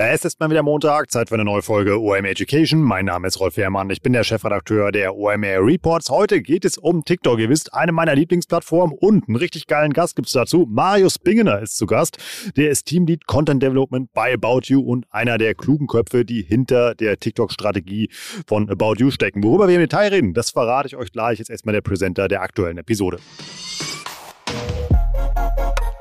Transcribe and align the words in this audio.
Es 0.00 0.24
ist 0.24 0.38
mal 0.38 0.48
wieder 0.48 0.62
Montag, 0.62 1.10
Zeit 1.10 1.28
für 1.28 1.34
eine 1.34 1.44
neue 1.44 1.60
Folge 1.60 2.00
OMR 2.00 2.30
Education. 2.30 2.80
Mein 2.80 3.06
Name 3.06 3.26
ist 3.26 3.40
Rolf 3.40 3.56
Herrmann, 3.56 3.90
ich 3.90 4.00
bin 4.00 4.12
der 4.12 4.22
Chefredakteur 4.22 4.92
der 4.92 5.16
OMR 5.16 5.66
Reports. 5.66 6.08
Heute 6.08 6.40
geht 6.40 6.64
es 6.64 6.78
um 6.78 7.04
TikTok. 7.04 7.40
Ihr 7.40 7.48
wisst, 7.48 7.74
eine 7.74 7.90
meiner 7.90 8.14
Lieblingsplattformen 8.14 8.96
und 8.96 9.26
einen 9.26 9.34
richtig 9.34 9.66
geilen 9.66 9.92
Gast 9.92 10.14
gibt 10.14 10.28
es 10.28 10.34
dazu. 10.34 10.68
Marius 10.70 11.18
Bingener 11.18 11.58
ist 11.62 11.76
zu 11.76 11.86
Gast. 11.86 12.18
Der 12.56 12.70
ist 12.70 12.84
Teamlead 12.84 13.26
Content 13.26 13.60
Development 13.60 14.12
bei 14.12 14.34
About 14.34 14.66
You 14.66 14.82
und 14.82 15.04
einer 15.10 15.36
der 15.36 15.56
klugen 15.56 15.88
Köpfe, 15.88 16.24
die 16.24 16.42
hinter 16.42 16.94
der 16.94 17.18
TikTok-Strategie 17.18 18.08
von 18.46 18.70
About 18.70 18.98
You 18.98 19.10
stecken. 19.10 19.42
Worüber 19.42 19.66
wir 19.66 19.74
im 19.74 19.80
Detail 19.80 20.10
reden, 20.10 20.32
das 20.32 20.50
verrate 20.50 20.86
ich 20.86 20.96
euch 20.96 21.10
gleich. 21.10 21.40
Jetzt 21.40 21.50
erstmal 21.50 21.72
der 21.72 21.80
Presenter 21.80 22.28
der 22.28 22.42
aktuellen 22.42 22.78
Episode. 22.78 23.18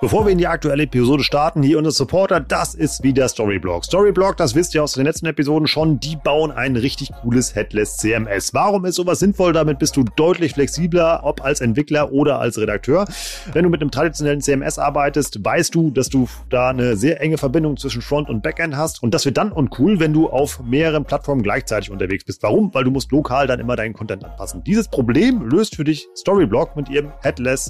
Bevor 0.07 0.25
wir 0.25 0.31
in 0.31 0.37
die 0.37 0.47
aktuelle 0.47 0.83
Episode 0.83 1.21
starten, 1.21 1.61
hier 1.61 1.77
unser 1.77 1.91
Supporter, 1.91 2.39
das 2.39 2.75
ist 2.75 3.03
wieder 3.03 3.27
Storyblock. 3.27 3.83
Storyblock, 3.83 4.37
das 4.37 4.55
wisst 4.55 4.73
ihr 4.73 4.81
aus 4.81 4.93
den 4.93 5.03
letzten 5.03 5.25
Episoden 5.25 5.67
schon, 5.67 5.99
die 5.99 6.15
bauen 6.15 6.49
ein 6.49 6.77
richtig 6.77 7.11
cooles 7.11 7.55
Headless 7.55 7.97
CMS. 7.97 8.53
Warum 8.53 8.85
ist 8.85 8.95
sowas 8.95 9.19
sinnvoll? 9.19 9.51
Damit 9.51 9.79
bist 9.79 9.97
du 9.97 10.05
deutlich 10.15 10.53
flexibler, 10.53 11.19
ob 11.23 11.43
als 11.43 11.59
Entwickler 11.59 12.13
oder 12.13 12.39
als 12.39 12.57
Redakteur. 12.57 13.03
Wenn 13.51 13.63
du 13.63 13.69
mit 13.69 13.81
einem 13.81 13.91
traditionellen 13.91 14.39
CMS 14.39 14.79
arbeitest, 14.79 15.43
weißt 15.43 15.75
du, 15.75 15.91
dass 15.91 16.07
du 16.07 16.29
da 16.49 16.69
eine 16.69 16.95
sehr 16.95 17.19
enge 17.19 17.37
Verbindung 17.37 17.75
zwischen 17.75 18.01
Front 18.01 18.29
und 18.29 18.41
Backend 18.41 18.77
hast 18.77 19.03
und 19.03 19.13
das 19.13 19.25
wird 19.25 19.35
dann 19.35 19.51
uncool, 19.51 19.99
wenn 19.99 20.13
du 20.13 20.29
auf 20.29 20.61
mehreren 20.63 21.03
Plattformen 21.03 21.43
gleichzeitig 21.43 21.91
unterwegs 21.91 22.23
bist. 22.23 22.41
Warum? 22.43 22.73
Weil 22.73 22.85
du 22.85 22.91
musst 22.91 23.11
lokal 23.11 23.45
dann 23.45 23.59
immer 23.59 23.75
deinen 23.75 23.91
Content 23.91 24.23
anpassen. 24.23 24.63
Dieses 24.63 24.87
Problem 24.87 25.41
löst 25.49 25.75
für 25.75 25.83
dich 25.83 26.07
Storyblock 26.15 26.77
mit 26.77 26.87
ihrem 26.87 27.11
Headless 27.23 27.69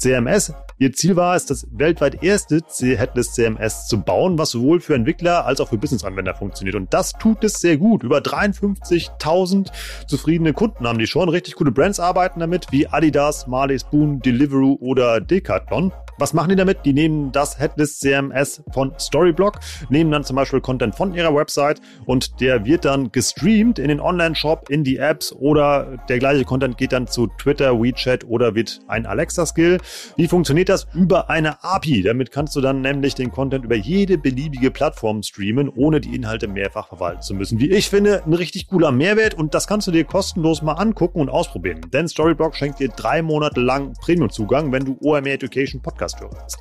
CMS. 0.00 0.52
Ihr 0.78 0.94
Ziel 0.94 1.14
war 1.14 1.36
es, 1.36 1.44
das 1.44 1.66
weltweit 1.72 2.22
erste 2.22 2.62
Headless 2.80 3.34
CMS 3.34 3.86
zu 3.86 4.00
bauen, 4.00 4.38
was 4.38 4.50
sowohl 4.50 4.80
für 4.80 4.94
Entwickler 4.94 5.44
als 5.44 5.60
auch 5.60 5.68
für 5.68 5.76
Business-Anwender 5.76 6.34
funktioniert. 6.34 6.74
Und 6.74 6.94
das 6.94 7.12
tut 7.12 7.44
es 7.44 7.60
sehr 7.60 7.76
gut. 7.76 8.02
Über 8.02 8.18
53.000 8.18 9.70
zufriedene 10.06 10.54
Kunden 10.54 10.88
haben 10.88 10.98
die 10.98 11.06
schon. 11.06 11.28
Richtig 11.28 11.56
coole 11.56 11.70
Brands 11.70 12.00
arbeiten 12.00 12.40
damit, 12.40 12.68
wie 12.70 12.86
Adidas, 12.86 13.46
Marley 13.46 13.78
Spoon, 13.78 14.20
Deliveroo 14.20 14.78
oder 14.80 15.20
Decathlon. 15.20 15.92
Was 16.20 16.34
machen 16.34 16.50
die 16.50 16.56
damit? 16.56 16.80
Die 16.84 16.92
nehmen 16.92 17.32
das 17.32 17.58
Headless 17.58 17.98
CMS 17.98 18.62
von 18.72 18.92
Storyblock, 18.98 19.58
nehmen 19.88 20.10
dann 20.10 20.22
zum 20.22 20.36
Beispiel 20.36 20.60
Content 20.60 20.94
von 20.94 21.14
ihrer 21.14 21.34
Website 21.34 21.80
und 22.04 22.42
der 22.42 22.66
wird 22.66 22.84
dann 22.84 23.10
gestreamt 23.10 23.78
in 23.78 23.88
den 23.88 24.00
Online-Shop, 24.00 24.68
in 24.68 24.84
die 24.84 24.98
Apps 24.98 25.32
oder 25.32 25.98
der 26.10 26.18
gleiche 26.18 26.44
Content 26.44 26.76
geht 26.76 26.92
dann 26.92 27.06
zu 27.06 27.28
Twitter, 27.38 27.80
WeChat 27.80 28.24
oder 28.24 28.54
wird 28.54 28.80
ein 28.86 29.06
Alexa-Skill. 29.06 29.78
Wie 30.16 30.28
funktioniert 30.28 30.68
das? 30.68 30.86
Über 30.94 31.30
eine 31.30 31.62
API. 31.64 32.02
Damit 32.02 32.30
kannst 32.30 32.56
du 32.56 32.60
dann 32.60 32.80
nämlich 32.80 33.14
den 33.14 33.30
Content 33.30 33.64
über 33.64 33.76
jede 33.76 34.18
beliebige 34.18 34.70
Plattform 34.70 35.22
streamen, 35.22 35.68
ohne 35.68 36.00
die 36.00 36.14
Inhalte 36.14 36.48
mehrfach 36.48 36.88
verwalten 36.88 37.22
zu 37.22 37.34
müssen. 37.34 37.58
Wie 37.60 37.70
ich 37.70 37.88
finde, 37.90 38.22
ein 38.24 38.34
richtig 38.34 38.68
cooler 38.68 38.92
Mehrwert 38.92 39.34
und 39.34 39.54
das 39.54 39.66
kannst 39.66 39.86
du 39.86 39.90
dir 39.90 40.04
kostenlos 40.04 40.62
mal 40.62 40.74
angucken 40.74 41.20
und 41.20 41.28
ausprobieren. 41.28 41.80
Denn 41.92 42.08
Storyblock 42.08 42.54
schenkt 42.54 42.80
dir 42.80 42.88
drei 42.88 43.22
Monate 43.22 43.60
lang 43.60 43.92
Premium-Zugang, 44.00 44.72
wenn 44.72 44.84
du 44.84 44.96
OMR 45.00 45.26
Education 45.26 45.80
Podcast 45.82 46.18
bist. 46.18 46.58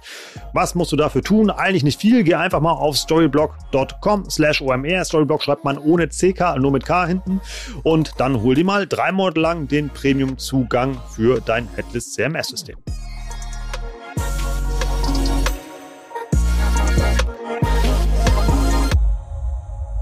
Was 0.53 0.75
musst 0.75 0.91
du 0.91 0.95
dafür 0.95 1.22
tun? 1.22 1.50
Eigentlich 1.50 1.83
nicht 1.83 2.00
viel. 2.00 2.23
Geh 2.23 2.35
einfach 2.35 2.61
mal 2.61 2.72
auf 2.72 2.97
storyblog.com 2.97 4.30
slash 4.30 4.61
omr. 4.61 5.05
Storyblock 5.05 5.44
schreibt 5.44 5.63
man 5.63 5.77
ohne 5.77 6.07
CK, 6.07 6.57
nur 6.59 6.72
mit 6.72 6.85
K 6.85 7.05
hinten. 7.05 7.41
Und 7.83 8.13
dann 8.17 8.41
hol 8.41 8.55
dir 8.55 8.66
mal 8.66 8.88
drei 8.88 9.11
Monate 9.11 9.39
lang 9.39 9.67
den 9.67 9.89
Premium-Zugang 9.89 10.97
für 11.16 11.41
dein 11.41 11.67
Headless 11.75 12.13
CMS-System. 12.13 12.78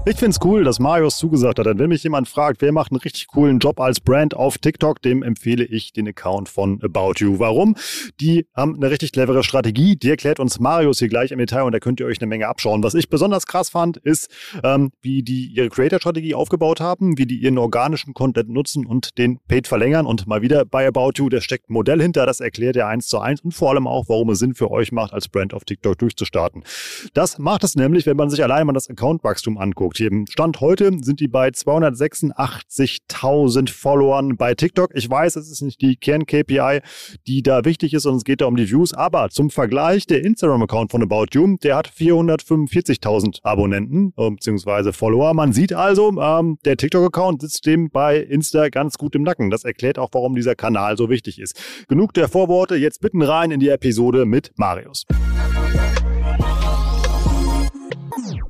Ich 0.08 0.16
finde 0.16 0.30
es 0.30 0.38
cool, 0.42 0.64
dass 0.64 0.78
Marius 0.78 1.18
zugesagt 1.18 1.58
hat. 1.58 1.66
Wenn 1.66 1.90
mich 1.90 2.02
jemand 2.02 2.28
fragt, 2.28 2.62
wer 2.62 2.72
macht 2.72 2.92
einen 2.92 3.00
richtig 3.00 3.26
coolen 3.26 3.58
Job 3.58 3.78
als 3.78 4.00
Brand 4.00 4.34
auf 4.34 4.56
TikTok, 4.56 5.02
dem 5.02 5.22
empfehle 5.22 5.64
ich 5.66 5.92
den 5.92 6.08
Account 6.08 6.48
von 6.48 6.80
About 6.82 7.16
You. 7.18 7.38
Warum? 7.38 7.76
Die 8.18 8.46
haben 8.56 8.76
eine 8.76 8.90
richtig 8.90 9.12
clevere 9.12 9.44
Strategie. 9.44 9.96
Die 9.96 10.08
erklärt 10.08 10.40
uns 10.40 10.60
Marius 10.60 11.00
hier 11.00 11.08
gleich 11.08 11.30
im 11.30 11.38
Detail 11.38 11.64
und 11.64 11.72
da 11.72 11.78
könnt 11.78 12.00
ihr 12.00 12.06
euch 12.06 12.22
eine 12.22 12.26
Menge 12.26 12.48
abschauen. 12.48 12.82
Was 12.82 12.94
ich 12.94 13.10
besonders 13.10 13.46
krass 13.46 13.68
fand, 13.68 13.98
ist, 13.98 14.30
ähm, 14.64 14.92
wie 15.02 15.22
die 15.22 15.48
ihre 15.48 15.68
Creator-Strategie 15.68 16.34
aufgebaut 16.34 16.80
haben, 16.80 17.18
wie 17.18 17.26
die 17.26 17.36
ihren 17.36 17.58
organischen 17.58 18.14
Content 18.14 18.48
nutzen 18.48 18.86
und 18.86 19.18
den 19.18 19.40
Paid 19.46 19.66
verlängern. 19.66 20.06
Und 20.06 20.26
mal 20.26 20.40
wieder 20.40 20.64
bei 20.64 20.86
About 20.86 21.12
You, 21.16 21.28
da 21.28 21.42
steckt 21.42 21.68
ein 21.68 21.74
Modell 21.74 22.00
hinter, 22.00 22.24
das 22.24 22.40
erklärt 22.40 22.76
er 22.76 22.86
eins 22.86 23.08
zu 23.08 23.18
eins 23.18 23.42
und 23.42 23.52
vor 23.52 23.72
allem 23.72 23.86
auch, 23.86 24.08
warum 24.08 24.30
es 24.30 24.38
Sinn 24.38 24.54
für 24.54 24.70
euch 24.70 24.90
macht, 24.90 25.12
als 25.12 25.28
Brand 25.28 25.52
auf 25.52 25.66
TikTok 25.66 25.98
durchzustarten. 25.98 26.64
Das 27.12 27.36
macht 27.36 27.62
es 27.62 27.76
nämlich, 27.76 28.06
wenn 28.06 28.16
man 28.16 28.30
sich 28.30 28.42
allein 28.42 28.66
mal 28.66 28.72
das 28.72 28.88
Account-Wachstum 28.88 29.58
anguckt 29.58 29.97
hier 29.98 30.10
Stand 30.30 30.60
heute 30.60 30.92
sind 31.02 31.18
die 31.20 31.28
bei 31.28 31.48
286.000 31.48 33.70
Followern 33.70 34.36
bei 34.36 34.54
TikTok. 34.54 34.90
Ich 34.94 35.10
weiß, 35.10 35.36
es 35.36 35.50
ist 35.50 35.62
nicht 35.62 35.80
die 35.82 35.96
Kern-KPI, 35.96 36.80
die 37.26 37.42
da 37.42 37.64
wichtig 37.64 37.94
ist, 37.94 38.04
sondern 38.04 38.18
es 38.18 38.24
geht 38.24 38.40
da 38.40 38.46
um 38.46 38.56
die 38.56 38.70
Views. 38.70 38.94
Aber 38.94 39.28
zum 39.28 39.50
Vergleich, 39.50 40.06
der 40.06 40.24
Instagram-Account 40.24 40.90
von 40.90 41.02
About 41.02 41.26
You, 41.32 41.58
der 41.62 41.76
hat 41.76 41.88
445.000 41.88 43.40
Abonnenten 43.42 44.14
äh, 44.16 44.30
bzw. 44.30 44.92
Follower. 44.92 45.34
Man 45.34 45.52
sieht 45.52 45.74
also, 45.74 46.18
ähm, 46.20 46.58
der 46.64 46.76
TikTok-Account 46.76 47.42
sitzt 47.42 47.66
dem 47.66 47.90
bei 47.90 48.18
Insta 48.18 48.70
ganz 48.70 48.96
gut 48.96 49.14
im 49.14 49.22
Nacken. 49.22 49.50
Das 49.50 49.64
erklärt 49.64 49.98
auch, 49.98 50.08
warum 50.12 50.34
dieser 50.34 50.54
Kanal 50.54 50.96
so 50.96 51.10
wichtig 51.10 51.38
ist. 51.38 51.60
Genug 51.88 52.14
der 52.14 52.28
Vorworte, 52.28 52.76
jetzt 52.76 53.00
bitten 53.00 53.20
rein 53.22 53.50
in 53.50 53.58
die 53.60 53.68
Episode 53.68 54.24
mit 54.24 54.52
Marius. 54.56 55.04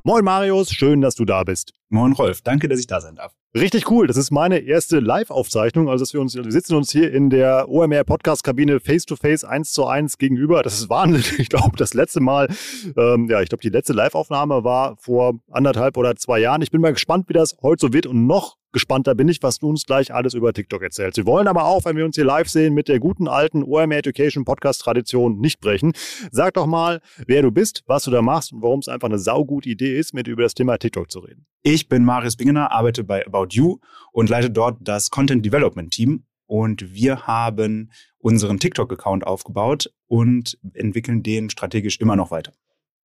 Moin 0.08 0.24
Marius, 0.24 0.72
schön, 0.72 1.02
dass 1.02 1.16
du 1.16 1.26
da 1.26 1.44
bist. 1.44 1.74
Moin 1.90 2.14
Rolf, 2.14 2.40
danke, 2.40 2.66
dass 2.66 2.80
ich 2.80 2.86
da 2.86 2.98
sein 2.98 3.16
darf. 3.16 3.34
Richtig 3.54 3.90
cool. 3.90 4.06
Das 4.06 4.16
ist 4.16 4.30
meine 4.30 4.60
erste 4.60 5.00
Live-Aufzeichnung. 5.00 5.90
Also, 5.90 6.02
dass 6.02 6.14
wir 6.14 6.22
uns, 6.22 6.34
wir 6.34 6.50
sitzen 6.50 6.76
uns 6.76 6.90
hier 6.90 7.12
in 7.12 7.28
der 7.28 7.68
OMR 7.68 8.04
Podcast-Kabine 8.04 8.80
face-to-face, 8.80 9.44
eins 9.44 9.72
zu 9.72 9.84
eins 9.84 10.16
gegenüber. 10.16 10.62
Das 10.62 10.80
ist 10.80 10.88
Wahnsinn. 10.88 11.22
Ich 11.38 11.50
glaube, 11.50 11.76
das 11.76 11.92
letzte 11.92 12.20
Mal, 12.20 12.48
ähm, 12.96 13.28
ja, 13.28 13.42
ich 13.42 13.50
glaube, 13.50 13.60
die 13.60 13.68
letzte 13.68 13.92
Live-Aufnahme 13.92 14.64
war 14.64 14.96
vor 14.96 15.40
anderthalb 15.50 15.98
oder 15.98 16.16
zwei 16.16 16.38
Jahren. 16.38 16.62
Ich 16.62 16.70
bin 16.70 16.80
mal 16.80 16.94
gespannt, 16.94 17.28
wie 17.28 17.34
das 17.34 17.58
heute 17.60 17.86
so 17.86 17.92
wird 17.92 18.06
und 18.06 18.26
noch 18.26 18.56
gespannter 18.72 19.14
bin 19.14 19.28
ich, 19.28 19.42
was 19.42 19.58
du 19.58 19.68
uns 19.68 19.84
gleich 19.84 20.12
alles 20.12 20.34
über 20.34 20.52
TikTok 20.52 20.82
erzählst. 20.82 21.16
Wir 21.16 21.26
wollen 21.26 21.48
aber 21.48 21.64
auch, 21.64 21.84
wenn 21.84 21.96
wir 21.96 22.04
uns 22.04 22.16
hier 22.16 22.24
live 22.24 22.48
sehen, 22.48 22.74
mit 22.74 22.88
der 22.88 22.98
guten 22.98 23.28
alten 23.28 23.62
OMR 23.62 23.98
Education 23.98 24.44
Podcast 24.44 24.82
Tradition 24.82 25.38
nicht 25.38 25.60
brechen. 25.60 25.92
Sag 26.30 26.54
doch 26.54 26.66
mal, 26.66 27.00
wer 27.26 27.42
du 27.42 27.50
bist, 27.50 27.82
was 27.86 28.04
du 28.04 28.10
da 28.10 28.22
machst 28.22 28.52
und 28.52 28.62
warum 28.62 28.80
es 28.80 28.88
einfach 28.88 29.08
eine 29.08 29.18
saugute 29.18 29.68
Idee 29.68 29.98
ist, 29.98 30.14
mit 30.14 30.28
über 30.28 30.42
das 30.42 30.54
Thema 30.54 30.78
TikTok 30.78 31.10
zu 31.10 31.20
reden. 31.20 31.46
Ich 31.62 31.88
bin 31.88 32.04
Marius 32.04 32.36
Bingener, 32.36 32.72
arbeite 32.72 33.04
bei 33.04 33.26
About 33.26 33.48
You 33.50 33.78
und 34.12 34.28
leite 34.28 34.50
dort 34.50 34.78
das 34.80 35.10
Content 35.10 35.44
Development 35.44 35.90
Team. 35.92 36.24
Und 36.46 36.94
wir 36.94 37.26
haben 37.26 37.90
unseren 38.18 38.58
TikTok-Account 38.58 39.26
aufgebaut 39.26 39.92
und 40.06 40.58
entwickeln 40.72 41.22
den 41.22 41.50
strategisch 41.50 42.00
immer 42.00 42.16
noch 42.16 42.30
weiter. 42.30 42.52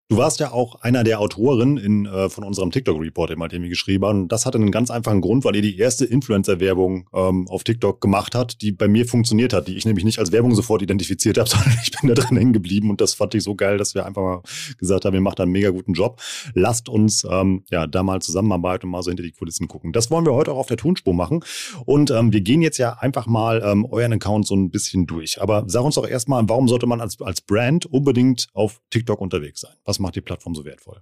Du 0.10 0.18
warst 0.18 0.42
ja 0.42 0.52
auch 0.52 0.82
einer 0.82 1.06
der 1.06 1.22
Autoren 1.22 1.78
in, 1.78 2.06
äh, 2.06 2.30
von 2.30 2.44
unserem 2.44 2.72
TikTok-Report, 2.72 3.30
den 3.30 3.64
wir 3.64 3.70
geschrieben 3.70 4.06
haben. 4.06 4.22
Und 4.24 4.32
das 4.34 4.46
hatte 4.46 4.58
einen 4.58 4.70
ganz 4.70 4.92
einfachen 4.92 5.22
Grund, 5.22 5.46
weil 5.46 5.56
ihr 5.56 5.62
die 5.62 5.78
erste 5.78 6.04
Influencer-Werbung 6.04 7.10
ähm, 7.14 7.48
auf 7.48 7.64
TikTok 7.64 8.02
gemacht 8.02 8.36
hat, 8.36 8.62
die 8.62 8.74
bei 8.74 8.90
mir 8.90 9.08
funktioniert 9.08 9.54
hat, 9.54 9.70
die 9.70 9.78
ich 9.78 9.86
nämlich 9.86 10.04
nicht 10.04 10.20
als 10.20 10.34
Werbung 10.34 10.56
sofort 10.56 10.82
identifiziert 10.82 11.38
habe, 11.38 11.50
sondern 11.50 11.74
ich 11.82 11.92
bin 11.92 12.14
da 12.14 12.16
drin 12.16 12.38
hängen 12.38 12.52
geblieben 12.52 12.90
und 12.90 13.00
das 13.00 13.14
fand 13.14 13.34
ich 13.34 13.44
so 13.44 13.56
geil, 13.56 13.78
dass 13.78 13.96
wir 13.96 14.06
einfach 14.06 14.22
mal 14.22 14.42
gesagt 14.78 15.06
haben, 15.06 15.14
ihr 15.14 15.22
macht 15.22 15.40
da 15.40 15.44
einen 15.44 15.54
mega 15.54 15.70
guten 15.70 15.94
Job. 15.94 16.22
Lasst 16.54 16.90
uns 16.90 17.26
ähm, 17.28 17.64
ja 17.72 17.88
da 17.88 18.04
mal 18.04 18.22
zusammenarbeiten 18.22 18.88
und 18.88 18.92
mal 18.92 19.04
so 19.04 19.10
hinter 19.10 19.24
die 19.24 19.32
Kulissen 19.32 19.70
gucken. 19.70 19.94
Das 19.94 20.12
wollen 20.12 20.26
wir 20.26 20.34
heute 20.34 20.52
auch 20.52 20.58
auf 20.58 20.68
der 20.68 20.78
Tonspur 20.78 21.14
machen. 21.14 21.44
Und 21.86 22.12
ähm, 22.12 22.34
wir 22.34 22.42
gehen 22.42 22.62
jetzt 22.62 22.78
ja 22.78 22.98
einfach 23.00 23.26
mal 23.26 23.64
ähm, 23.66 23.86
euren 23.86 24.14
Account 24.14 24.46
so 24.46 24.56
ein 24.56 24.70
bisschen 24.70 25.08
durch. 25.08 25.42
Aber 25.42 25.64
sag 25.68 25.84
uns 25.84 25.96
doch 25.96 26.08
erstmal, 26.08 26.44
warum 26.50 26.68
sollte 26.68 26.88
man 26.88 27.00
als, 27.00 27.20
als 27.22 27.42
Brand 27.42 27.86
unbedingt 27.86 28.48
auf 28.54 28.82
TikTok 28.92 29.22
unterwegs 29.22 29.62
sein? 29.62 29.74
Was 29.86 29.93
macht 30.00 30.16
die 30.16 30.22
Plattform 30.22 30.56
so 30.56 30.66
wertvoll? 30.66 31.02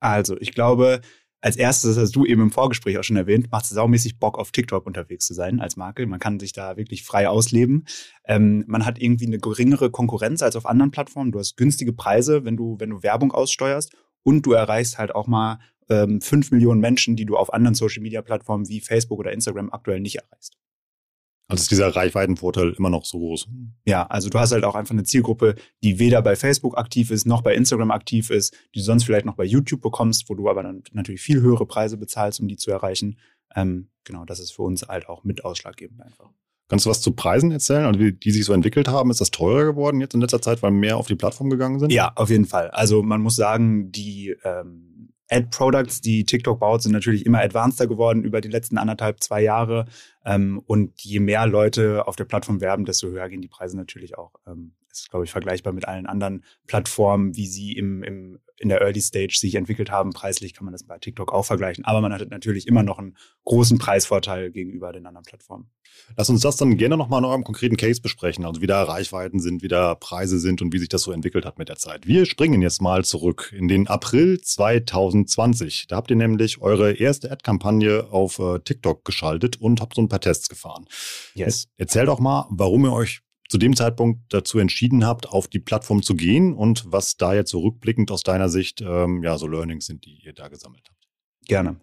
Also, 0.00 0.36
ich 0.38 0.52
glaube, 0.52 1.00
als 1.44 1.56
erstes, 1.56 1.94
das 1.94 2.04
hast 2.04 2.16
du 2.16 2.24
eben 2.24 2.40
im 2.40 2.50
Vorgespräch 2.50 2.96
auch 2.98 3.04
schon 3.04 3.18
erwähnt, 3.18 3.52
macht 3.52 3.64
es 3.64 3.70
saumäßig 3.70 4.18
Bock, 4.18 4.38
auf 4.38 4.50
TikTok 4.50 4.86
unterwegs 4.86 5.26
zu 5.26 5.34
sein 5.34 5.60
als 5.60 5.76
Marke. 5.76 6.06
Man 6.06 6.18
kann 6.18 6.40
sich 6.40 6.54
da 6.54 6.78
wirklich 6.78 7.04
frei 7.04 7.28
ausleben. 7.28 7.84
Ähm, 8.24 8.64
man 8.66 8.86
hat 8.86 8.98
irgendwie 8.98 9.26
eine 9.26 9.38
geringere 9.38 9.90
Konkurrenz 9.90 10.40
als 10.40 10.56
auf 10.56 10.64
anderen 10.64 10.90
Plattformen. 10.90 11.32
Du 11.32 11.38
hast 11.38 11.58
günstige 11.58 11.92
Preise, 11.92 12.46
wenn 12.46 12.56
du, 12.56 12.76
wenn 12.78 12.88
du 12.88 13.02
Werbung 13.02 13.30
aussteuerst. 13.30 13.94
Und 14.22 14.46
du 14.46 14.52
erreichst 14.52 14.96
halt 14.96 15.14
auch 15.14 15.26
mal 15.26 15.58
ähm, 15.90 16.22
5 16.22 16.50
Millionen 16.50 16.80
Menschen, 16.80 17.14
die 17.14 17.26
du 17.26 17.36
auf 17.36 17.52
anderen 17.52 17.74
Social-Media-Plattformen 17.74 18.68
wie 18.68 18.80
Facebook 18.80 19.18
oder 19.18 19.32
Instagram 19.32 19.70
aktuell 19.70 20.00
nicht 20.00 20.16
erreichst. 20.16 20.56
Also 21.46 21.62
ist 21.62 21.70
dieser 21.70 21.94
Reichweitenvorteil 21.94 22.74
immer 22.78 22.88
noch 22.88 23.04
so 23.04 23.18
groß. 23.18 23.48
Ja, 23.84 24.06
also 24.06 24.30
du 24.30 24.38
hast 24.38 24.52
halt 24.52 24.64
auch 24.64 24.74
einfach 24.74 24.94
eine 24.94 25.04
Zielgruppe, 25.04 25.56
die 25.82 25.98
weder 25.98 26.22
bei 26.22 26.36
Facebook 26.36 26.78
aktiv 26.78 27.10
ist, 27.10 27.26
noch 27.26 27.42
bei 27.42 27.54
Instagram 27.54 27.90
aktiv 27.90 28.30
ist, 28.30 28.54
die 28.74 28.78
du 28.78 28.84
sonst 28.84 29.04
vielleicht 29.04 29.26
noch 29.26 29.36
bei 29.36 29.44
YouTube 29.44 29.82
bekommst, 29.82 30.28
wo 30.28 30.34
du 30.34 30.48
aber 30.48 30.62
dann 30.62 30.82
natürlich 30.92 31.20
viel 31.20 31.42
höhere 31.42 31.66
Preise 31.66 31.98
bezahlst, 31.98 32.40
um 32.40 32.48
die 32.48 32.56
zu 32.56 32.70
erreichen. 32.70 33.18
Ähm, 33.54 33.88
genau, 34.04 34.24
das 34.24 34.40
ist 34.40 34.52
für 34.52 34.62
uns 34.62 34.82
halt 34.82 35.08
auch 35.08 35.22
mit 35.22 35.44
ausschlaggebend 35.44 36.00
einfach. 36.00 36.30
Kannst 36.68 36.86
du 36.86 36.90
was 36.90 37.02
zu 37.02 37.12
Preisen 37.12 37.52
erzählen, 37.52 37.84
also 37.84 38.00
wie 38.00 38.12
die 38.12 38.30
sich 38.30 38.46
so 38.46 38.54
entwickelt 38.54 38.88
haben? 38.88 39.10
Ist 39.10 39.20
das 39.20 39.30
teurer 39.30 39.66
geworden 39.66 40.00
jetzt 40.00 40.14
in 40.14 40.22
letzter 40.22 40.40
Zeit, 40.40 40.62
weil 40.62 40.70
mehr 40.70 40.96
auf 40.96 41.06
die 41.06 41.14
Plattform 41.14 41.50
gegangen 41.50 41.78
sind? 41.78 41.92
Ja, 41.92 42.12
auf 42.16 42.30
jeden 42.30 42.46
Fall. 42.46 42.70
Also 42.70 43.02
man 43.02 43.20
muss 43.20 43.36
sagen, 43.36 43.92
die 43.92 44.34
ähm, 44.44 44.93
Ad-Products, 45.30 46.00
die 46.00 46.24
TikTok 46.24 46.60
baut, 46.60 46.82
sind 46.82 46.92
natürlich 46.92 47.24
immer 47.24 47.40
advanceder 47.40 47.88
geworden 47.88 48.24
über 48.24 48.40
die 48.40 48.48
letzten 48.48 48.78
anderthalb, 48.78 49.22
zwei 49.22 49.42
Jahre. 49.42 49.86
Ähm, 50.24 50.62
und 50.66 51.00
je 51.02 51.20
mehr 51.20 51.46
Leute 51.46 52.06
auf 52.06 52.16
der 52.16 52.24
Plattform 52.24 52.60
werben, 52.60 52.84
desto 52.84 53.08
höher 53.08 53.28
gehen 53.28 53.42
die 53.42 53.48
Preise 53.48 53.76
natürlich 53.76 54.18
auch. 54.18 54.32
Ähm, 54.46 54.74
ist, 54.90 55.10
glaube 55.10 55.24
ich, 55.24 55.32
vergleichbar 55.32 55.72
mit 55.72 55.88
allen 55.88 56.06
anderen 56.06 56.44
Plattformen, 56.66 57.36
wie 57.36 57.46
sie 57.46 57.72
im, 57.72 58.02
im, 58.02 58.38
in 58.58 58.68
der 58.68 58.80
Early 58.80 59.00
Stage 59.00 59.36
sich 59.38 59.54
entwickelt 59.54 59.90
haben. 59.90 60.12
Preislich 60.12 60.54
kann 60.54 60.64
man 60.64 60.72
das 60.72 60.84
bei 60.84 60.98
TikTok 60.98 61.32
auch 61.32 61.44
vergleichen. 61.44 61.84
Aber 61.84 62.00
man 62.00 62.12
hat 62.12 62.28
natürlich 62.30 62.66
immer 62.66 62.82
noch 62.82 62.98
einen 62.98 63.16
großen 63.44 63.78
Preisvorteil 63.78 64.50
gegenüber 64.50 64.92
den 64.92 65.06
anderen 65.06 65.24
Plattformen. 65.24 65.70
Lass 66.16 66.30
uns 66.30 66.40
das 66.40 66.56
dann 66.56 66.76
gerne 66.76 66.96
nochmal 66.96 67.20
in 67.20 67.24
eurem 67.24 67.44
konkreten 67.44 67.76
Case 67.76 68.00
besprechen. 68.00 68.44
Also 68.44 68.60
wie 68.60 68.66
da 68.66 68.82
Reichweiten 68.82 69.40
sind, 69.40 69.62
wie 69.62 69.68
da 69.68 69.94
Preise 69.94 70.38
sind 70.38 70.62
und 70.62 70.72
wie 70.72 70.78
sich 70.78 70.88
das 70.88 71.02
so 71.02 71.12
entwickelt 71.12 71.44
hat 71.44 71.58
mit 71.58 71.68
der 71.68 71.76
Zeit. 71.76 72.06
Wir 72.06 72.26
springen 72.26 72.62
jetzt 72.62 72.80
mal 72.80 73.04
zurück 73.04 73.52
in 73.56 73.68
den 73.68 73.86
April 73.88 74.40
2020. 74.40 75.86
Da 75.88 75.96
habt 75.96 76.10
ihr 76.10 76.16
nämlich 76.16 76.60
eure 76.60 76.92
erste 76.92 77.30
Ad-Kampagne 77.30 78.08
auf 78.10 78.38
äh, 78.38 78.58
TikTok 78.60 79.04
geschaltet 79.04 79.60
und 79.60 79.80
habt 79.80 79.94
so 79.94 80.02
ein 80.02 80.08
paar 80.08 80.20
Tests 80.20 80.48
gefahren. 80.48 80.86
Yes. 81.34 81.68
Erzähl 81.76 82.06
doch 82.06 82.20
mal, 82.20 82.46
warum 82.50 82.84
ihr 82.84 82.92
euch 82.92 83.23
zu 83.48 83.58
dem 83.58 83.76
Zeitpunkt 83.76 84.32
dazu 84.32 84.58
entschieden 84.58 85.06
habt, 85.06 85.28
auf 85.28 85.48
die 85.48 85.60
Plattform 85.60 86.02
zu 86.02 86.14
gehen 86.14 86.54
und 86.54 86.84
was 86.90 87.16
da 87.16 87.34
jetzt 87.34 87.50
so 87.50 87.60
rückblickend 87.60 88.10
aus 88.10 88.22
deiner 88.22 88.48
Sicht 88.48 88.80
ähm, 88.80 89.22
ja 89.22 89.36
so 89.38 89.46
Learnings 89.46 89.86
sind, 89.86 90.04
die 90.04 90.20
ihr 90.24 90.32
da 90.32 90.48
gesammelt 90.48 90.84
habt. 90.88 91.08
Gerne. 91.46 91.76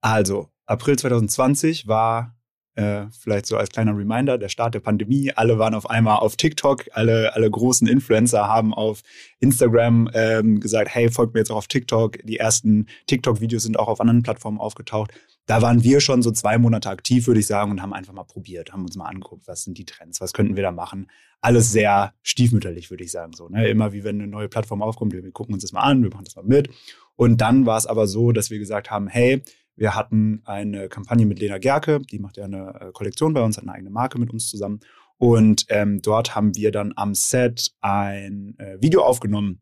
Also, 0.00 0.50
April 0.66 0.98
2020 0.98 1.86
war 1.86 2.36
äh, 2.76 3.06
vielleicht 3.18 3.46
so 3.46 3.56
als 3.56 3.70
kleiner 3.70 3.96
Reminder, 3.96 4.36
der 4.36 4.50
Start 4.50 4.74
der 4.74 4.80
Pandemie. 4.80 5.32
Alle 5.34 5.58
waren 5.58 5.74
auf 5.74 5.88
einmal 5.88 6.18
auf 6.18 6.36
TikTok, 6.36 6.84
alle, 6.92 7.34
alle 7.34 7.50
großen 7.50 7.88
Influencer 7.88 8.46
haben 8.48 8.74
auf 8.74 9.02
Instagram 9.40 10.10
ähm, 10.12 10.60
gesagt, 10.60 10.94
hey, 10.94 11.10
folgt 11.10 11.32
mir 11.32 11.40
jetzt 11.40 11.50
auch 11.50 11.56
auf 11.56 11.68
TikTok. 11.68 12.18
Die 12.24 12.36
ersten 12.36 12.86
TikTok-Videos 13.06 13.62
sind 13.62 13.78
auch 13.78 13.88
auf 13.88 14.00
anderen 14.00 14.22
Plattformen 14.22 14.60
aufgetaucht. 14.60 15.12
Da 15.46 15.62
waren 15.62 15.84
wir 15.84 16.00
schon 16.00 16.22
so 16.22 16.32
zwei 16.32 16.58
Monate 16.58 16.90
aktiv, 16.90 17.28
würde 17.28 17.40
ich 17.40 17.46
sagen, 17.46 17.70
und 17.70 17.80
haben 17.80 17.92
einfach 17.92 18.12
mal 18.12 18.24
probiert, 18.24 18.72
haben 18.72 18.82
uns 18.82 18.96
mal 18.96 19.06
angeguckt, 19.06 19.46
was 19.46 19.62
sind 19.62 19.78
die 19.78 19.84
Trends, 19.84 20.20
was 20.20 20.32
könnten 20.32 20.56
wir 20.56 20.62
da 20.64 20.72
machen. 20.72 21.08
Alles 21.40 21.70
sehr 21.70 22.14
stiefmütterlich, 22.22 22.90
würde 22.90 23.04
ich 23.04 23.12
sagen. 23.12 23.32
So, 23.32 23.48
ne? 23.48 23.68
Immer 23.68 23.92
wie 23.92 24.02
wenn 24.02 24.20
eine 24.20 24.26
neue 24.26 24.48
Plattform 24.48 24.82
aufkommt, 24.82 25.12
wir 25.12 25.30
gucken 25.30 25.54
uns 25.54 25.62
das 25.62 25.72
mal 25.72 25.82
an, 25.82 26.02
wir 26.02 26.10
machen 26.10 26.24
das 26.24 26.34
mal 26.34 26.44
mit. 26.44 26.70
Und 27.14 27.40
dann 27.40 27.64
war 27.64 27.78
es 27.78 27.86
aber 27.86 28.08
so, 28.08 28.32
dass 28.32 28.50
wir 28.50 28.58
gesagt 28.58 28.90
haben, 28.90 29.06
hey, 29.06 29.42
wir 29.76 29.94
hatten 29.94 30.42
eine 30.44 30.88
Kampagne 30.88 31.26
mit 31.26 31.38
Lena 31.38 31.58
Gerke, 31.58 32.00
die 32.00 32.18
macht 32.18 32.38
ja 32.38 32.44
eine 32.44 32.80
äh, 32.80 32.92
Kollektion 32.92 33.34
bei 33.34 33.42
uns, 33.42 33.56
hat 33.56 33.64
eine 33.64 33.72
eigene 33.72 33.90
Marke 33.90 34.18
mit 34.18 34.32
uns 34.32 34.48
zusammen. 34.48 34.80
Und 35.18 35.66
ähm, 35.68 36.02
dort 36.02 36.34
haben 36.34 36.56
wir 36.56 36.72
dann 36.72 36.92
am 36.96 37.14
Set 37.14 37.72
ein 37.80 38.58
äh, 38.58 38.80
Video 38.80 39.02
aufgenommen. 39.02 39.60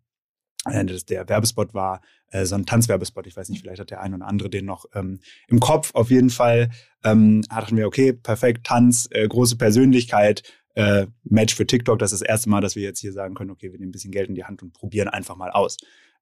Äh, 0.65 0.85
der 0.85 1.29
Werbespot 1.29 1.75
war 1.75 2.01
äh, 2.35 2.47
so 2.47 2.57
ein 2.57 2.67
Tanzwerbespot. 2.67 3.27
Ich 3.27 3.37
weiß 3.37 3.49
nicht, 3.49 3.63
vielleicht 3.63 3.81
hat 3.81 3.91
der 3.91 4.01
ein 4.01 4.13
oder 4.13 4.27
andere 4.27 4.51
den 4.51 4.65
noch 4.65 4.87
ähm, 4.95 5.21
im 5.47 5.61
Kopf. 5.61 5.95
Auf 5.95 6.11
jeden 6.11 6.31
Fall 6.31 6.71
ähm, 7.05 7.43
hatten 7.49 7.77
wir, 7.77 7.87
okay, 7.87 8.13
perfekt, 8.13 8.67
Tanz, 8.67 9.09
äh, 9.13 9.27
große 9.29 9.57
Persönlichkeit, 9.57 10.43
äh, 10.75 11.07
Match 11.23 11.55
für 11.55 11.67
TikTok. 11.67 11.99
Das 11.99 12.13
ist 12.13 12.23
das 12.23 12.29
erste 12.29 12.51
Mal, 12.51 12.61
dass 12.61 12.75
wir 12.75 12.83
jetzt 12.83 12.99
hier 12.99 13.13
sagen 13.13 13.35
können, 13.35 13.53
okay, 13.53 13.71
wir 13.71 13.79
nehmen 13.79 13.91
ein 13.91 13.93
bisschen 13.93 14.11
Geld 14.11 14.29
in 14.29 14.35
die 14.35 14.45
Hand 14.45 14.63
und 14.63 14.73
probieren 14.73 15.09
einfach 15.09 15.37
mal 15.37 15.53
aus. 15.53 15.77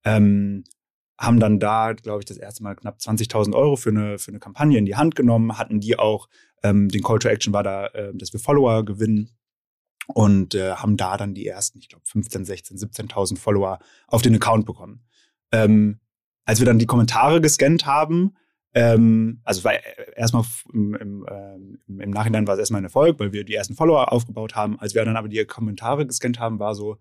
Ähm, 0.05 0.65
haben 1.19 1.41
dann 1.41 1.59
da, 1.59 1.95
glaube 1.95 2.21
ich, 2.21 2.27
das 2.27 2.37
erste 2.37 2.63
Mal 2.63 2.75
knapp 2.75 2.99
20.000 2.99 3.55
Euro 3.55 3.77
für 3.77 3.91
eine, 3.91 4.19
für 4.19 4.33
eine 4.33 4.41
Kampagne 4.41 4.77
in 4.77 4.85
die 4.85 4.97
Hand 4.97 5.15
genommen, 5.15 5.57
hatten 5.57 5.81
die 5.81 5.99
auch, 5.99 6.29
ähm, 6.63 6.89
den 6.89 7.03
Call 7.03 7.21
to 7.21 7.29
Action 7.29 7.55
war 7.55 7.63
da, 7.63 7.87
äh, 7.87 8.13
dass 8.15 8.35
wir 8.35 8.41
Follower 8.41 8.85
gewinnen 8.85 9.31
und 10.09 10.55
äh, 10.55 10.73
haben 10.73 10.99
da 10.99 11.17
dann 11.17 11.33
die 11.33 11.47
ersten, 11.47 11.79
ich 11.79 11.89
glaube, 11.89 12.05
15, 12.05 12.45
16, 12.45 12.77
17.000 12.77 13.39
Follower 13.39 13.79
auf 14.09 14.21
den 14.21 14.35
Account 14.35 14.67
bekommen. 14.67 15.05
Ähm, 15.53 16.01
als 16.45 16.59
wir 16.59 16.67
dann 16.67 16.79
die 16.79 16.87
Kommentare 16.87 17.41
gescannt 17.41 17.87
haben, 17.87 18.37
ähm, 18.75 19.41
also 19.45 19.65
war 19.65 19.75
erstmal 20.17 20.45
im, 20.73 20.95
im, 20.95 21.27
äh, 21.27 22.03
im 22.03 22.11
Nachhinein 22.11 22.47
war 22.47 22.55
es 22.55 22.61
erstmal 22.61 22.81
ein 22.81 22.85
Erfolg, 22.85 23.21
weil 23.21 23.33
wir 23.33 23.45
die 23.45 23.55
ersten 23.55 23.75
Follower 23.75 24.13
aufgebaut 24.13 24.55
haben. 24.55 24.79
Als 24.81 24.95
wir 24.95 25.05
dann 25.05 25.17
aber 25.17 25.29
die 25.29 25.45
Kommentare 25.45 26.07
gescannt 26.07 26.41
haben, 26.41 26.59
war 26.59 26.75
so, 26.75 26.99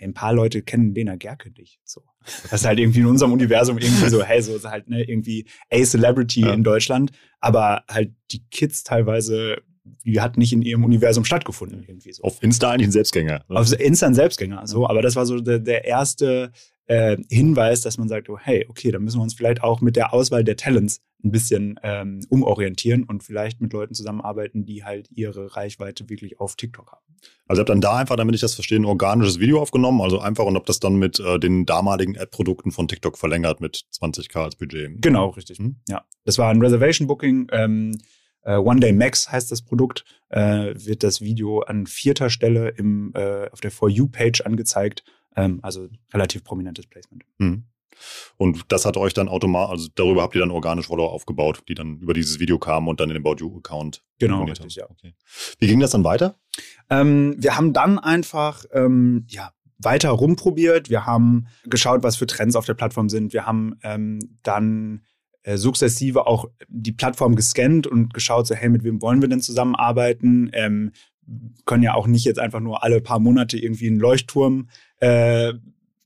ein 0.00 0.14
paar 0.14 0.32
Leute 0.32 0.62
kennen 0.62 0.94
Lena 0.94 1.16
Gerke 1.16 1.50
nicht. 1.56 1.80
So. 1.84 2.02
Das 2.44 2.60
ist 2.60 2.66
halt 2.66 2.78
irgendwie 2.78 3.00
in 3.00 3.06
unserem 3.06 3.32
Universum 3.32 3.78
irgendwie 3.78 4.08
so, 4.08 4.22
hey, 4.22 4.42
so 4.42 4.56
ist 4.56 4.64
halt 4.64 4.88
ne, 4.88 5.02
irgendwie 5.02 5.46
a 5.70 5.82
Celebrity 5.82 6.40
ja. 6.40 6.52
in 6.52 6.64
Deutschland, 6.64 7.12
aber 7.40 7.84
halt 7.88 8.12
die 8.30 8.44
Kids 8.50 8.82
teilweise, 8.82 9.62
die 10.04 10.20
hat 10.20 10.36
nicht 10.36 10.52
in 10.52 10.62
ihrem 10.62 10.84
Universum 10.84 11.24
stattgefunden 11.24 11.84
irgendwie 11.86 12.12
so. 12.12 12.22
Auf 12.22 12.42
Insta 12.42 12.70
eigentlich 12.70 12.88
ein 12.88 12.92
Selbstgänger. 12.92 13.44
Auf 13.48 13.72
Insta 13.78 14.06
ein 14.06 14.14
Selbstgänger, 14.14 14.66
so. 14.66 14.88
Aber 14.88 15.02
das 15.02 15.16
war 15.16 15.26
so 15.26 15.40
der, 15.40 15.58
der 15.58 15.84
erste 15.84 16.52
äh, 16.86 17.16
Hinweis, 17.30 17.80
dass 17.80 17.98
man 17.98 18.08
sagt, 18.08 18.28
oh, 18.28 18.38
hey, 18.38 18.66
okay, 18.68 18.90
dann 18.90 19.02
müssen 19.02 19.18
wir 19.18 19.22
uns 19.22 19.34
vielleicht 19.34 19.62
auch 19.62 19.80
mit 19.80 19.96
der 19.96 20.12
Auswahl 20.12 20.44
der 20.44 20.56
Talents 20.56 21.00
ein 21.24 21.30
bisschen 21.30 21.80
ähm, 21.82 22.20
umorientieren 22.28 23.04
und 23.04 23.22
vielleicht 23.22 23.60
mit 23.60 23.72
Leuten 23.72 23.94
zusammenarbeiten, 23.94 24.66
die 24.66 24.84
halt 24.84 25.08
ihre 25.10 25.56
Reichweite 25.56 26.08
wirklich 26.10 26.38
auf 26.38 26.56
TikTok 26.56 26.92
haben. 26.92 27.04
Also 27.46 27.60
ihr 27.60 27.62
habt 27.62 27.70
dann 27.70 27.80
da 27.80 27.96
einfach, 27.96 28.16
damit 28.16 28.34
ich 28.34 28.42
das 28.42 28.54
verstehe, 28.54 28.78
ein 28.78 28.84
organisches 28.84 29.40
Video 29.40 29.60
aufgenommen, 29.60 30.02
also 30.02 30.18
einfach 30.18 30.44
und 30.44 30.54
habt 30.54 30.68
das 30.68 30.80
dann 30.80 30.96
mit 30.96 31.20
äh, 31.20 31.38
den 31.38 31.64
damaligen 31.64 32.18
Ad-Produkten 32.18 32.72
von 32.72 32.88
TikTok 32.88 33.16
verlängert 33.16 33.60
mit 33.60 33.84
20k 33.98 34.44
als 34.44 34.56
Budget. 34.56 35.00
Genau, 35.00 35.30
richtig. 35.30 35.58
Hm? 35.58 35.76
Ja, 35.88 36.04
das 36.24 36.36
war 36.36 36.50
ein 36.50 36.60
Reservation 36.60 37.08
Booking. 37.08 37.48
Ähm, 37.52 37.98
Uh, 38.46 38.58
One 38.58 38.78
Day 38.78 38.92
Max 38.92 39.32
heißt 39.32 39.50
das 39.50 39.62
Produkt, 39.62 40.04
äh, 40.28 40.74
wird 40.74 41.02
das 41.02 41.22
Video 41.22 41.60
an 41.60 41.86
vierter 41.86 42.28
Stelle 42.28 42.68
im, 42.68 43.10
äh, 43.14 43.48
auf 43.50 43.62
der 43.62 43.70
For 43.70 43.88
You-Page 43.88 44.42
angezeigt. 44.42 45.02
Ähm, 45.36 45.60
also 45.62 45.88
relativ 46.12 46.44
prominentes 46.44 46.86
Placement. 46.86 47.24
Mhm. 47.38 47.64
Und 48.36 48.72
das 48.72 48.84
hat 48.84 48.96
euch 48.96 49.14
dann 49.14 49.28
automatisch, 49.28 49.70
also 49.70 49.88
darüber 49.94 50.22
habt 50.22 50.34
ihr 50.34 50.40
dann 50.40 50.50
organisch 50.50 50.86
Follower 50.86 51.12
aufgebaut, 51.12 51.62
die 51.68 51.74
dann 51.74 51.98
über 51.98 52.14
dieses 52.14 52.40
Video 52.40 52.58
kamen 52.58 52.88
und 52.88 53.00
dann 53.00 53.10
in 53.10 53.14
den 53.14 53.24
About 53.24 53.36
You-Account. 53.38 54.02
Genau, 54.18 54.44
richtig, 54.44 54.74
ja. 54.74 54.88
Okay. 54.90 55.14
Wie 55.58 55.66
ging 55.66 55.80
das 55.80 55.92
dann 55.92 56.04
weiter? 56.04 56.38
Ähm, 56.90 57.36
wir 57.38 57.56
haben 57.56 57.72
dann 57.72 57.98
einfach 57.98 58.64
ähm, 58.72 59.26
ja, 59.28 59.52
weiter 59.78 60.10
rumprobiert. 60.10 60.90
Wir 60.90 61.06
haben 61.06 61.46
geschaut, 61.64 62.02
was 62.02 62.16
für 62.16 62.26
Trends 62.26 62.56
auf 62.56 62.66
der 62.66 62.74
Plattform 62.74 63.08
sind. 63.08 63.32
Wir 63.32 63.46
haben 63.46 63.78
ähm, 63.82 64.38
dann 64.42 65.02
äh, 65.42 65.56
sukzessive 65.56 66.26
auch 66.26 66.46
die 66.68 66.92
Plattform 66.92 67.36
gescannt 67.36 67.86
und 67.86 68.14
geschaut, 68.14 68.46
so 68.46 68.54
hey, 68.54 68.68
mit 68.68 68.82
wem 68.84 69.02
wollen 69.02 69.20
wir 69.20 69.28
denn 69.28 69.40
zusammenarbeiten? 69.40 70.50
Ähm, 70.52 70.92
können 71.64 71.82
ja 71.82 71.94
auch 71.94 72.06
nicht 72.06 72.24
jetzt 72.24 72.38
einfach 72.38 72.60
nur 72.60 72.82
alle 72.82 73.00
paar 73.00 73.18
Monate 73.18 73.58
irgendwie 73.58 73.88
einen 73.88 73.98
Leuchtturm 73.98 74.68
äh, 75.00 75.52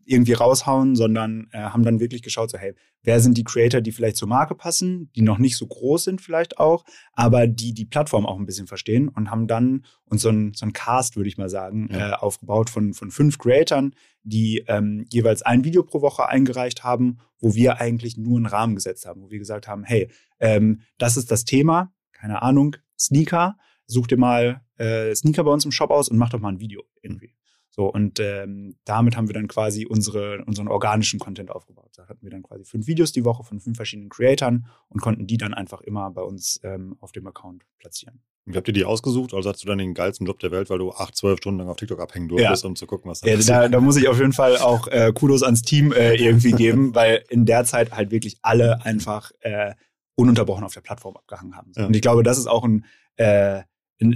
irgendwie 0.08 0.32
raushauen, 0.32 0.96
sondern 0.96 1.48
äh, 1.52 1.58
haben 1.58 1.82
dann 1.82 2.00
wirklich 2.00 2.22
geschaut, 2.22 2.50
so 2.50 2.58
hey, 2.58 2.74
wer 3.02 3.20
sind 3.20 3.36
die 3.36 3.44
Creator, 3.44 3.80
die 3.80 3.92
vielleicht 3.92 4.16
zur 4.16 4.28
Marke 4.28 4.54
passen, 4.54 5.10
die 5.14 5.22
noch 5.22 5.38
nicht 5.38 5.56
so 5.56 5.66
groß 5.66 6.04
sind 6.04 6.20
vielleicht 6.20 6.58
auch, 6.58 6.84
aber 7.12 7.46
die 7.46 7.74
die 7.74 7.84
Plattform 7.84 8.24
auch 8.24 8.38
ein 8.38 8.46
bisschen 8.46 8.66
verstehen 8.66 9.08
und 9.08 9.30
haben 9.30 9.46
dann 9.46 9.84
uns 10.04 10.22
so 10.22 10.30
ein, 10.30 10.54
so 10.54 10.64
ein 10.64 10.72
Cast, 10.72 11.16
würde 11.16 11.28
ich 11.28 11.36
mal 11.36 11.50
sagen, 11.50 11.88
ja. 11.92 12.10
äh, 12.10 12.12
aufgebaut 12.14 12.70
von, 12.70 12.94
von 12.94 13.10
fünf 13.10 13.38
Creatoren, 13.38 13.94
die 14.22 14.64
ähm, 14.66 15.04
jeweils 15.12 15.42
ein 15.42 15.64
Video 15.64 15.82
pro 15.82 16.00
Woche 16.00 16.26
eingereicht 16.26 16.84
haben, 16.84 17.18
wo 17.38 17.54
wir 17.54 17.78
eigentlich 17.78 18.16
nur 18.16 18.38
einen 18.38 18.46
Rahmen 18.46 18.74
gesetzt 18.74 19.04
haben, 19.06 19.22
wo 19.22 19.30
wir 19.30 19.38
gesagt 19.38 19.68
haben, 19.68 19.84
hey, 19.84 20.10
ähm, 20.40 20.80
das 20.96 21.16
ist 21.18 21.30
das 21.30 21.44
Thema, 21.44 21.92
keine 22.12 22.40
Ahnung, 22.42 22.76
Sneaker, 22.98 23.56
such 23.86 24.06
dir 24.06 24.18
mal 24.18 24.62
äh, 24.78 25.14
Sneaker 25.14 25.44
bei 25.44 25.52
uns 25.52 25.64
im 25.64 25.72
Shop 25.72 25.90
aus 25.90 26.08
und 26.08 26.16
mach 26.16 26.30
doch 26.30 26.40
mal 26.40 26.48
ein 26.48 26.60
Video 26.60 26.82
irgendwie. 27.02 27.34
So, 27.70 27.86
und 27.86 28.18
ähm, 28.18 28.74
damit 28.84 29.16
haben 29.16 29.28
wir 29.28 29.34
dann 29.34 29.46
quasi 29.46 29.86
unsere, 29.86 30.44
unseren 30.46 30.66
organischen 30.66 31.20
Content 31.20 31.52
aufgebaut. 31.52 31.90
Da 31.94 32.08
hatten 32.08 32.22
wir 32.22 32.30
dann 32.30 32.42
quasi 32.42 32.64
fünf 32.64 32.88
Videos 32.88 33.12
die 33.12 33.24
Woche 33.24 33.44
von 33.44 33.60
fünf 33.60 33.76
verschiedenen 33.76 34.08
Creatoren 34.08 34.66
und 34.88 35.00
konnten 35.00 35.28
die 35.28 35.36
dann 35.36 35.54
einfach 35.54 35.80
immer 35.82 36.10
bei 36.10 36.22
uns 36.22 36.58
ähm, 36.64 36.96
auf 36.98 37.12
dem 37.12 37.26
Account 37.28 37.64
platzieren. 37.78 38.20
Wie 38.46 38.56
habt 38.56 38.66
ihr 38.66 38.74
die 38.74 38.84
ausgesucht? 38.84 39.34
Also 39.34 39.50
hast 39.50 39.62
du 39.62 39.68
dann 39.68 39.78
den 39.78 39.92
geilsten 39.94 40.26
Job 40.26 40.40
der 40.40 40.50
Welt, 40.50 40.70
weil 40.70 40.78
du 40.78 40.90
acht, 40.90 41.14
zwölf 41.14 41.38
Stunden 41.38 41.60
lang 41.60 41.68
auf 41.68 41.76
TikTok 41.76 42.00
abhängen 42.00 42.28
durftest, 42.28 42.64
ja. 42.64 42.68
um 42.68 42.74
zu 42.74 42.86
gucken, 42.86 43.10
was 43.10 43.20
da 43.20 43.28
ja, 43.28 43.36
da, 43.36 43.68
da 43.68 43.80
muss 43.80 43.96
ich 43.96 44.08
auf 44.08 44.18
jeden 44.18 44.32
Fall 44.32 44.56
auch 44.56 44.88
äh, 44.88 45.12
Kudos 45.14 45.42
ans 45.42 45.62
Team 45.62 45.92
äh, 45.92 46.14
irgendwie 46.14 46.52
geben, 46.52 46.92
weil 46.94 47.22
in 47.28 47.44
der 47.44 47.64
Zeit 47.64 47.92
halt 47.92 48.10
wirklich 48.10 48.38
alle 48.42 48.84
einfach 48.84 49.30
äh, 49.40 49.74
ununterbrochen 50.16 50.64
auf 50.64 50.72
der 50.72 50.80
Plattform 50.80 51.16
abgehangen 51.16 51.54
haben. 51.54 51.72
Ja. 51.76 51.86
Und 51.86 51.94
ich 51.94 52.02
glaube, 52.02 52.22
das 52.22 52.38
ist 52.38 52.46
auch 52.46 52.64
ein 52.64 52.86
äh, 53.16 53.62
ein, 54.00 54.12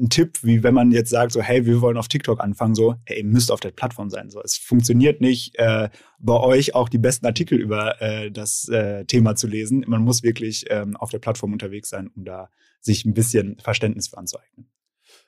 ein, 0.00 0.08
Tipp, 0.08 0.38
wie 0.42 0.62
wenn 0.62 0.74
man 0.74 0.92
jetzt 0.92 1.10
sagt, 1.10 1.32
so, 1.32 1.42
hey, 1.42 1.66
wir 1.66 1.80
wollen 1.80 1.96
auf 1.96 2.08
TikTok 2.08 2.40
anfangen, 2.40 2.74
so, 2.74 2.94
hey, 3.04 3.18
ihr 3.18 3.24
müsst 3.24 3.50
auf 3.50 3.60
der 3.60 3.70
Plattform 3.70 4.08
sein. 4.08 4.30
So, 4.30 4.40
es 4.42 4.56
funktioniert 4.56 5.20
nicht, 5.20 5.56
äh, 5.58 5.90
bei 6.18 6.40
euch 6.40 6.74
auch 6.74 6.88
die 6.88 6.98
besten 6.98 7.26
Artikel 7.26 7.58
über 7.58 8.00
äh, 8.00 8.30
das 8.30 8.68
äh, 8.68 9.04
Thema 9.04 9.36
zu 9.36 9.46
lesen. 9.46 9.84
Man 9.86 10.02
muss 10.02 10.22
wirklich 10.22 10.64
ähm, 10.70 10.96
auf 10.96 11.10
der 11.10 11.18
Plattform 11.18 11.52
unterwegs 11.52 11.90
sein, 11.90 12.10
um 12.14 12.24
da 12.24 12.48
sich 12.80 13.04
ein 13.04 13.14
bisschen 13.14 13.58
Verständnis 13.58 14.08
für 14.08 14.18
anzueignen. 14.18 14.70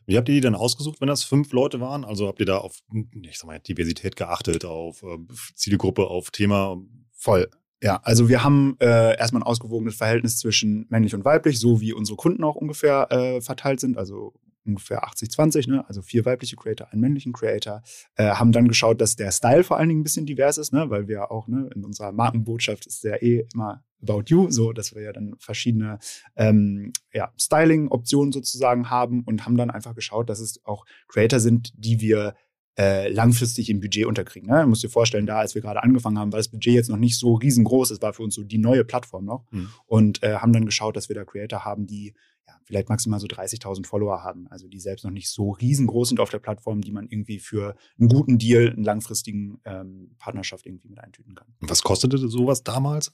Wie 0.07 0.17
habt 0.17 0.29
ihr 0.29 0.35
die 0.35 0.41
dann 0.41 0.55
ausgesucht, 0.55 1.00
wenn 1.00 1.09
das 1.09 1.23
fünf 1.23 1.53
Leute 1.53 1.81
waren? 1.81 2.05
Also 2.05 2.29
habt 2.29 2.41
ihr 2.41 2.47
da 2.47 2.59
auf, 2.59 2.81
ich 3.23 3.38
sag 3.38 3.47
mal, 3.47 3.61
Diversität 3.61 4.17
geachtet, 4.17 4.65
auf 4.65 5.03
äh, 5.03 5.19
Zielgruppe, 5.55 6.07
auf 6.07 6.31
Thema? 6.31 6.81
Voll. 7.12 7.50
Ja, 7.81 8.01
also 8.03 8.29
wir 8.29 8.43
haben 8.43 8.77
äh, 8.81 9.17
erstmal 9.17 9.43
ein 9.43 9.47
ausgewogenes 9.47 9.95
Verhältnis 9.95 10.39
zwischen 10.39 10.87
männlich 10.89 11.15
und 11.15 11.25
weiblich, 11.25 11.61
so 11.61 11.81
wie 11.81 11.93
unsere 11.93 12.17
Kunden 12.17 12.43
auch 12.43 12.57
ungefähr 12.57 13.07
äh, 13.11 13.41
verteilt 13.41 13.79
sind. 13.79 13.97
Also 13.97 14.35
ungefähr 14.69 15.05
80-20, 15.05 15.71
ne? 15.71 15.85
also 15.89 16.03
vier 16.03 16.25
weibliche 16.25 16.57
Creator, 16.57 16.89
einen 16.93 17.01
männlichen 17.01 17.33
Creator, 17.33 17.83
äh, 18.17 18.31
haben 18.31 18.53
dann 18.53 18.69
geschaut, 18.69 19.01
dass 19.01 19.17
der 19.17 19.33
Style 19.33 19.65
vor 19.65 19.79
allen 19.79 19.89
Dingen 19.89 20.01
ein 20.01 20.05
bisschen 20.05 20.27
divers 20.27 20.59
ist, 20.59 20.73
ne? 20.73 20.91
weil 20.91 21.09
wir 21.09 21.31
auch 21.31 21.49
ne, 21.49 21.71
in 21.75 21.85
unserer 21.85 22.13
Markenbotschaft 22.13 22.87
ist 22.87 23.03
ja 23.03 23.17
eh 23.17 23.47
immer 23.55 23.83
about 24.03 24.25
you, 24.27 24.51
so 24.51 24.73
dass 24.73 24.95
wir 24.95 25.03
ja 25.03 25.13
dann 25.13 25.35
verschiedene 25.39 25.99
ähm, 26.37 26.93
ja, 27.13 27.33
Styling-Optionen 27.37 28.31
sozusagen 28.31 28.91
haben 28.91 29.25
und 29.25 29.45
haben 29.45 29.57
dann 29.57 29.71
einfach 29.71 29.95
geschaut, 29.95 30.29
dass 30.29 30.39
es 30.39 30.65
auch 30.65 30.85
Creator 31.09 31.41
sind, 31.41 31.73
die 31.75 32.01
wir 32.01 32.35
äh, 32.79 33.09
langfristig 33.09 33.71
im 33.71 33.81
Budget 33.81 34.07
unterkriegen. 34.07 34.49
Ne? 34.49 34.63
Du 34.63 34.69
musst 34.69 34.85
dir 34.85 34.89
vorstellen, 34.89 35.27
da 35.27 35.39
als 35.39 35.55
wir 35.55 35.63
gerade 35.63 35.83
angefangen 35.83 36.19
haben, 36.19 36.33
war 36.33 36.39
das 36.39 36.49
Budget 36.49 36.75
jetzt 36.75 36.89
noch 36.89 36.97
nicht 36.97 37.19
so 37.19 37.35
riesengroß. 37.35 37.91
Es 37.91 38.01
war 38.01 38.13
für 38.13 38.23
uns 38.23 38.37
so 38.37 38.45
die 38.45 38.59
neue 38.59 38.85
Plattform 38.85 39.25
noch. 39.25 39.45
Mhm. 39.51 39.69
Und 39.87 40.23
äh, 40.23 40.37
haben 40.37 40.53
dann 40.53 40.65
geschaut, 40.65 40.97
dass 40.97 41.09
wir 41.09 41.17
da 41.17 41.25
Creator 41.25 41.65
haben, 41.65 41.87
die 41.87 42.15
ja, 42.49 42.59
vielleicht 42.64 42.88
maximal 42.88 43.21
so 43.21 43.26
30.000 43.26 43.87
Follower 43.87 44.25
haben, 44.25 44.49
also 44.49 44.69
die 44.69 44.81
selbst 44.81 45.05
noch 45.05 45.11
nicht 45.11 45.28
so 45.28 45.50
riesengroß 45.50 46.09
sind 46.09 46.21
auf 46.21 46.31
der 46.31 46.38
Plattform, 46.38 46.81
die 46.81 46.93
man 46.93 47.07
irgendwie 47.07 47.38
für 47.38 47.76
einen 47.99 48.09
guten 48.09 48.38
Deal, 48.38 48.71
einen 48.71 48.85
langfristigen 48.85 49.61
ähm, 49.67 50.14
Partnerschaft 50.19 50.64
irgendwie 50.67 50.88
mit 50.88 50.99
eintüten 50.99 51.35
kann. 51.35 51.49
Und 51.61 51.69
was 51.69 51.83
kostete 51.83 52.17
sowas 52.17 52.64
damals? 52.64 53.12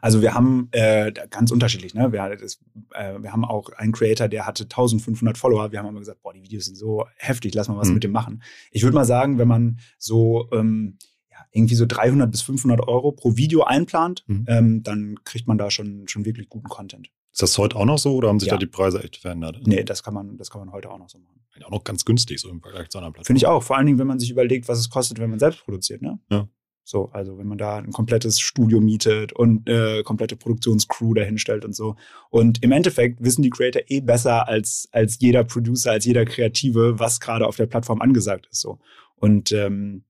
Also 0.00 0.22
wir 0.22 0.34
haben 0.34 0.68
äh, 0.70 1.12
ganz 1.30 1.50
unterschiedlich, 1.50 1.94
ne? 1.94 2.12
Wir, 2.12 2.36
das, 2.36 2.60
äh, 2.94 3.20
wir 3.20 3.32
haben 3.32 3.44
auch 3.44 3.70
einen 3.70 3.92
Creator, 3.92 4.28
der 4.28 4.46
hatte 4.46 4.64
1500 4.64 5.36
Follower. 5.36 5.72
Wir 5.72 5.80
haben 5.80 5.88
immer 5.88 5.98
gesagt, 5.98 6.22
boah, 6.22 6.32
die 6.32 6.42
Videos 6.42 6.66
sind 6.66 6.76
so 6.76 7.04
heftig, 7.16 7.54
lass 7.54 7.68
mal 7.68 7.76
was 7.76 7.88
mhm. 7.88 7.94
mit 7.94 8.04
dem 8.04 8.12
machen. 8.12 8.42
Ich 8.70 8.84
würde 8.84 8.94
mal 8.94 9.04
sagen, 9.04 9.38
wenn 9.38 9.48
man 9.48 9.80
so 9.98 10.48
ähm, 10.52 10.96
ja, 11.30 11.38
irgendwie 11.50 11.74
so 11.74 11.86
300 11.86 12.30
bis 12.30 12.42
500 12.42 12.86
Euro 12.86 13.12
pro 13.12 13.36
Video 13.36 13.64
einplant, 13.64 14.24
mhm. 14.28 14.44
ähm, 14.48 14.82
dann 14.84 15.16
kriegt 15.24 15.48
man 15.48 15.58
da 15.58 15.70
schon 15.70 16.06
schon 16.06 16.24
wirklich 16.24 16.48
guten 16.48 16.68
Content. 16.68 17.10
Ist 17.36 17.42
das 17.42 17.58
heute 17.58 17.76
auch 17.76 17.84
noch 17.84 17.98
so 17.98 18.14
oder 18.14 18.28
haben 18.28 18.40
sich 18.40 18.46
ja. 18.46 18.54
da 18.54 18.58
die 18.58 18.64
Preise 18.64 19.04
echt 19.04 19.18
verändert? 19.18 19.60
Nee, 19.66 19.84
das 19.84 20.02
kann 20.02 20.14
man, 20.14 20.38
das 20.38 20.48
kann 20.48 20.58
man 20.58 20.72
heute 20.72 20.90
auch 20.90 20.96
noch 20.96 21.10
so 21.10 21.18
machen. 21.18 21.38
Auch 21.66 21.70
noch 21.70 21.84
ganz 21.84 22.06
günstig, 22.06 22.40
so 22.40 22.48
im 22.48 22.62
Vergleich 22.62 22.88
zu 22.88 22.96
anderen 22.96 23.12
Plattformen. 23.12 23.26
Finde 23.26 23.38
ich 23.40 23.46
auch. 23.46 23.62
Vor 23.62 23.76
allen 23.76 23.84
Dingen, 23.84 23.98
wenn 23.98 24.06
man 24.06 24.18
sich 24.18 24.30
überlegt, 24.30 24.68
was 24.68 24.78
es 24.78 24.88
kostet, 24.88 25.18
wenn 25.18 25.28
man 25.28 25.38
selbst 25.38 25.62
produziert, 25.62 26.00
ne? 26.00 26.18
Ja. 26.30 26.48
So, 26.82 27.10
also 27.12 27.36
wenn 27.36 27.46
man 27.46 27.58
da 27.58 27.76
ein 27.76 27.92
komplettes 27.92 28.40
Studio 28.40 28.80
mietet 28.80 29.34
und 29.34 29.68
äh, 29.68 30.02
komplette 30.02 30.34
Produktionscrew 30.34 31.12
dahinstellt 31.12 31.66
und 31.66 31.76
so. 31.76 31.96
Und 32.30 32.62
im 32.62 32.72
Endeffekt 32.72 33.22
wissen 33.22 33.42
die 33.42 33.50
Creator 33.50 33.82
eh 33.88 34.00
besser 34.00 34.48
als, 34.48 34.88
als 34.92 35.18
jeder 35.20 35.44
Producer, 35.44 35.90
als 35.90 36.06
jeder 36.06 36.24
Kreative, 36.24 36.98
was 36.98 37.20
gerade 37.20 37.46
auf 37.46 37.56
der 37.56 37.66
Plattform 37.66 38.00
angesagt 38.00 38.48
ist. 38.50 38.62
So. 38.62 38.78
Und 39.14 39.52
ähm, 39.52 40.04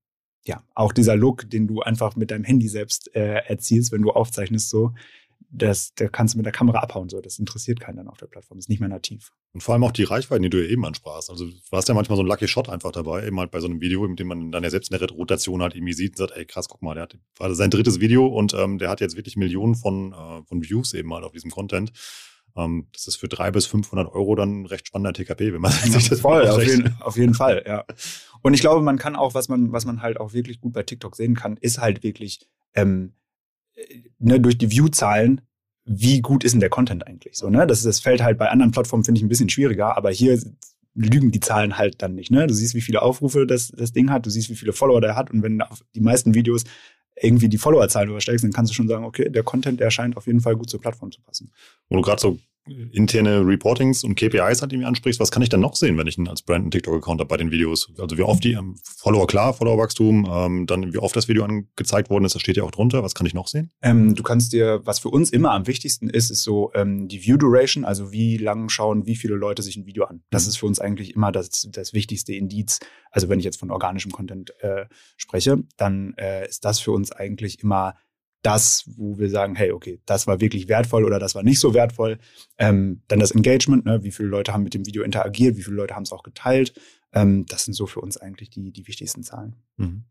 ja, 0.45 0.63
auch 0.75 0.93
dieser 0.93 1.17
Look, 1.17 1.49
den 1.49 1.67
du 1.67 1.81
einfach 1.81 2.15
mit 2.15 2.31
deinem 2.31 2.45
Handy 2.45 2.69
selbst 2.69 3.13
äh, 3.13 3.43
erzielst, 3.45 3.91
wenn 3.91 4.01
du 4.01 4.11
aufzeichnest, 4.11 4.69
so, 4.69 4.93
das, 5.49 5.93
da 5.95 6.07
kannst 6.07 6.33
du 6.33 6.37
mit 6.37 6.45
der 6.45 6.53
Kamera 6.53 6.79
abhauen. 6.79 7.09
So. 7.09 7.21
Das 7.21 7.39
interessiert 7.39 7.79
keinen 7.79 7.97
dann 7.97 8.07
auf 8.07 8.17
der 8.17 8.27
Plattform. 8.27 8.57
Das 8.57 8.65
ist 8.65 8.69
nicht 8.69 8.79
mehr 8.79 8.89
nativ. 8.89 9.31
Und 9.53 9.61
vor 9.61 9.73
allem 9.73 9.83
auch 9.83 9.91
die 9.91 10.03
Reichweiten, 10.03 10.43
die 10.43 10.49
du 10.49 10.63
ja 10.63 10.69
eben 10.69 10.85
ansprachst. 10.85 11.29
Also 11.29 11.45
du 11.45 11.53
hast 11.71 11.87
ja 11.87 11.93
manchmal 11.93 12.17
so 12.17 12.21
einen 12.21 12.29
Lucky 12.29 12.47
Shot 12.47 12.69
einfach 12.69 12.91
dabei, 12.91 13.25
eben 13.25 13.39
halt 13.39 13.51
bei 13.51 13.59
so 13.59 13.67
einem 13.67 13.81
Video, 13.81 14.07
mit 14.07 14.19
dem 14.19 14.27
man 14.27 14.51
dann 14.51 14.63
ja 14.63 14.69
selbst 14.69 14.91
in 14.91 14.97
der 14.97 15.09
Rotation 15.09 15.61
halt 15.61 15.75
irgendwie 15.75 15.93
sieht 15.93 16.11
und 16.11 16.17
sagt, 16.17 16.31
ey 16.31 16.45
krass, 16.45 16.67
guck 16.67 16.81
mal, 16.81 16.93
der 16.93 17.03
hat 17.03 17.17
war 17.37 17.53
sein 17.55 17.71
drittes 17.71 17.99
Video 17.99 18.27
und 18.27 18.53
ähm, 18.53 18.77
der 18.77 18.89
hat 18.89 19.01
jetzt 19.01 19.15
wirklich 19.15 19.37
Millionen 19.37 19.75
von, 19.75 20.13
äh, 20.13 20.43
von 20.43 20.63
Views 20.63 20.93
eben 20.93 21.13
halt 21.13 21.23
auf 21.23 21.31
diesem 21.31 21.51
Content. 21.51 21.91
Ähm, 22.55 22.87
das 22.91 23.07
ist 23.07 23.15
für 23.15 23.27
drei 23.27 23.51
bis 23.51 23.65
500 23.67 24.11
Euro 24.11 24.35
dann 24.35 24.61
ein 24.61 24.65
recht 24.65 24.87
spannender 24.87 25.13
TKP, 25.13 25.53
wenn 25.53 25.61
man 25.61 25.71
sich 25.83 26.09
das 26.09 26.21
voll, 26.21 26.47
auf 26.47 26.63
jeden, 26.63 26.95
auf 26.99 27.15
jeden 27.15 27.33
Fall, 27.33 27.63
ja. 27.65 27.85
Und 28.41 28.53
ich 28.53 28.61
glaube, 28.61 28.81
man 28.81 28.97
kann 28.97 29.15
auch, 29.15 29.33
was 29.33 29.47
man, 29.49 29.71
was 29.71 29.85
man 29.85 30.01
halt 30.01 30.19
auch 30.19 30.33
wirklich 30.33 30.59
gut 30.59 30.73
bei 30.73 30.83
TikTok 30.83 31.15
sehen 31.15 31.35
kann, 31.35 31.57
ist 31.57 31.79
halt 31.79 32.03
wirklich 32.03 32.47
ähm, 32.73 33.13
ne, 34.19 34.39
durch 34.39 34.57
die 34.57 34.71
View-Zahlen, 34.71 35.41
wie 35.85 36.21
gut 36.21 36.43
ist 36.43 36.51
denn 36.51 36.59
der 36.59 36.69
Content 36.69 37.07
eigentlich? 37.07 37.37
So, 37.37 37.49
ne? 37.49 37.65
Das, 37.65 37.81
das 37.83 37.99
fällt 37.99 38.21
halt 38.21 38.37
bei 38.37 38.49
anderen 38.49 38.71
Plattformen, 38.71 39.03
finde 39.03 39.19
ich, 39.19 39.23
ein 39.23 39.29
bisschen 39.29 39.49
schwieriger, 39.49 39.95
aber 39.95 40.11
hier 40.11 40.39
lügen 40.93 41.31
die 41.31 41.39
Zahlen 41.39 41.77
halt 41.77 42.01
dann 42.01 42.15
nicht. 42.15 42.31
Ne? 42.31 42.47
Du 42.47 42.53
siehst, 42.53 42.73
wie 42.73 42.81
viele 42.81 43.01
Aufrufe 43.01 43.45
das, 43.45 43.69
das 43.69 43.93
Ding 43.93 44.09
hat, 44.09 44.25
du 44.25 44.29
siehst, 44.29 44.49
wie 44.49 44.55
viele 44.55 44.73
Follower 44.73 44.99
der 44.99 45.15
hat 45.15 45.31
und 45.31 45.43
wenn 45.43 45.61
auf 45.61 45.83
die 45.95 46.01
meisten 46.01 46.33
Videos 46.33 46.63
irgendwie 47.19 47.49
die 47.49 47.57
Followerzahlen 47.57 48.09
übersteigst, 48.09 48.43
dann 48.43 48.51
kannst 48.51 48.71
du 48.71 48.75
schon 48.75 48.87
sagen, 48.87 49.05
okay, 49.05 49.29
der 49.29 49.43
Content, 49.43 49.79
der 49.79 49.89
scheint 49.91 50.17
auf 50.17 50.27
jeden 50.27 50.41
Fall 50.41 50.55
gut 50.55 50.69
zur 50.69 50.81
Plattform 50.81 51.11
zu 51.11 51.21
passen. 51.21 51.51
Wo 51.89 51.95
du 51.95 52.01
gerade 52.01 52.21
so 52.21 52.39
interne 52.91 53.45
Reportings 53.45 54.03
und 54.03 54.15
KPIs 54.15 54.61
hat, 54.61 54.71
die 54.71 54.77
mir 54.77 54.87
ansprichst, 54.87 55.19
was 55.19 55.31
kann 55.31 55.41
ich 55.41 55.49
denn 55.49 55.59
noch 55.59 55.75
sehen, 55.75 55.97
wenn 55.97 56.07
ich 56.07 56.17
als 56.19 56.41
Brand 56.41 56.63
einen 56.63 56.71
TikTok-Account 56.71 57.19
habe 57.19 57.27
bei 57.27 57.37
den 57.37 57.51
Videos? 57.51 57.91
Also 57.97 58.17
wie 58.17 58.23
oft 58.23 58.43
die 58.43 58.53
ähm, 58.53 58.75
Follower 58.83 59.27
klar, 59.27 59.53
Followerwachstum, 59.53 60.27
ähm, 60.29 60.65
dann 60.67 60.93
wie 60.93 60.97
oft 60.97 61.15
das 61.15 61.27
Video 61.27 61.43
angezeigt 61.43 62.09
worden 62.09 62.25
ist, 62.25 62.35
das 62.35 62.41
steht 62.41 62.57
ja 62.57 62.63
auch 62.63 62.71
drunter. 62.71 63.03
Was 63.03 63.15
kann 63.15 63.25
ich 63.25 63.33
noch 63.33 63.47
sehen? 63.47 63.71
Ähm, 63.81 64.15
du 64.15 64.23
kannst 64.23 64.53
dir, 64.53 64.81
was 64.83 64.99
für 64.99 65.09
uns 65.09 65.29
immer 65.29 65.51
am 65.51 65.67
wichtigsten 65.67 66.09
ist, 66.09 66.29
ist 66.29 66.43
so 66.43 66.71
ähm, 66.73 67.07
die 67.07 67.25
View 67.25 67.37
Duration, 67.37 67.85
also 67.85 68.11
wie 68.11 68.37
lang 68.37 68.69
schauen, 68.69 69.05
wie 69.05 69.15
viele 69.15 69.35
Leute 69.35 69.61
sich 69.61 69.77
ein 69.77 69.85
Video 69.85 70.05
an. 70.05 70.23
Das 70.29 70.45
mhm. 70.45 70.49
ist 70.49 70.57
für 70.57 70.65
uns 70.65 70.79
eigentlich 70.79 71.15
immer 71.15 71.31
das, 71.31 71.67
das 71.71 71.93
wichtigste 71.93 72.33
Indiz. 72.33 72.79
Also 73.11 73.29
wenn 73.29 73.39
ich 73.39 73.45
jetzt 73.45 73.59
von 73.59 73.71
organischem 73.71 74.11
Content 74.11 74.53
äh, 74.59 74.85
spreche, 75.15 75.63
dann 75.77 76.13
äh, 76.17 76.47
ist 76.47 76.65
das 76.65 76.79
für 76.79 76.91
uns 76.91 77.11
eigentlich 77.11 77.61
immer 77.63 77.95
das, 78.41 78.85
wo 78.95 79.17
wir 79.17 79.29
sagen, 79.29 79.55
hey, 79.55 79.71
okay, 79.71 79.99
das 80.05 80.27
war 80.27 80.39
wirklich 80.39 80.67
wertvoll 80.67 81.05
oder 81.05 81.19
das 81.19 81.35
war 81.35 81.43
nicht 81.43 81.59
so 81.59 81.73
wertvoll. 81.73 82.17
Ähm, 82.57 83.01
dann 83.07 83.19
das 83.19 83.31
Engagement, 83.31 83.85
ne? 83.85 84.03
wie 84.03 84.11
viele 84.11 84.29
Leute 84.29 84.53
haben 84.53 84.63
mit 84.63 84.73
dem 84.73 84.85
Video 84.85 85.03
interagiert, 85.03 85.57
wie 85.57 85.63
viele 85.63 85.75
Leute 85.75 85.95
haben 85.95 86.03
es 86.03 86.11
auch 86.11 86.23
geteilt. 86.23 86.73
Ähm, 87.13 87.45
das 87.47 87.65
sind 87.65 87.73
so 87.73 87.87
für 87.87 88.01
uns 88.01 88.17
eigentlich 88.17 88.49
die, 88.49 88.71
die 88.71 88.87
wichtigsten 88.87 89.23
Zahlen. 89.23 89.55
Mhm. 89.77 90.03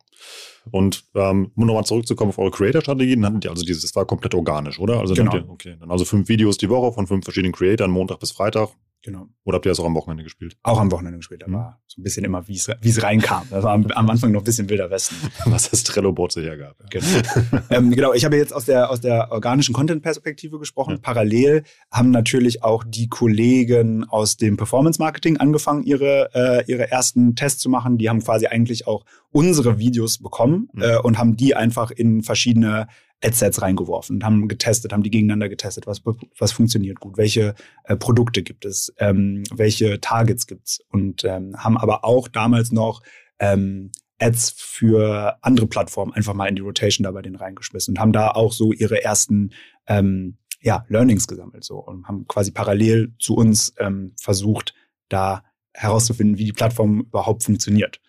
Und 0.70 1.04
ähm, 1.14 1.52
um 1.54 1.66
nochmal 1.66 1.84
zurückzukommen 1.84 2.30
auf 2.30 2.38
eure 2.38 2.50
Creator-Strategien, 2.50 3.24
hatten 3.24 3.40
die 3.40 3.48
also 3.48 3.64
dieses, 3.64 3.82
das 3.82 3.94
war 3.94 4.06
komplett 4.06 4.34
organisch, 4.34 4.78
oder? 4.78 5.00
Also 5.00 5.14
genau. 5.14 5.34
ihr, 5.36 5.48
okay, 5.48 5.76
dann 5.78 5.90
also 5.90 6.04
fünf 6.04 6.28
Videos 6.28 6.56
die 6.56 6.68
Woche 6.68 6.92
von 6.92 7.06
fünf 7.06 7.24
verschiedenen 7.24 7.52
Creatoren, 7.52 7.90
Montag 7.90 8.20
bis 8.20 8.32
Freitag. 8.32 8.70
Genau. 9.02 9.28
Oder 9.44 9.56
habt 9.56 9.66
ihr 9.66 9.70
das 9.70 9.78
auch 9.78 9.84
am 9.84 9.94
Wochenende 9.94 10.24
gespielt? 10.24 10.56
Auch 10.64 10.80
am 10.80 10.90
Wochenende 10.90 11.18
gespielt. 11.18 11.42
Da 11.42 11.46
mhm. 11.46 11.52
war 11.52 11.80
so 11.86 12.00
ein 12.00 12.02
bisschen 12.02 12.24
immer, 12.24 12.48
wie 12.48 12.56
es 12.56 13.02
reinkam. 13.02 13.46
Das 13.50 13.62
war 13.62 13.72
am, 13.72 13.86
am, 13.86 14.10
Anfang 14.10 14.32
noch 14.32 14.40
ein 14.40 14.44
bisschen 14.44 14.68
wilder 14.68 14.90
Westen. 14.90 15.14
Was 15.44 15.70
das 15.70 15.84
Trello-Board 15.84 16.32
so 16.32 16.40
hergab. 16.40 16.76
Ja. 16.80 16.86
Genau. 16.90 17.62
ähm, 17.70 17.90
genau, 17.92 18.12
ich 18.12 18.24
habe 18.24 18.36
jetzt 18.36 18.52
aus 18.52 18.64
der, 18.64 18.90
aus 18.90 19.00
der 19.00 19.30
organischen 19.30 19.72
Content-Perspektive 19.72 20.58
gesprochen. 20.58 20.94
Ja. 20.94 20.98
Parallel 21.00 21.62
haben 21.92 22.10
natürlich 22.10 22.64
auch 22.64 22.82
die 22.84 23.08
Kollegen 23.08 24.04
aus 24.04 24.36
dem 24.36 24.56
Performance-Marketing 24.56 25.36
angefangen, 25.36 25.84
ihre, 25.84 26.30
äh, 26.34 26.64
ihre 26.66 26.90
ersten 26.90 27.36
Tests 27.36 27.60
zu 27.60 27.68
machen. 27.68 27.98
Die 27.98 28.08
haben 28.08 28.22
quasi 28.22 28.46
eigentlich 28.46 28.88
auch 28.88 29.04
unsere 29.30 29.78
Videos 29.78 30.18
bekommen 30.18 30.68
mhm. 30.72 30.82
äh, 30.82 30.98
und 30.98 31.18
haben 31.18 31.36
die 31.36 31.54
einfach 31.54 31.92
in 31.92 32.22
verschiedene 32.24 32.88
Adsets 33.22 33.62
reingeworfen 33.62 34.16
und 34.16 34.24
haben 34.24 34.48
getestet, 34.48 34.92
haben 34.92 35.02
die 35.02 35.10
gegeneinander 35.10 35.48
getestet, 35.48 35.86
was, 35.86 36.02
was 36.38 36.52
funktioniert 36.52 37.00
gut, 37.00 37.16
welche 37.16 37.54
äh, 37.84 37.96
Produkte 37.96 38.42
gibt 38.42 38.64
es, 38.64 38.92
ähm, 38.98 39.42
welche 39.52 40.00
Targets 40.00 40.46
gibt's 40.46 40.80
und 40.90 41.24
ähm, 41.24 41.56
haben 41.56 41.78
aber 41.78 42.04
auch 42.04 42.28
damals 42.28 42.72
noch 42.72 43.02
ähm, 43.38 43.90
Ads 44.18 44.54
für 44.56 45.36
andere 45.42 45.66
Plattformen 45.66 46.12
einfach 46.12 46.34
mal 46.34 46.48
in 46.48 46.56
die 46.56 46.62
Rotation 46.62 47.04
da 47.04 47.10
bei 47.10 47.22
denen 47.22 47.36
reingeschmissen 47.36 47.92
und 47.92 48.00
haben 48.00 48.12
da 48.12 48.30
auch 48.30 48.52
so 48.52 48.72
ihre 48.72 49.02
ersten 49.02 49.52
ähm, 49.86 50.38
ja, 50.60 50.84
Learnings 50.88 51.26
gesammelt 51.26 51.64
so 51.64 51.78
und 51.78 52.06
haben 52.08 52.26
quasi 52.26 52.50
parallel 52.50 53.14
zu 53.18 53.34
uns 53.34 53.74
ähm, 53.78 54.12
versucht, 54.20 54.74
da 55.08 55.44
herauszufinden, 55.72 56.38
wie 56.38 56.44
die 56.44 56.52
Plattform 56.52 57.00
überhaupt 57.00 57.44
funktioniert. 57.44 58.00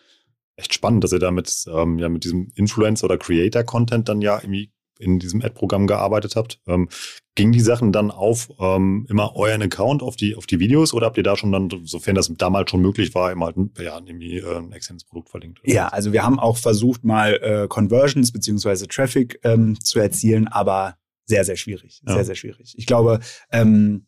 Echt 0.55 0.73
spannend, 0.73 1.03
dass 1.03 1.11
ihr 1.11 1.19
da 1.19 1.31
mit, 1.31 1.65
ähm, 1.67 1.99
ja, 1.99 2.09
mit 2.09 2.23
diesem 2.23 2.51
Influencer- 2.55 3.05
oder 3.05 3.17
Creator-Content 3.17 4.09
dann 4.09 4.21
ja 4.21 4.39
irgendwie 4.41 4.71
in 4.99 5.19
diesem 5.19 5.41
Ad-Programm 5.41 5.87
gearbeitet 5.87 6.35
habt. 6.35 6.59
Ähm, 6.67 6.89
ging 7.35 7.51
die 7.51 7.59
Sachen 7.59 7.91
dann 7.91 8.09
auf 8.09 8.49
ähm, 8.59 9.05
immer 9.09 9.35
euren 9.35 9.61
Account 9.61 10.01
auf 10.01 10.15
die, 10.15 10.35
auf 10.35 10.47
die 10.47 10.59
Videos 10.59 10.93
oder 10.93 11.05
habt 11.05 11.17
ihr 11.17 11.23
da 11.23 11.37
schon 11.37 11.51
dann, 11.51 11.69
sofern 11.85 12.15
das 12.15 12.31
damals 12.35 12.71
schon 12.71 12.81
möglich 12.81 13.13
war, 13.13 13.31
immer 13.31 13.45
halt 13.47 13.57
ja, 13.79 13.97
irgendwie 13.97 14.39
äh, 14.39 14.57
ein 14.57 14.71
externes 14.71 15.03
Produkt 15.03 15.29
verlinkt? 15.29 15.59
Ja, 15.63 15.87
also 15.89 16.13
wir 16.13 16.23
haben 16.23 16.39
auch 16.39 16.57
versucht, 16.57 17.03
mal 17.03 17.35
äh, 17.35 17.67
Conversions 17.67 18.31
beziehungsweise 18.31 18.87
Traffic 18.87 19.39
ähm, 19.43 19.79
zu 19.79 19.99
erzielen, 19.99 20.47
aber 20.47 20.97
sehr, 21.25 21.43
sehr 21.45 21.57
schwierig. 21.57 22.01
Sehr, 22.05 22.17
ja. 22.17 22.23
sehr 22.23 22.35
schwierig. 22.35 22.73
Ich 22.77 22.85
glaube, 22.85 23.19
ähm, 23.51 24.07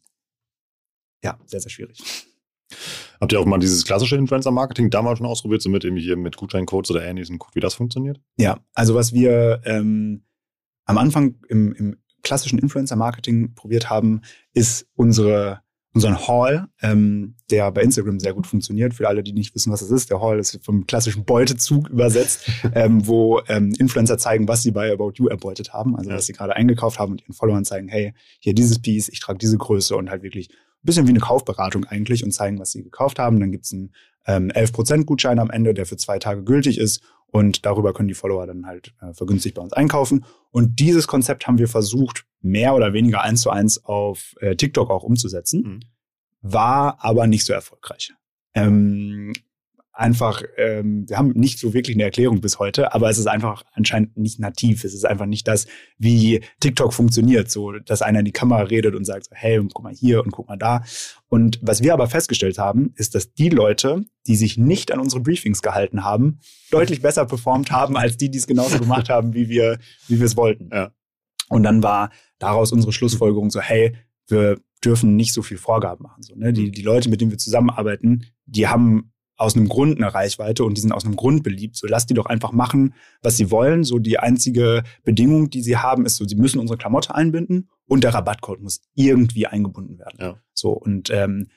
ja, 1.23 1.37
sehr, 1.45 1.59
sehr 1.59 1.69
schwierig. 1.69 1.99
Habt 3.19 3.33
ihr 3.33 3.39
auch 3.39 3.45
mal 3.45 3.59
dieses 3.59 3.83
klassische 3.83 4.15
Influencer-Marketing 4.15 4.89
damals 4.89 5.17
schon 5.17 5.27
ausprobiert, 5.27 5.61
so 5.61 5.69
mit 5.69 5.83
irgendwie 5.83 6.03
hier 6.03 6.15
mit 6.15 6.37
Gutscheincodes 6.37 6.91
oder 6.91 7.03
ähnlichen, 7.03 7.39
wie 7.53 7.59
das 7.59 7.73
funktioniert? 7.73 8.21
Ja, 8.37 8.59
also 8.73 8.95
was 8.95 9.13
wir 9.13 9.61
ähm, 9.65 10.23
am 10.89 10.97
Anfang 10.97 11.35
im, 11.47 11.71
im 11.73 11.97
klassischen 12.23 12.59
Influencer-Marketing 12.59 13.53
probiert 13.53 13.89
haben, 13.89 14.21
ist 14.53 14.87
unsere 14.95 15.61
unseren 15.91 16.27
Hall, 16.27 16.67
ähm, 16.83 17.35
der 17.49 17.71
bei 17.71 17.81
Instagram 17.81 18.19
sehr 18.19 18.33
gut 18.33 18.45
funktioniert. 18.45 18.93
Für 18.93 19.07
alle, 19.07 19.23
die 19.23 19.33
nicht 19.33 19.55
wissen, 19.55 19.71
was 19.73 19.79
das 19.79 19.89
ist, 19.89 20.11
der 20.11 20.21
Hall 20.21 20.37
ist 20.37 20.59
vom 20.63 20.85
klassischen 20.85 21.25
Beutezug 21.25 21.89
übersetzt, 21.89 22.47
ähm, 22.75 23.07
wo 23.07 23.41
ähm, 23.47 23.73
Influencer 23.79 24.19
zeigen, 24.19 24.47
was 24.47 24.61
sie 24.61 24.69
bei 24.69 24.93
About 24.93 25.13
You 25.15 25.27
erbeutet 25.27 25.73
haben, 25.73 25.95
also 25.95 26.11
ja. 26.11 26.15
was 26.15 26.27
sie 26.27 26.33
gerade 26.33 26.55
eingekauft 26.55 26.99
haben 26.99 27.13
und 27.13 27.21
ihren 27.23 27.33
Followern 27.33 27.65
zeigen, 27.65 27.87
hey, 27.87 28.13
hier 28.39 28.53
dieses 28.53 28.79
Piece, 28.79 29.09
ich 29.09 29.19
trage 29.19 29.39
diese 29.39 29.57
Größe 29.57 29.95
und 29.95 30.11
halt 30.11 30.21
wirklich 30.21 30.49
bisschen 30.83 31.07
wie 31.07 31.11
eine 31.11 31.19
Kaufberatung 31.19 31.85
eigentlich 31.85 32.23
und 32.23 32.31
zeigen, 32.31 32.59
was 32.59 32.71
sie 32.71 32.83
gekauft 32.83 33.19
haben. 33.19 33.39
Dann 33.39 33.51
gibt's 33.51 33.73
einen 33.73 33.93
ähm, 34.27 34.49
11% 34.49 35.05
Gutschein 35.05 35.39
am 35.39 35.49
Ende, 35.49 35.73
der 35.73 35.85
für 35.85 35.97
zwei 35.97 36.19
Tage 36.19 36.43
gültig 36.43 36.77
ist. 36.77 37.01
Und 37.31 37.65
darüber 37.65 37.93
können 37.93 38.07
die 38.07 38.15
Follower 38.15 38.45
dann 38.47 38.65
halt 38.65 38.93
äh, 39.01 39.13
vergünstigt 39.13 39.55
bei 39.55 39.61
uns 39.61 39.73
einkaufen. 39.73 40.25
Und 40.51 40.79
dieses 40.79 41.07
Konzept 41.07 41.47
haben 41.47 41.57
wir 41.57 41.67
versucht, 41.67 42.25
mehr 42.41 42.73
oder 42.73 42.93
weniger 42.93 43.21
eins 43.21 43.41
zu 43.41 43.49
eins 43.49 43.83
auf 43.85 44.35
äh, 44.39 44.55
TikTok 44.55 44.89
auch 44.89 45.03
umzusetzen. 45.03 45.61
Mhm. 45.61 45.79
War 46.41 46.97
aber 47.03 47.27
nicht 47.27 47.45
so 47.45 47.53
erfolgreich. 47.53 48.13
Ähm, 48.53 49.33
einfach, 49.99 50.41
ähm, 50.57 51.07
wir 51.07 51.17
haben 51.17 51.31
nicht 51.31 51.59
so 51.59 51.73
wirklich 51.73 51.95
eine 51.95 52.03
Erklärung 52.03 52.39
bis 52.39 52.57
heute, 52.57 52.93
aber 52.93 53.09
es 53.09 53.17
ist 53.17 53.27
einfach 53.27 53.63
anscheinend 53.73 54.17
nicht 54.17 54.39
nativ. 54.39 54.83
Es 54.83 54.93
ist 54.93 55.05
einfach 55.05 55.25
nicht 55.25 55.47
das, 55.47 55.67
wie 55.97 56.41
TikTok 56.61 56.93
funktioniert, 56.93 57.51
so 57.51 57.73
dass 57.73 58.01
einer 58.01 58.19
in 58.19 58.25
die 58.25 58.31
Kamera 58.31 58.61
redet 58.61 58.95
und 58.95 59.03
sagt, 59.03 59.27
hey, 59.31 59.59
guck 59.73 59.83
mal 59.83 59.93
hier 59.93 60.23
und 60.23 60.31
guck 60.31 60.47
mal 60.47 60.57
da. 60.57 60.83
Und 61.27 61.59
was 61.61 61.83
wir 61.83 61.93
aber 61.93 62.07
festgestellt 62.07 62.57
haben, 62.57 62.93
ist, 62.95 63.13
dass 63.13 63.33
die 63.33 63.49
Leute, 63.49 64.05
die 64.25 64.35
sich 64.35 64.57
nicht 64.57 64.91
an 64.91 64.99
unsere 64.99 65.21
Briefings 65.21 65.61
gehalten 65.61 66.03
haben, 66.03 66.39
deutlich 66.71 67.01
besser 67.01 67.25
performt 67.25 67.71
haben 67.71 67.97
als 67.97 68.15
die, 68.15 68.31
die 68.31 68.37
es 68.37 68.47
genauso 68.47 68.79
gemacht 68.79 69.09
haben, 69.09 69.33
wie 69.33 69.49
wir, 69.49 69.79
wie 70.07 70.19
wir 70.19 70.25
es 70.25 70.37
wollten. 70.37 70.69
Ja. 70.71 70.91
Und 71.49 71.63
dann 71.63 71.83
war 71.83 72.09
daraus 72.39 72.71
unsere 72.71 72.93
Schlussfolgerung 72.93 73.49
so, 73.49 73.59
hey, 73.59 73.95
wir 74.27 74.59
dürfen 74.83 75.17
nicht 75.17 75.33
so 75.33 75.41
viel 75.41 75.57
Vorgaben 75.57 76.03
machen. 76.03 76.23
So, 76.23 76.35
ne? 76.35 76.53
die, 76.53 76.71
die 76.71 76.83
Leute, 76.83 77.09
mit 77.09 77.19
denen 77.19 77.31
wir 77.31 77.37
zusammenarbeiten, 77.37 78.25
die 78.45 78.67
haben 78.67 79.11
aus 79.39 79.55
einem 79.55 79.69
Grund 79.69 79.97
eine 79.97 80.13
Reichweite 80.13 80.65
und 80.65 80.75
die 80.75 80.81
sind 80.81 80.91
aus 80.91 81.05
einem 81.05 81.15
Grund 81.15 81.43
beliebt. 81.43 81.77
So 81.77 81.87
lass 81.87 82.05
die 82.05 82.13
doch 82.13 82.25
einfach 82.25 82.51
machen, 82.51 82.93
was 83.21 83.37
sie 83.37 83.49
wollen. 83.51 83.85
So 83.85 83.97
die 83.97 84.19
einzige 84.19 84.83
Bedingung, 85.03 85.49
die 85.49 85.61
sie 85.61 85.77
haben, 85.77 86.05
ist 86.05 86.17
so, 86.17 86.25
sie 86.25 86.35
müssen 86.35 86.59
unsere 86.59 86.77
Klamotte 86.77 87.15
einbinden 87.15 87.69
und 87.85 88.03
der 88.03 88.13
Rabattcode 88.13 88.61
muss 88.61 88.81
irgendwie 88.95 89.47
eingebunden 89.47 89.97
werden. 89.97 90.17
Ja. 90.19 90.35
So 90.53 90.71
und 90.71 91.09
ähm, 91.09 91.47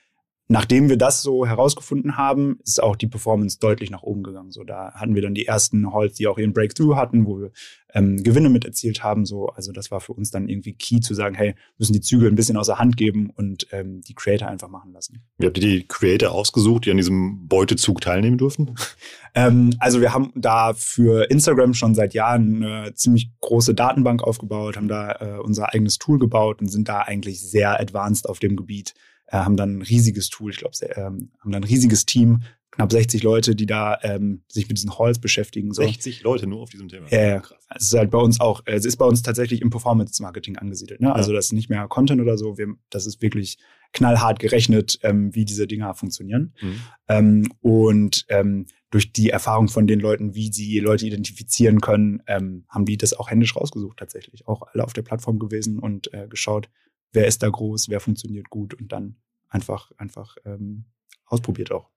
Nachdem 0.53 0.91
wir 0.91 0.99
das 0.99 1.23
so 1.23 1.47
herausgefunden 1.47 2.19
haben, 2.19 2.59
ist 2.63 2.83
auch 2.83 2.95
die 2.95 3.07
Performance 3.07 3.59
deutlich 3.59 3.91
nach 3.91 4.03
oben 4.03 4.23
gegangen. 4.23 4.51
So, 4.51 4.65
da 4.65 4.93
hatten 4.93 5.15
wir 5.15 5.23
dann 5.23 5.33
die 5.33 5.47
ersten 5.47 5.95
Halls, 5.95 6.13
die 6.17 6.27
auch 6.27 6.37
ihren 6.37 6.53
Breakthrough 6.53 6.95
hatten, 6.95 7.25
wo 7.25 7.41
wir 7.41 7.53
ähm, 7.95 8.23
Gewinne 8.23 8.51
mit 8.51 8.67
erzielt 8.67 9.03
haben. 9.03 9.25
So, 9.25 9.47
also 9.47 9.73
das 9.73 9.91
war 9.91 10.03
für 10.03 10.13
uns 10.13 10.31
dann 10.31 10.51
irgendwie 10.51 10.75
key 10.75 11.01
zu 11.01 11.15
sagen, 11.15 11.35
hey, 11.35 11.55
müssen 11.79 11.95
die 11.95 12.03
Zügel 12.03 12.29
ein 12.29 12.35
bisschen 12.35 12.59
außer 12.59 12.79
Hand 12.79 12.99
geben 12.99 13.31
und 13.35 13.67
ähm, 13.73 14.03
die 14.03 14.13
Creator 14.13 14.47
einfach 14.47 14.69
machen 14.69 14.93
lassen. 14.93 15.23
Wie 15.39 15.47
habt 15.47 15.57
ihr 15.57 15.67
die 15.67 15.87
Creator 15.89 16.33
ausgesucht, 16.33 16.85
die 16.85 16.91
an 16.91 16.99
diesem 16.99 17.49
Beutezug 17.49 18.03
teilnehmen 18.03 18.37
durften? 18.37 18.75
ähm, 19.35 19.75
also 19.79 20.03
wir 20.03 20.13
haben 20.13 20.33
da 20.35 20.75
für 20.75 21.31
Instagram 21.31 21.73
schon 21.73 21.95
seit 21.95 22.13
Jahren 22.13 22.63
eine 22.63 22.95
ziemlich 22.95 23.31
große 23.41 23.75
Datenbank 23.75 24.23
aufgebaut, 24.23 24.77
haben 24.77 24.89
da 24.89 25.13
äh, 25.13 25.39
unser 25.43 25.73
eigenes 25.73 25.97
Tool 25.97 26.19
gebaut 26.19 26.61
und 26.61 26.69
sind 26.69 26.91
da 26.91 26.99
eigentlich 27.01 27.41
sehr 27.41 27.81
advanced 27.81 28.29
auf 28.29 28.39
dem 28.39 28.55
Gebiet 28.55 28.93
äh, 29.33 29.39
haben 29.39 29.57
dann 29.57 29.79
ein 29.79 29.83
riesiges 29.83 30.29
Tool, 30.29 30.51
ich 30.53 30.59
glaube, 30.59 30.77
ähm, 30.95 31.31
haben 31.41 31.51
dann 31.51 31.63
ein 31.63 31.69
riesiges 31.69 32.07
Team, 32.07 32.43
knapp 32.71 32.91
60 32.91 33.23
Leute, 33.23 33.55
die 33.55 33.67
da 33.67 33.99
ähm, 34.03 34.43
sich 34.49 34.67
mit 34.69 34.79
diesen 34.79 34.99
Halls 34.99 35.19
beschäftigen. 35.19 35.73
So. 35.75 35.83
60 35.83 36.23
Leute 36.23 36.47
nur 36.47 36.61
auf 36.61 36.71
diesem 36.71 36.89
Thema. 36.89 37.07
Ja, 37.11 37.27
ja. 37.27 37.43
Es 37.75 37.85
ist 37.85 37.95
halt 37.95 38.11
bei 38.11 38.19
uns 38.19 38.41
auch, 38.41 38.63
es 38.65 38.85
ist 38.85 38.97
bei 38.97 39.05
uns 39.05 39.23
tatsächlich 39.23 39.61
im 39.61 39.71
Performance-Marketing 39.71 40.57
angesiedelt. 40.57 41.01
Ne? 41.01 41.15
Also 41.15 41.33
das 41.33 41.47
ist 41.47 41.53
nicht 41.53 41.69
mehr 41.69 41.87
Content 41.89 42.21
oder 42.21 42.39
so, 42.39 42.57
wir, 42.57 42.75
das 42.89 43.07
ist 43.07 43.21
wirklich 43.21 43.59
knallhart 43.93 44.39
gerechnet, 44.39 44.99
ähm, 45.03 45.35
wie 45.35 45.45
diese 45.45 45.67
Dinger 45.67 45.95
funktionieren. 45.95 46.55
Mhm. 46.63 46.81
Ähm, 47.09 47.53
und 47.61 48.25
ähm, 48.29 48.67
durch 48.91 49.13
die 49.13 49.31
Erfahrung 49.31 49.69
von 49.69 49.87
den 49.87 50.01
Leuten, 50.01 50.35
wie 50.35 50.51
sie 50.51 50.79
Leute 50.79 51.07
identifizieren 51.07 51.81
können, 51.81 52.23
ähm, 52.27 52.65
haben 52.71 52.87
die 52.87 52.97
das 52.97 53.13
auch 53.13 53.31
händisch 53.31 53.55
rausgesucht 53.55 53.99
tatsächlich. 53.99 54.47
Auch 54.47 54.63
alle 54.73 54.85
auf 54.85 54.95
der 54.95 55.03
Plattform 55.03 55.39
gewesen 55.39 55.79
und 55.79 56.13
äh, 56.15 56.27
geschaut, 56.29 56.71
wer 57.13 57.27
ist 57.27 57.43
da 57.43 57.51
groß, 57.51 57.91
wer 57.91 58.01
funktioniert 58.01 58.49
gut 58.49 58.73
und 58.75 58.93
dann 58.93 59.17
einfach, 59.53 59.93
einfach 59.97 60.37
ähm, 60.45 60.87
ausprobiert 61.27 61.71
auch. 61.73 61.91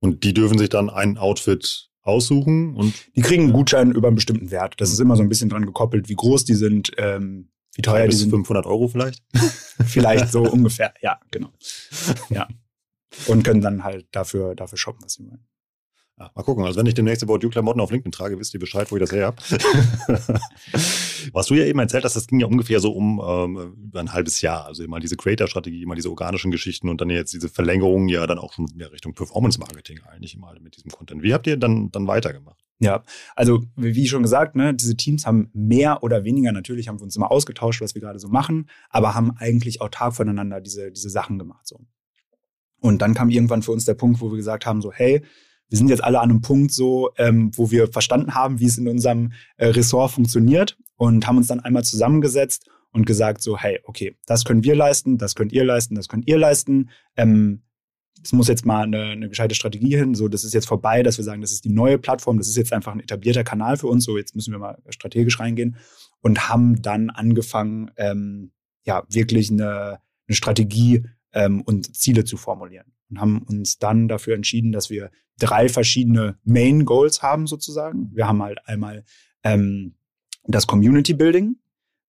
Und 0.00 0.24
die 0.24 0.34
dürfen 0.34 0.58
sich 0.58 0.68
dann 0.68 0.90
ein 0.90 1.16
Outfit 1.16 1.90
aussuchen 2.02 2.74
und 2.76 2.94
die 3.16 3.22
kriegen 3.22 3.44
einen 3.44 3.52
Gutschein 3.52 3.92
über 3.92 4.08
einen 4.08 4.16
bestimmten 4.16 4.50
Wert. 4.50 4.74
Das 4.78 4.92
ist 4.92 5.00
immer 5.00 5.16
so 5.16 5.22
ein 5.22 5.28
bisschen 5.28 5.48
dran 5.48 5.64
gekoppelt, 5.64 6.08
wie 6.08 6.14
groß 6.14 6.44
die 6.44 6.54
sind, 6.54 6.92
ähm, 6.98 7.50
wie 7.74 7.82
teuer 7.82 8.06
die 8.06 8.16
sind. 8.16 8.30
500 8.30 8.66
Euro 8.66 8.88
vielleicht? 8.88 9.22
vielleicht 9.86 10.30
so 10.30 10.42
ungefähr, 10.52 10.92
ja, 11.00 11.18
genau. 11.30 11.50
Ja. 12.28 12.48
Und 13.26 13.44
können 13.44 13.60
dann 13.60 13.84
halt 13.84 14.06
dafür, 14.12 14.54
dafür 14.54 14.76
shoppen, 14.76 15.02
was 15.04 15.14
sie 15.14 15.26
wollen. 15.26 15.46
Ja, 16.16 16.30
mal 16.34 16.42
gucken. 16.44 16.64
Also 16.64 16.78
wenn 16.78 16.86
ich 16.86 16.94
demnächst 16.94 17.24
About 17.24 17.38
You 17.40 17.50
Klamotten 17.50 17.80
auf 17.80 17.90
LinkedIn 17.90 18.12
trage, 18.12 18.38
wisst 18.38 18.54
ihr 18.54 18.60
Bescheid, 18.60 18.90
wo 18.92 18.96
ich 18.96 19.00
das 19.00 19.10
her 19.10 19.26
habe. 19.26 19.36
Was 21.32 21.46
du 21.46 21.54
ja 21.54 21.64
eben 21.64 21.80
erzählt 21.80 22.04
hast, 22.04 22.14
das 22.14 22.28
ging 22.28 22.38
ja 22.38 22.46
ungefähr 22.46 22.78
so 22.78 22.92
um 22.92 23.20
ähm, 23.26 23.74
über 23.82 23.98
ein 23.98 24.12
halbes 24.12 24.40
Jahr. 24.40 24.64
Also 24.64 24.84
immer 24.84 25.00
diese 25.00 25.16
Creator-Strategie, 25.16 25.82
immer 25.82 25.96
diese 25.96 26.10
organischen 26.10 26.52
Geschichten 26.52 26.88
und 26.88 27.00
dann 27.00 27.10
jetzt 27.10 27.32
diese 27.32 27.48
Verlängerung 27.48 28.08
ja 28.08 28.28
dann 28.28 28.38
auch 28.38 28.52
schon 28.52 28.66
mehr 28.76 28.92
Richtung 28.92 29.14
Performance-Marketing 29.14 30.02
eigentlich 30.08 30.36
mal 30.36 30.56
mit 30.60 30.76
diesem 30.76 30.92
Content. 30.92 31.24
Wie 31.24 31.34
habt 31.34 31.48
ihr 31.48 31.56
dann, 31.56 31.90
dann 31.90 32.06
weitergemacht? 32.06 32.64
Ja, 32.78 33.02
also 33.34 33.64
wie 33.74 34.06
schon 34.06 34.22
gesagt, 34.22 34.54
ne, 34.54 34.72
diese 34.72 34.96
Teams 34.96 35.26
haben 35.26 35.50
mehr 35.52 36.02
oder 36.04 36.22
weniger, 36.22 36.52
natürlich 36.52 36.86
haben 36.86 37.00
wir 37.00 37.04
uns 37.04 37.16
immer 37.16 37.30
ausgetauscht, 37.30 37.80
was 37.80 37.94
wir 37.94 38.02
gerade 38.02 38.18
so 38.18 38.28
machen, 38.28 38.68
aber 38.90 39.14
haben 39.14 39.32
eigentlich 39.38 39.80
autark 39.80 40.14
voneinander 40.14 40.60
diese, 40.60 40.92
diese 40.92 41.10
Sachen 41.10 41.38
gemacht. 41.38 41.66
So. 41.66 41.80
Und 42.80 43.00
dann 43.00 43.14
kam 43.14 43.30
irgendwann 43.30 43.62
für 43.62 43.72
uns 43.72 43.84
der 43.84 43.94
Punkt, 43.94 44.20
wo 44.20 44.30
wir 44.30 44.36
gesagt 44.36 44.66
haben, 44.66 44.82
so, 44.82 44.92
hey, 44.92 45.22
wir 45.68 45.78
sind 45.78 45.88
jetzt 45.88 46.04
alle 46.04 46.20
an 46.20 46.30
einem 46.30 46.40
Punkt 46.40 46.72
so, 46.72 47.10
ähm, 47.16 47.50
wo 47.56 47.70
wir 47.70 47.90
verstanden 47.90 48.34
haben, 48.34 48.60
wie 48.60 48.66
es 48.66 48.78
in 48.78 48.88
unserem 48.88 49.32
äh, 49.56 49.66
Ressort 49.66 50.12
funktioniert 50.12 50.76
und 50.96 51.26
haben 51.26 51.36
uns 51.36 51.48
dann 51.48 51.60
einmal 51.60 51.84
zusammengesetzt 51.84 52.68
und 52.92 53.06
gesagt 53.06 53.42
so, 53.42 53.58
hey, 53.58 53.80
okay, 53.84 54.16
das 54.26 54.44
können 54.44 54.62
wir 54.62 54.76
leisten, 54.76 55.18
das 55.18 55.34
könnt 55.34 55.52
ihr 55.52 55.64
leisten, 55.64 55.94
das 55.94 56.08
könnt 56.08 56.28
ihr 56.28 56.38
leisten. 56.38 56.90
Ähm, 57.16 57.62
es 58.22 58.32
muss 58.32 58.48
jetzt 58.48 58.64
mal 58.64 58.84
eine, 58.84 59.02
eine 59.02 59.28
gescheite 59.28 59.54
Strategie 59.54 59.96
hin. 59.96 60.14
So, 60.14 60.28
das 60.28 60.44
ist 60.44 60.54
jetzt 60.54 60.66
vorbei, 60.66 61.02
dass 61.02 61.18
wir 61.18 61.24
sagen, 61.24 61.42
das 61.42 61.52
ist 61.52 61.64
die 61.64 61.72
neue 61.72 61.98
Plattform, 61.98 62.38
das 62.38 62.48
ist 62.48 62.56
jetzt 62.56 62.72
einfach 62.72 62.92
ein 62.92 63.00
etablierter 63.00 63.44
Kanal 63.44 63.76
für 63.76 63.88
uns. 63.88 64.04
So, 64.04 64.16
jetzt 64.16 64.34
müssen 64.34 64.52
wir 64.52 64.58
mal 64.58 64.78
strategisch 64.88 65.40
reingehen 65.40 65.76
und 66.20 66.48
haben 66.48 66.80
dann 66.80 67.10
angefangen, 67.10 67.90
ähm, 67.96 68.52
ja, 68.84 69.02
wirklich 69.08 69.50
eine, 69.50 69.98
eine 70.26 70.34
Strategie 70.34 71.04
ähm, 71.34 71.60
und 71.62 71.94
Ziele 71.94 72.24
zu 72.24 72.36
formulieren 72.36 72.92
und 73.10 73.20
haben 73.20 73.42
uns 73.42 73.78
dann 73.78 74.08
dafür 74.08 74.34
entschieden, 74.34 74.72
dass 74.72 74.88
wir 74.88 75.10
drei 75.38 75.68
verschiedene 75.68 76.38
Main 76.44 76.84
Goals 76.84 77.22
haben 77.22 77.46
sozusagen. 77.46 78.10
Wir 78.14 78.26
haben 78.26 78.42
halt 78.42 78.66
einmal 78.66 79.04
ähm, 79.42 79.94
das 80.44 80.66
Community 80.66 81.12
Building, 81.12 81.56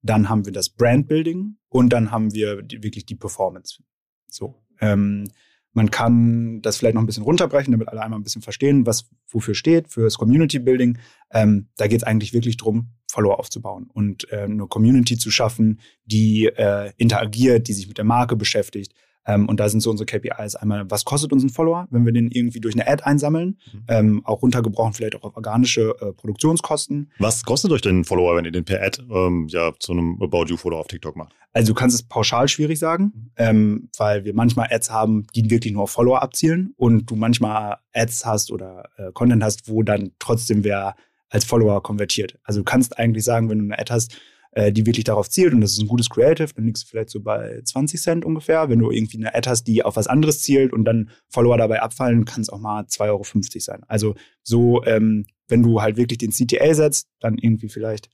dann 0.02 0.30
haben 0.30 0.46
wir 0.46 0.54
das 0.54 0.70
Brand 0.70 1.08
Building 1.08 1.58
und 1.70 1.90
dann 1.90 2.12
haben 2.12 2.34
wir 2.34 2.62
die, 2.62 2.84
wirklich 2.84 3.06
die 3.06 3.16
Performance. 3.16 3.84
So. 4.30 4.64
Ähm, 4.80 5.30
man 5.74 5.92
kann 5.92 6.62
das 6.62 6.78
vielleicht 6.78 6.96
noch 6.96 7.02
ein 7.02 7.06
bisschen 7.06 7.24
runterbrechen, 7.24 7.72
damit 7.74 7.90
alle 7.90 8.02
einmal 8.02 8.20
ein 8.20 8.24
bisschen 8.24 8.42
verstehen, 8.42 8.86
was 8.86 9.10
wofür 9.28 9.56
steht, 9.56 9.90
für 9.90 10.04
das 10.04 10.18
Community 10.18 10.60
Building. 10.60 11.00
Ähm, 11.32 11.68
da 11.76 11.88
geht 11.88 12.02
es 12.02 12.04
eigentlich 12.04 12.34
wirklich 12.34 12.56
drum, 12.56 12.92
Follower 13.12 13.40
aufzubauen 13.40 13.90
und 13.94 14.32
äh, 14.32 14.44
eine 14.44 14.68
Community 14.68 15.18
zu 15.18 15.32
schaffen, 15.32 15.82
die 16.06 16.46
äh, 16.46 16.94
interagiert, 16.98 17.68
die 17.68 17.74
sich 17.74 17.90
mit 17.90 17.98
der 17.98 18.06
Marke 18.06 18.38
beschäftigt, 18.38 18.94
ähm, 19.26 19.48
und 19.48 19.60
da 19.60 19.70
sind 19.70 19.82
so 19.82 19.90
unsere 19.90 20.06
KPIs 20.06 20.56
einmal, 20.56 20.90
was 20.90 21.06
kostet 21.06 21.34
uns 21.34 21.44
ein 21.44 21.50
Follower, 21.50 21.88
wenn 21.90 22.06
wir 22.06 22.14
den 22.14 22.32
irgendwie 22.32 22.60
durch 22.60 22.76
eine 22.76 22.88
Ad 22.88 23.04
einsammeln, 23.04 23.60
mhm. 23.72 23.84
ähm, 23.88 24.26
auch 24.26 24.42
runtergebrochen 24.42 24.94
vielleicht 24.94 25.16
auch 25.16 25.24
auf 25.24 25.36
organische 25.36 25.96
äh, 26.00 26.14
Produktionskosten. 26.14 27.12
Was 27.20 27.44
kostet 27.44 27.72
euch 27.72 27.82
denn 27.82 28.00
ein 28.00 28.04
Follower, 28.04 28.36
wenn 28.36 28.46
ihr 28.46 28.52
den 28.52 28.66
per 28.66 28.82
Ad 28.82 29.02
ähm, 29.10 29.48
ja 29.50 29.72
zu 29.80 29.92
einem 29.92 30.22
About 30.22 30.46
You 30.48 30.58
Follower 30.58 30.80
auf 30.80 30.88
TikTok 30.88 31.16
macht? 31.16 31.34
Also 31.54 31.74
du 31.74 31.80
kannst 31.80 31.96
es 31.96 32.04
pauschal 32.04 32.48
schwierig 32.48 32.80
sagen, 32.80 33.04
mhm. 33.04 33.32
ähm, 33.38 33.90
weil 33.98 34.26
wir 34.26 34.34
manchmal 34.34 34.68
Ads 34.72 34.92
haben, 34.92 35.26
die 35.36 35.50
wirklich 35.50 35.74
nur 35.74 35.84
auf 35.84 35.92
Follower 35.92 36.22
abzielen 36.22 36.74
und 36.78 37.10
du 37.10 37.16
manchmal 37.16 37.78
Ads 37.94 38.26
hast 38.26 38.52
oder 38.52 38.90
äh, 38.98 39.12
Content 39.14 39.44
hast, 39.44 39.70
wo 39.70 39.82
dann 39.82 40.12
trotzdem 40.20 40.64
wer 40.64 40.96
als 41.30 41.46
Follower 41.46 41.82
konvertiert. 41.82 42.38
Also 42.44 42.60
du 42.60 42.64
kannst 42.64 43.00
eigentlich 43.00 43.24
sagen, 43.24 43.50
wenn 43.50 43.60
du 43.60 43.66
eine 43.66 43.80
Ad 43.80 43.92
hast, 43.92 44.18
äh, 44.56 44.72
die 44.72 44.86
wirklich 44.86 45.04
darauf 45.04 45.30
zielt 45.30 45.54
und 45.54 45.62
das 45.62 45.74
ist 45.74 45.82
ein 45.82 45.88
gutes 45.88 46.10
Creative, 46.10 46.48
dann 46.54 46.66
liegst 46.66 46.84
du 46.84 46.88
vielleicht 46.88 47.10
so 47.10 47.22
bei 47.22 47.62
20 47.64 48.02
Cent 48.02 48.26
ungefähr. 48.26 48.70
Wenn 48.70 48.80
du 48.80 48.90
irgendwie 48.90 49.18
eine 49.18 49.36
Ad 49.36 49.50
hast, 49.50 49.66
die 49.66 49.84
auf 49.84 49.98
was 49.98 50.08
anderes 50.08 50.42
zielt 50.42 50.74
und 50.74 50.86
dann 50.86 51.10
Follower 51.28 51.58
dabei 51.58 51.82
abfallen, 51.82 52.26
kann 52.26 52.42
es 52.42 52.50
auch 52.50 52.60
mal 52.60 52.84
2,50 52.84 53.10
Euro 53.10 53.24
sein. 53.60 53.84
Also 53.88 54.16
so, 54.44 54.84
ähm, 54.86 55.26
wenn 55.50 55.62
du 55.62 55.82
halt 55.82 55.98
wirklich 55.98 56.20
den 56.20 56.32
CTA 56.32 56.74
setzt, 56.74 57.10
dann 57.20 57.38
irgendwie 57.38 57.70
vielleicht 57.70 58.10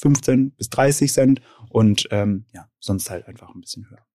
15 0.00 0.52
bis 0.52 0.70
30 0.70 1.12
Cent 1.12 1.40
und 1.70 2.06
ähm, 2.12 2.46
ja, 2.54 2.70
sonst 2.78 3.10
halt 3.10 3.26
einfach 3.26 3.52
ein 3.54 3.60
bisschen 3.60 3.90
höher. 3.90 4.06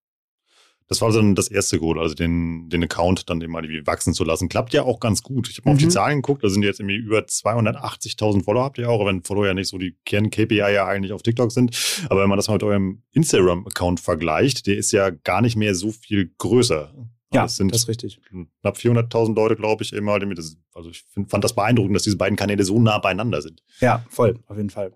Das 0.88 1.00
war 1.00 1.10
dann 1.12 1.34
das 1.34 1.48
erste 1.48 1.78
Goal, 1.78 1.98
also 1.98 2.14
den, 2.14 2.68
den 2.68 2.84
Account 2.84 3.30
dann 3.30 3.38
mal 3.48 3.64
wachsen 3.86 4.12
zu 4.12 4.22
lassen. 4.22 4.50
Klappt 4.50 4.74
ja 4.74 4.82
auch 4.82 5.00
ganz 5.00 5.22
gut. 5.22 5.48
Ich 5.48 5.56
habe 5.56 5.68
mal 5.68 5.72
mhm. 5.72 5.76
auf 5.76 5.80
die 5.80 5.86
mhm. 5.86 5.90
Zahlen 5.90 6.22
geguckt, 6.22 6.44
da 6.44 6.48
sind 6.50 6.62
jetzt 6.62 6.80
irgendwie 6.80 6.96
über 6.96 7.20
280.000 7.20 8.44
Follower 8.44 8.64
habt 8.64 8.78
ihr 8.78 8.90
auch, 8.90 9.04
wenn 9.06 9.22
Follower 9.22 9.46
ja 9.46 9.54
nicht 9.54 9.68
so 9.68 9.78
die 9.78 9.96
Kern-KPI 10.04 10.56
ja 10.56 10.86
eigentlich 10.86 11.12
auf 11.12 11.22
TikTok 11.22 11.52
sind. 11.52 11.76
Aber 12.10 12.22
wenn 12.22 12.28
man 12.28 12.36
das 12.36 12.48
mal 12.48 12.54
mit 12.54 12.62
eurem 12.64 13.02
Instagram-Account 13.12 14.00
vergleicht, 14.00 14.66
der 14.66 14.76
ist 14.76 14.92
ja 14.92 15.10
gar 15.10 15.40
nicht 15.40 15.56
mehr 15.56 15.74
so 15.74 15.90
viel 15.90 16.34
größer. 16.38 16.92
Ja, 17.32 17.42
das, 17.42 17.56
sind 17.56 17.72
das 17.72 17.82
ist 17.82 17.88
richtig. 17.88 18.20
Knapp 18.60 18.76
400.000 18.76 19.34
Leute, 19.34 19.56
glaube 19.56 19.82
ich, 19.82 19.92
immer. 19.92 20.18
Also 20.74 20.90
ich 20.90 21.02
find, 21.12 21.30
fand 21.30 21.42
das 21.42 21.54
beeindruckend, 21.54 21.96
dass 21.96 22.04
diese 22.04 22.16
beiden 22.16 22.36
Kanäle 22.36 22.62
so 22.62 22.78
nah 22.78 22.98
beieinander 22.98 23.42
sind. 23.42 23.62
Ja, 23.80 24.04
voll, 24.08 24.38
auf 24.46 24.56
jeden 24.56 24.70
Fall. 24.70 24.92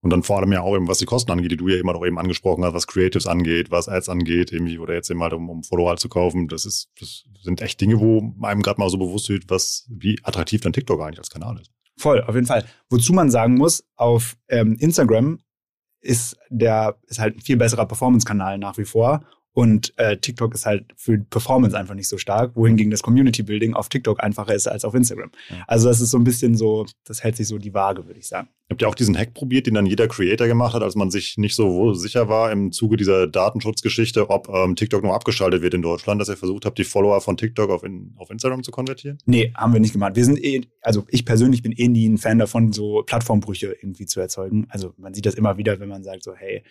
Und 0.00 0.10
dann 0.10 0.22
vor 0.22 0.38
allem 0.38 0.52
ja 0.52 0.60
auch 0.60 0.76
eben, 0.76 0.86
was 0.86 0.98
die 0.98 1.06
Kosten 1.06 1.32
angeht, 1.32 1.50
die 1.50 1.56
du 1.56 1.68
ja 1.68 1.78
immer 1.78 1.92
noch 1.92 2.06
eben 2.06 2.18
angesprochen 2.18 2.64
hast, 2.64 2.72
was 2.72 2.86
Creatives 2.86 3.26
angeht, 3.26 3.70
was 3.70 3.88
Ads 3.88 4.08
angeht, 4.08 4.52
irgendwie, 4.52 4.78
oder 4.78 4.94
jetzt 4.94 5.10
eben 5.10 5.20
halt, 5.22 5.32
um, 5.32 5.50
um 5.50 5.64
Follower 5.64 5.96
zu 5.96 6.08
kaufen. 6.08 6.46
Das 6.46 6.64
ist, 6.64 6.90
das 7.00 7.24
sind 7.42 7.60
echt 7.62 7.80
Dinge, 7.80 7.98
wo 7.98 8.32
einem 8.42 8.62
gerade 8.62 8.80
mal 8.80 8.90
so 8.90 8.98
bewusst 8.98 9.28
wird, 9.28 9.44
was, 9.48 9.86
wie 9.90 10.18
attraktiv 10.22 10.60
dann 10.60 10.72
TikTok 10.72 11.00
eigentlich 11.00 11.18
als 11.18 11.30
Kanal 11.30 11.60
ist. 11.60 11.72
Voll, 11.96 12.22
auf 12.22 12.34
jeden 12.36 12.46
Fall. 12.46 12.64
Wozu 12.90 13.12
man 13.12 13.28
sagen 13.30 13.54
muss, 13.54 13.84
auf 13.96 14.36
ähm, 14.48 14.76
Instagram 14.78 15.40
ist 16.00 16.36
der, 16.48 16.96
ist 17.06 17.18
halt 17.18 17.36
ein 17.36 17.40
viel 17.40 17.56
besserer 17.56 17.86
Performance-Kanal 17.86 18.58
nach 18.58 18.78
wie 18.78 18.84
vor. 18.84 19.24
Und 19.58 19.92
äh, 19.96 20.16
TikTok 20.16 20.54
ist 20.54 20.66
halt 20.66 20.84
für 20.94 21.18
Performance 21.18 21.76
einfach 21.76 21.96
nicht 21.96 22.06
so 22.06 22.16
stark, 22.16 22.54
wohingegen 22.54 22.92
das 22.92 23.02
Community 23.02 23.42
Building 23.42 23.74
auf 23.74 23.88
TikTok 23.88 24.22
einfacher 24.22 24.54
ist 24.54 24.68
als 24.68 24.84
auf 24.84 24.94
Instagram. 24.94 25.32
Ja. 25.50 25.64
Also 25.66 25.88
das 25.88 26.00
ist 26.00 26.12
so 26.12 26.16
ein 26.16 26.22
bisschen 26.22 26.56
so, 26.56 26.86
das 27.04 27.24
hält 27.24 27.36
sich 27.36 27.48
so 27.48 27.58
die 27.58 27.74
Waage, 27.74 28.06
würde 28.06 28.20
ich 28.20 28.28
sagen. 28.28 28.50
Habt 28.70 28.82
ihr 28.82 28.88
auch 28.88 28.94
diesen 28.94 29.18
Hack 29.18 29.34
probiert, 29.34 29.66
den 29.66 29.74
dann 29.74 29.84
jeder 29.84 30.06
Creator 30.06 30.46
gemacht 30.46 30.74
hat, 30.74 30.84
als 30.84 30.94
man 30.94 31.10
sich 31.10 31.38
nicht 31.38 31.56
so 31.56 31.92
sicher 31.92 32.28
war 32.28 32.52
im 32.52 32.70
Zuge 32.70 32.96
dieser 32.96 33.26
Datenschutzgeschichte, 33.26 34.30
ob 34.30 34.48
ähm, 34.48 34.76
TikTok 34.76 35.02
nur 35.02 35.12
abgeschaltet 35.12 35.60
wird 35.60 35.74
in 35.74 35.82
Deutschland, 35.82 36.20
dass 36.20 36.28
ihr 36.28 36.36
versucht 36.36 36.64
habt, 36.64 36.78
die 36.78 36.84
Follower 36.84 37.20
von 37.20 37.36
TikTok 37.36 37.70
auf, 37.70 37.82
in, 37.82 38.14
auf 38.16 38.30
Instagram 38.30 38.62
zu 38.62 38.70
konvertieren? 38.70 39.18
Nee, 39.26 39.52
haben 39.56 39.72
wir 39.72 39.80
nicht 39.80 39.92
gemacht. 39.92 40.14
Wir 40.14 40.24
sind 40.24 40.38
eh, 40.40 40.60
also 40.82 41.04
ich 41.08 41.24
persönlich 41.24 41.62
bin 41.62 41.72
eh 41.72 41.88
nie 41.88 42.08
ein 42.08 42.18
Fan 42.18 42.38
davon, 42.38 42.72
so 42.72 43.02
Plattformbrüche 43.04 43.74
irgendwie 43.82 44.06
zu 44.06 44.20
erzeugen. 44.20 44.68
Also 44.70 44.94
man 44.98 45.14
sieht 45.14 45.26
das 45.26 45.34
immer 45.34 45.56
wieder, 45.56 45.80
wenn 45.80 45.88
man 45.88 46.04
sagt 46.04 46.22
so, 46.22 46.36
hey, 46.36 46.62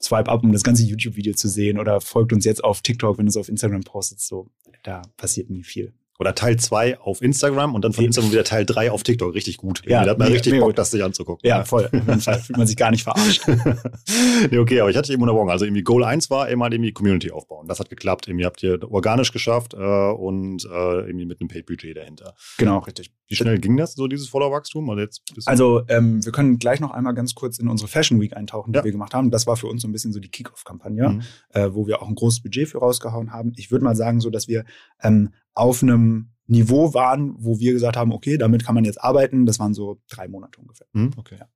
swipe 0.00 0.30
up, 0.30 0.42
um 0.42 0.52
das 0.52 0.62
ganze 0.62 0.84
YouTube-Video 0.84 1.34
zu 1.34 1.48
sehen 1.48 1.78
oder 1.78 2.00
folgt 2.00 2.32
uns 2.32 2.44
jetzt 2.44 2.62
auf 2.62 2.82
TikTok, 2.82 3.18
wenn 3.18 3.26
du 3.26 3.30
es 3.30 3.36
auf 3.36 3.48
Instagram 3.48 3.82
postest. 3.82 4.26
So, 4.26 4.50
da 4.82 5.02
passiert 5.16 5.50
nie 5.50 5.62
viel. 5.62 5.92
Oder 6.20 6.34
Teil 6.34 6.56
2 6.56 6.98
auf 6.98 7.22
Instagram 7.22 7.76
und 7.76 7.84
dann 7.84 7.92
von 7.92 8.04
Instagram 8.04 8.32
wieder 8.32 8.42
Teil 8.42 8.66
3 8.66 8.90
auf 8.90 9.04
TikTok. 9.04 9.34
Richtig 9.34 9.56
gut. 9.56 9.82
Ja, 9.86 10.02
da 10.04 10.10
hat 10.10 10.18
man 10.18 10.26
mega, 10.26 10.34
richtig 10.34 10.52
mega 10.52 10.64
Bock, 10.64 10.74
das 10.74 10.90
sich 10.90 11.04
anzugucken. 11.04 11.48
Ja, 11.48 11.64
voll. 11.64 11.84
Auf 11.84 11.90
fühlt 11.90 12.56
man 12.56 12.66
sich 12.66 12.76
gar 12.76 12.90
nicht 12.90 13.04
verarscht. 13.04 13.46
nee, 14.50 14.58
okay, 14.58 14.80
aber 14.80 14.90
ich 14.90 14.96
hatte 14.96 15.12
eben 15.12 15.22
unterbrochen. 15.22 15.50
Also 15.50 15.64
irgendwie 15.64 15.84
Goal 15.84 16.02
1 16.02 16.28
war 16.28 16.48
immer 16.48 16.72
irgendwie 16.72 16.92
Community 16.92 17.30
aufbauen. 17.30 17.68
Das 17.68 17.78
hat 17.78 17.88
geklappt. 17.88 18.26
Irgendwie 18.26 18.46
habt 18.46 18.62
ihr 18.64 18.80
organisch 18.90 19.32
geschafft 19.32 19.74
äh, 19.74 19.76
und 19.76 20.64
äh, 20.64 21.06
irgendwie 21.06 21.24
mit 21.24 21.40
einem 21.40 21.48
Paid-Budget 21.48 21.96
dahinter. 21.96 22.34
Genau, 22.56 22.78
richtig. 22.78 23.12
Wie 23.28 23.36
schnell 23.36 23.58
ging 23.58 23.76
das, 23.76 23.92
so 23.92 24.08
dieses 24.08 24.28
Follower-Wachstum? 24.28 24.88
Also, 24.90 25.20
also 25.44 25.82
ähm, 25.88 26.24
wir 26.24 26.32
können 26.32 26.58
gleich 26.58 26.80
noch 26.80 26.92
einmal 26.92 27.14
ganz 27.14 27.34
kurz 27.34 27.58
in 27.58 27.68
unsere 27.68 27.86
Fashion 27.86 28.20
Week 28.20 28.36
eintauchen, 28.36 28.72
die 28.72 28.78
ja. 28.78 28.84
wir 28.84 28.90
gemacht 28.90 29.14
haben. 29.14 29.30
Das 29.30 29.46
war 29.46 29.56
für 29.56 29.66
uns 29.66 29.82
so 29.82 29.88
ein 29.88 29.92
bisschen 29.92 30.12
so 30.12 30.18
die 30.18 30.30
Kick-Off-Kampagne, 30.30 31.10
mhm. 31.10 31.22
äh, 31.50 31.74
wo 31.74 31.86
wir 31.86 32.02
auch 32.02 32.08
ein 32.08 32.14
großes 32.14 32.42
Budget 32.42 32.68
für 32.68 32.78
rausgehauen 32.78 33.32
haben. 33.32 33.52
Ich 33.56 33.70
würde 33.70 33.84
mal 33.84 33.94
sagen, 33.94 34.20
so 34.20 34.30
dass 34.30 34.48
wir 34.48 34.64
ähm, 35.02 35.30
auf 35.58 35.82
einem 35.82 36.30
Niveau 36.46 36.94
waren, 36.94 37.34
wo 37.38 37.58
wir 37.58 37.72
gesagt 37.72 37.96
haben, 37.96 38.12
okay, 38.12 38.38
damit 38.38 38.64
kann 38.64 38.74
man 38.74 38.84
jetzt 38.84 39.02
arbeiten. 39.02 39.44
Das 39.44 39.58
waren 39.58 39.74
so 39.74 40.00
drei 40.08 40.28
Monate 40.28 40.60
ungefähr. 40.60 40.86
Mhm, 40.92 41.10
okay. 41.16 41.36
Ja. 41.38 41.48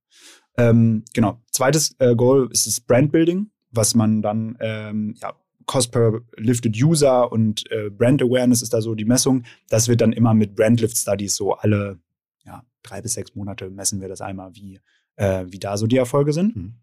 Ähm, 0.59 1.05
genau. 1.15 1.41
Zweites 1.51 1.95
äh, 1.99 2.15
Goal 2.15 2.49
ist 2.53 2.67
das 2.67 2.81
Brandbuilding, 2.81 3.51
was 3.71 3.95
man 3.95 4.21
dann, 4.21 4.57
ähm, 4.61 5.15
ja, 5.21 5.33
Cost 5.65 5.93
per 5.93 6.21
Lifted 6.37 6.77
User 6.77 7.31
und 7.31 7.71
äh, 7.71 7.89
Brand 7.89 8.21
Awareness 8.21 8.63
ist 8.63 8.75
da 8.75 8.83
so 8.83 8.95
die 8.95 9.05
Messung. 9.05 9.45
Das 9.69 9.89
wird 9.89 10.01
dann 10.01 10.13
immer 10.13 10.35
mit 10.35 10.57
Brand 10.57 10.81
Lift 10.81 10.97
Studies 10.97 11.37
so 11.37 11.55
alle 11.55 12.01
ja, 12.45 12.65
drei 12.83 13.01
bis 13.01 13.15
sechs 13.15 13.35
Monate 13.35 13.71
messen 13.71 14.01
wir 14.01 14.09
das 14.09 14.21
einmal, 14.21 14.55
wie, 14.55 14.81
äh, 15.17 15.47
wie 15.49 15.61
da 15.61 15.77
so 15.77 15.87
die 15.87 15.97
Erfolge 15.97 16.33
sind. 16.33 16.57
Mhm. 16.57 16.75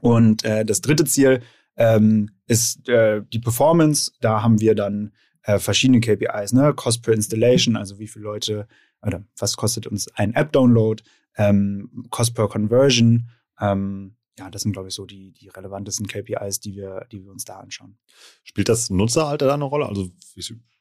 Und 0.00 0.44
äh, 0.44 0.64
das 0.64 0.80
dritte 0.80 1.04
Ziel 1.04 1.40
ähm, 1.76 2.30
ist 2.46 2.88
äh, 2.88 3.22
die 3.32 3.38
Performance. 3.38 4.12
Da 4.20 4.42
haben 4.42 4.60
wir 4.60 4.74
dann 4.74 5.12
äh, 5.48 5.58
verschiedene 5.58 6.00
KPIs, 6.00 6.52
ne? 6.52 6.74
Cost 6.74 7.02
per 7.02 7.14
Installation, 7.14 7.74
also 7.74 7.98
wie 7.98 8.06
viele 8.06 8.24
Leute 8.24 8.68
oder 9.00 9.24
was 9.38 9.56
kostet 9.56 9.86
uns 9.86 10.06
ein 10.14 10.34
App-Download, 10.34 11.02
ähm, 11.38 12.04
Cost 12.10 12.34
per 12.34 12.48
Conversion, 12.48 13.30
ähm, 13.58 14.14
ja, 14.38 14.50
das 14.50 14.62
sind, 14.62 14.72
glaube 14.72 14.88
ich, 14.88 14.94
so 14.94 15.06
die, 15.06 15.32
die 15.32 15.48
relevantesten 15.48 16.06
KPIs, 16.06 16.60
die 16.60 16.74
wir, 16.74 17.06
die 17.10 17.24
wir 17.24 17.32
uns 17.32 17.44
da 17.46 17.60
anschauen. 17.60 17.96
Spielt 18.44 18.68
das 18.68 18.90
Nutzeralter 18.90 19.46
da 19.46 19.54
eine 19.54 19.64
Rolle? 19.64 19.86
Also 19.86 20.10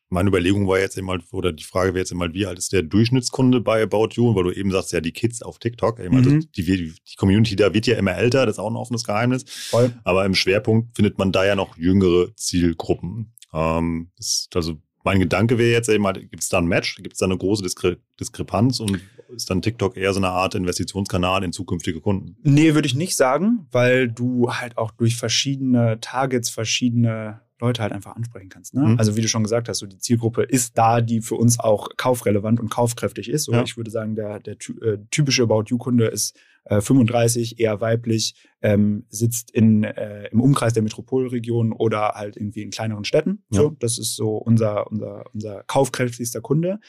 meine 0.10 0.30
Überlegung 0.30 0.68
war 0.68 0.80
jetzt 0.80 0.98
immer, 0.98 1.18
oder 1.32 1.54
die 1.54 1.64
Frage 1.64 1.94
wäre 1.94 2.00
jetzt 2.00 2.12
immer, 2.12 2.34
wie 2.34 2.46
alt 2.46 2.60
ist 2.60 2.74
der 2.74 2.84
Durchschnittskunde 2.84 3.62
bei 3.62 3.82
About 3.82 4.10
You? 4.14 4.36
Weil 4.36 4.44
du 4.44 4.52
eben 4.52 4.72
sagst, 4.72 4.92
ja, 4.92 5.00
die 5.00 5.14
Kids 5.14 5.42
auf 5.42 5.60
TikTok, 5.60 6.00
eben, 6.00 6.18
also 6.18 6.30
mhm. 6.30 6.52
die, 6.56 6.64
die 6.64 7.16
Community 7.16 7.56
da 7.56 7.74
wird 7.74 7.88
ja 7.88 7.96
immer 7.96 8.16
älter, 8.16 8.46
das 8.46 8.56
ist 8.56 8.60
auch 8.60 8.70
ein 8.70 8.76
offenes 8.76 9.06
Geheimnis. 9.06 9.46
Voll. 9.48 9.94
Aber 10.04 10.26
im 10.26 10.36
Schwerpunkt 10.36 10.96
findet 10.96 11.18
man 11.18 11.32
da 11.32 11.46
ja 11.46 11.56
noch 11.56 11.78
jüngere 11.78 12.36
Zielgruppen. 12.36 13.34
Ähm, 13.58 14.12
ist, 14.18 14.56
also 14.56 14.78
mein 15.04 15.20
Gedanke 15.20 15.58
wäre 15.58 15.72
jetzt 15.72 15.90
eben, 15.90 16.04
gibt 16.30 16.44
es 16.44 16.50
da 16.50 16.60
ein 16.60 16.68
Match, 16.68 16.98
gibt 16.98 17.14
es 17.14 17.20
da 17.20 17.26
eine 17.26 17.38
große 17.38 17.64
Diskre 17.64 17.98
Diskrepanz 18.20 18.80
und 18.80 19.00
ist 19.34 19.50
dann 19.50 19.62
TikTok 19.62 19.98
eher 19.98 20.14
so 20.14 20.20
eine 20.20 20.30
Art 20.30 20.54
Investitionskanal 20.56 21.44
in 21.44 21.52
zukünftige 21.52 22.02
Kunden? 22.02 22.36
Nee, 22.44 22.76
würde 22.76 22.88
ich 22.88 22.96
nicht 22.96 23.16
sagen, 23.16 23.68
weil 23.72 24.10
du 24.10 24.52
halt 24.54 24.78
auch 24.78 24.92
durch 24.92 25.16
verschiedene 25.16 26.00
Targets 26.02 26.50
verschiedene 26.50 27.42
Leute 27.60 27.82
halt 27.82 27.92
einfach 27.92 28.16
ansprechen 28.16 28.50
kannst. 28.50 28.74
Ne? 28.74 28.82
Mhm. 28.82 29.00
Also 29.00 29.16
wie 29.16 29.22
du 29.22 29.28
schon 29.28 29.44
gesagt 29.44 29.68
hast, 29.68 29.80
so 29.80 29.88
die 29.88 29.98
Zielgruppe 29.98 30.44
ist 30.44 30.78
da, 30.78 31.02
die 31.02 31.22
für 31.22 31.36
uns 31.36 31.60
auch 31.60 31.90
kaufrelevant 31.98 32.60
und 32.60 32.70
kaufkräftig 32.70 33.30
ist. 33.30 33.50
Oder 33.50 33.60
ja. 33.60 33.64
ich 33.64 33.78
würde 33.78 33.90
sagen, 33.90 34.16
der, 34.16 34.40
der 34.40 34.56
äh, 34.82 35.00
typische 35.10 35.44
About 35.44 35.66
You-Kunde 35.68 36.08
ist 36.08 36.38
äh, 36.66 36.82
35, 36.82 37.60
eher 37.60 37.82
weiblich, 37.82 38.36
ähm, 38.62 39.06
sitzt 39.10 39.52
in, 39.52 39.84
äh, 39.84 40.28
im 40.28 40.42
Umkreis 40.42 40.74
der 40.74 40.84
Metropolregion 40.84 41.72
oder 41.72 42.10
halt 42.10 42.38
irgendwie 42.38 42.62
in 42.62 42.70
kleineren 42.70 43.06
Städten. 43.06 43.44
Ja. 43.50 43.62
So, 43.62 43.70
das 43.80 43.98
ist 43.98 44.16
so 44.16 44.38
unser, 44.38 44.90
unser, 44.92 45.26
unser 45.34 45.64
kaufkräftigster 45.64 46.42
Kunde. 46.42 46.80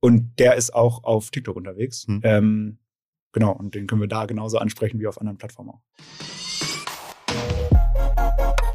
Und 0.00 0.38
der 0.40 0.56
ist 0.56 0.74
auch 0.74 1.04
auf 1.04 1.30
TikTok 1.30 1.54
unterwegs. 1.54 2.08
Mhm. 2.08 2.20
Ähm, 2.24 2.78
genau, 3.30 3.52
und 3.52 3.76
den 3.76 3.86
können 3.86 4.00
wir 4.00 4.08
da 4.08 4.26
genauso 4.26 4.58
ansprechen 4.58 4.98
wie 4.98 5.06
auf 5.06 5.20
anderen 5.20 5.38
Plattformen 5.38 5.70
auch. 5.70 5.82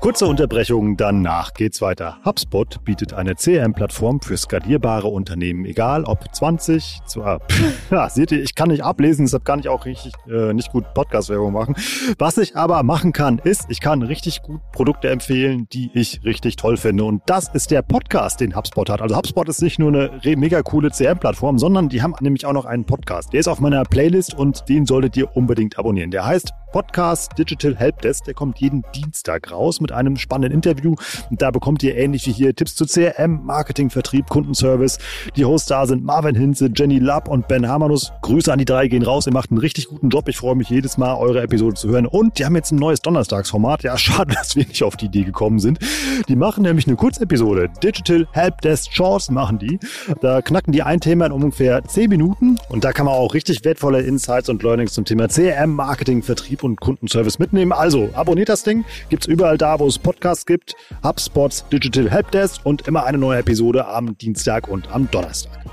Kurze 0.08 0.26
Unterbrechung, 0.26 0.96
danach 0.96 1.54
geht's 1.54 1.82
weiter. 1.82 2.20
HubSpot 2.24 2.82
bietet 2.86 3.12
eine 3.12 3.36
CRM-Plattform 3.36 4.22
für 4.22 4.38
skalierbare 4.38 5.10
Unternehmen, 5.10 5.65
egal 5.65 6.06
ob 6.06 6.34
20, 6.34 7.00
zwar, 7.06 7.41
ja, 7.91 8.10
seht 8.10 8.32
ihr, 8.32 8.41
ich 8.41 8.56
kann 8.56 8.70
nicht 8.70 8.86
ablesen, 8.86 9.26
deshalb 9.26 9.43
kann 9.43 9.60
ich 9.60 9.67
auch 9.67 9.84
richtig 9.84 10.13
äh, 10.30 10.54
nicht 10.54 10.72
gut 10.72 10.93
Podcast-Werbung 10.93 11.52
machen. 11.52 11.76
Was 12.20 12.38
ich 12.38 12.56
aber 12.56 12.84
machen 12.84 13.12
kann, 13.12 13.39
ist, 13.39 13.65
ich 13.67 13.82
kann 13.82 14.02
richtig 14.02 14.43
gut 14.43 14.62
Produkte 14.72 15.10
empfehlen, 15.10 15.67
die 15.74 15.91
ich 15.93 16.24
richtig 16.24 16.56
toll 16.56 16.78
finde. 16.78 17.04
Und 17.04 17.24
das 17.26 17.50
ist 17.54 17.72
der 17.72 17.82
Podcast, 17.82 18.39
den 18.39 18.56
HubSpot 18.56 18.89
hat. 18.89 19.02
Also 19.02 19.17
HubSpot 19.17 19.50
ist 19.50 19.62
nicht 19.62 19.78
nur 19.78 19.89
eine 19.89 20.38
mega 20.38 20.62
coole 20.62 20.89
CRM-Plattform, 20.89 21.60
sondern 21.60 21.89
die 21.89 22.02
haben 22.02 22.15
nämlich 22.22 22.46
auch 22.46 22.54
noch 22.54 22.63
einen 22.63 22.86
Podcast. 22.86 23.34
Der 23.34 23.41
ist 23.41 23.50
auf 23.50 23.60
meiner 23.60 23.84
Playlist 23.84 24.34
und 24.36 24.70
den 24.70 24.86
solltet 24.86 25.17
ihr 25.17 25.36
unbedingt 25.36 25.78
abonnieren. 25.78 26.12
Der 26.12 26.26
heißt 26.26 26.54
Podcast 26.72 27.32
Digital 27.38 27.76
Helpdesk. 27.76 28.26
Der 28.26 28.34
kommt 28.34 28.60
jeden 28.60 28.84
Dienstag 28.93 29.52
raus 29.52 29.82
mit 29.82 29.91
einem 29.98 30.18
spannenden 30.18 30.54
Interview. 30.54 30.96
Und 31.30 31.42
da 31.42 31.52
bekommt 31.52 31.84
ihr 31.84 31.96
ähnlich 31.96 32.26
wie 32.28 32.32
hier 32.32 32.56
Tipps 32.56 32.76
zu 32.76 32.86
CRM, 32.86 33.46
Marketing, 33.46 33.90
Vertrieb, 33.90 34.28
Kundenservice. 34.30 35.00
Die 35.36 35.46
Hosts 35.46 35.68
da 35.68 35.86
sind 35.86 36.04
Marvin 36.04 36.36
Hinze, 36.36 36.70
Jenny 36.74 37.00
Lapp 37.00 37.28
und 37.28 37.48
Ben 37.48 37.68
Hamanus. 37.68 38.12
Grüße 38.22 38.52
an 38.52 38.60
die 38.60 38.66
drei 38.66 38.88
gehen 38.88 39.04
raus. 39.04 39.28
Ihr 39.28 39.34
macht 39.34 39.52
einen 39.52 39.60
richtig 39.60 39.88
guten 39.88 40.10
Job. 40.10 40.28
Ich 40.30 40.38
freue 40.38 40.56
mich 40.56 40.70
jedes 40.70 40.98
Mal, 40.98 41.16
eure 41.16 41.42
Episode 41.42 41.76
zu 41.76 41.90
hören. 41.90 42.06
Und 42.06 42.40
die 42.40 42.46
haben 42.46 42.56
jetzt 42.56 42.72
ein 42.72 42.78
neues 42.78 43.02
Donnerstagsformat. 43.02 43.84
Ja, 43.84 43.98
schade, 43.98 44.34
dass 44.34 44.56
wir 44.56 44.66
nicht 44.66 44.84
auf 44.84 44.96
die 44.96 45.06
Idee 45.06 45.24
gekommen 45.24 45.60
sind. 45.60 45.80
Die 46.28 46.36
machen 46.36 46.64
nämlich 46.64 46.88
eine 46.88 46.96
Kurzepisode. 46.96 47.70
Digital 47.84 48.28
Helpdesk 48.32 48.94
Shorts 48.94 49.30
machen 49.30 49.60
die. 49.60 49.80
Da 50.22 50.42
knacken 50.42 50.72
die 50.72 50.84
ein 50.84 51.00
Thema 51.00 51.26
in 51.26 51.32
ungefähr 51.32 51.84
10 51.84 52.10
Minuten. 52.10 52.58
Und 52.70 52.84
da 52.84 52.94
kann 52.94 53.06
man 53.06 53.16
auch 53.16 53.34
richtig 53.34 53.64
wertvolle 53.66 54.02
Insights 54.02 54.50
und 54.50 54.64
Learnings 54.64 54.94
zum 54.94 55.06
Thema 55.06 55.28
CRM, 55.28 55.74
Marketing, 55.74 56.24
Vertrieb 56.24 56.64
und 56.64 56.80
Kundenservice 56.80 57.40
mitnehmen. 57.40 57.72
Also 57.72 58.10
abonniert 58.14 58.50
das 58.50 58.64
Ding. 58.64 58.86
Gibt 59.10 59.24
es 59.24 59.28
überall 59.28 59.58
da, 59.58 59.80
wo 59.80 59.87
es 59.88 60.00
Podcasts 60.00 60.45
gibt. 60.45 60.76
HubSpots 61.04 61.67
Digital 61.69 62.10
Helpdesk 62.10 62.65
und 62.65 62.88
immer 62.88 63.06
eine 63.06 63.17
neue 63.17 63.39
Episode 63.39 63.88
am 63.88 64.17
Dienstag 64.17 64.67
und 64.67 64.89
am 64.89 65.10
Donnerstag. 65.12 65.63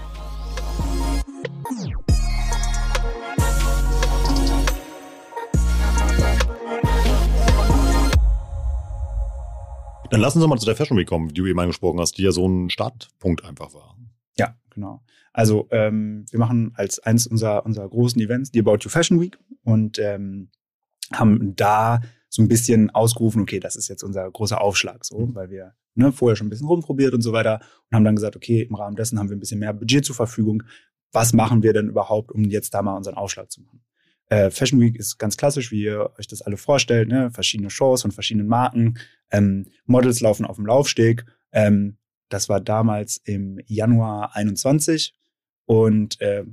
Dann 10.10 10.20
lassen 10.20 10.40
Sie 10.40 10.46
mal 10.46 10.58
zu 10.58 10.66
der 10.66 10.76
Fashion 10.76 10.96
Week 10.96 11.08
kommen, 11.08 11.28
die 11.28 11.34
du 11.34 11.46
eben 11.46 11.58
angesprochen 11.58 11.98
hast, 11.98 12.18
die 12.18 12.22
ja 12.22 12.30
so 12.30 12.46
ein 12.46 12.70
Startpunkt 12.70 13.44
einfach 13.44 13.74
war. 13.74 13.96
Ja, 14.38 14.54
genau. 14.70 15.02
Also 15.32 15.66
ähm, 15.72 16.26
wir 16.30 16.38
machen 16.38 16.72
als 16.76 17.00
eins 17.00 17.26
unserer, 17.26 17.66
unserer 17.66 17.88
großen 17.88 18.22
Events 18.22 18.52
die 18.52 18.60
About 18.60 18.78
You 18.82 18.90
Fashion 18.90 19.20
Week 19.20 19.36
und 19.64 19.98
ähm, 19.98 20.50
haben 21.12 21.56
da 21.56 22.00
so 22.34 22.42
ein 22.42 22.48
bisschen 22.48 22.90
ausgerufen, 22.90 23.42
okay, 23.42 23.60
das 23.60 23.76
ist 23.76 23.86
jetzt 23.86 24.02
unser 24.02 24.28
großer 24.28 24.60
Aufschlag, 24.60 25.04
so, 25.04 25.32
weil 25.36 25.50
wir 25.50 25.74
ne, 25.94 26.10
vorher 26.10 26.34
schon 26.34 26.48
ein 26.48 26.50
bisschen 26.50 26.66
rumprobiert 26.66 27.14
und 27.14 27.22
so 27.22 27.32
weiter 27.32 27.60
und 27.88 27.94
haben 27.94 28.02
dann 28.02 28.16
gesagt, 28.16 28.34
okay, 28.34 28.62
im 28.62 28.74
Rahmen 28.74 28.96
dessen 28.96 29.20
haben 29.20 29.28
wir 29.28 29.36
ein 29.36 29.40
bisschen 29.40 29.60
mehr 29.60 29.72
Budget 29.72 30.04
zur 30.04 30.16
Verfügung. 30.16 30.64
Was 31.12 31.32
machen 31.32 31.62
wir 31.62 31.72
denn 31.72 31.88
überhaupt, 31.88 32.32
um 32.32 32.42
jetzt 32.42 32.74
da 32.74 32.82
mal 32.82 32.96
unseren 32.96 33.14
Aufschlag 33.14 33.52
zu 33.52 33.62
machen? 33.62 33.84
Äh, 34.30 34.50
Fashion 34.50 34.80
Week 34.80 34.96
ist 34.96 35.16
ganz 35.18 35.36
klassisch, 35.36 35.70
wie 35.70 35.84
ihr 35.84 36.10
euch 36.18 36.26
das 36.26 36.42
alle 36.42 36.56
vorstellt, 36.56 37.08
ne? 37.08 37.30
verschiedene 37.30 37.70
Shows 37.70 38.02
von 38.02 38.10
verschiedenen 38.10 38.48
Marken. 38.48 38.98
Ähm, 39.30 39.66
Models 39.86 40.20
laufen 40.20 40.44
auf 40.44 40.56
dem 40.56 40.66
Laufsteg. 40.66 41.24
Ähm, 41.52 41.98
das 42.30 42.48
war 42.48 42.60
damals 42.60 43.20
im 43.22 43.60
Januar 43.66 44.34
21 44.34 45.14
und 45.66 46.20
äh, 46.20 46.44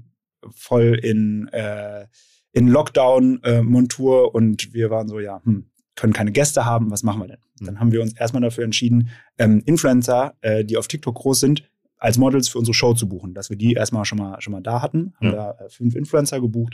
voll 0.54 1.00
in 1.02 1.48
äh, 1.48 2.06
in 2.54 2.67
Lockdown-Montur 2.67 4.26
äh, 4.26 4.30
und 4.30 4.74
wir 4.74 4.89
waren 4.89 5.08
so, 5.08 5.20
ja, 5.20 5.41
hm, 5.44 5.71
können 6.02 6.14
keine 6.14 6.32
Gäste 6.32 6.66
haben, 6.66 6.90
was 6.90 7.04
machen 7.04 7.22
wir 7.22 7.28
denn? 7.28 7.38
Mhm. 7.60 7.66
Dann 7.68 7.80
haben 7.80 7.92
wir 7.92 8.02
uns 8.02 8.14
erstmal 8.14 8.42
dafür 8.42 8.64
entschieden, 8.64 9.10
ähm, 9.38 9.62
Influencer, 9.68 10.34
äh, 10.42 10.66
die 10.66 10.78
auf 10.78 10.88
TikTok 10.88 11.14
groß 11.14 11.40
sind, 11.40 11.70
als 11.98 12.18
Models 12.18 12.50
für 12.50 12.58
unsere 12.58 12.74
Show 12.74 12.96
zu 12.96 13.08
buchen, 13.08 13.36
dass 13.36 13.52
wir 13.52 13.58
die 13.58 13.74
erstmal 13.74 14.04
schon 14.06 14.18
mal 14.18 14.42
schon 14.42 14.52
mal 14.52 14.62
da 14.62 14.82
hatten, 14.82 15.14
haben 15.18 15.28
ja. 15.28 15.32
da 15.32 15.64
äh, 15.64 15.70
fünf 15.70 15.96
Influencer 15.96 16.42
gebucht, 16.42 16.74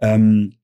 ähm, 0.00 0.58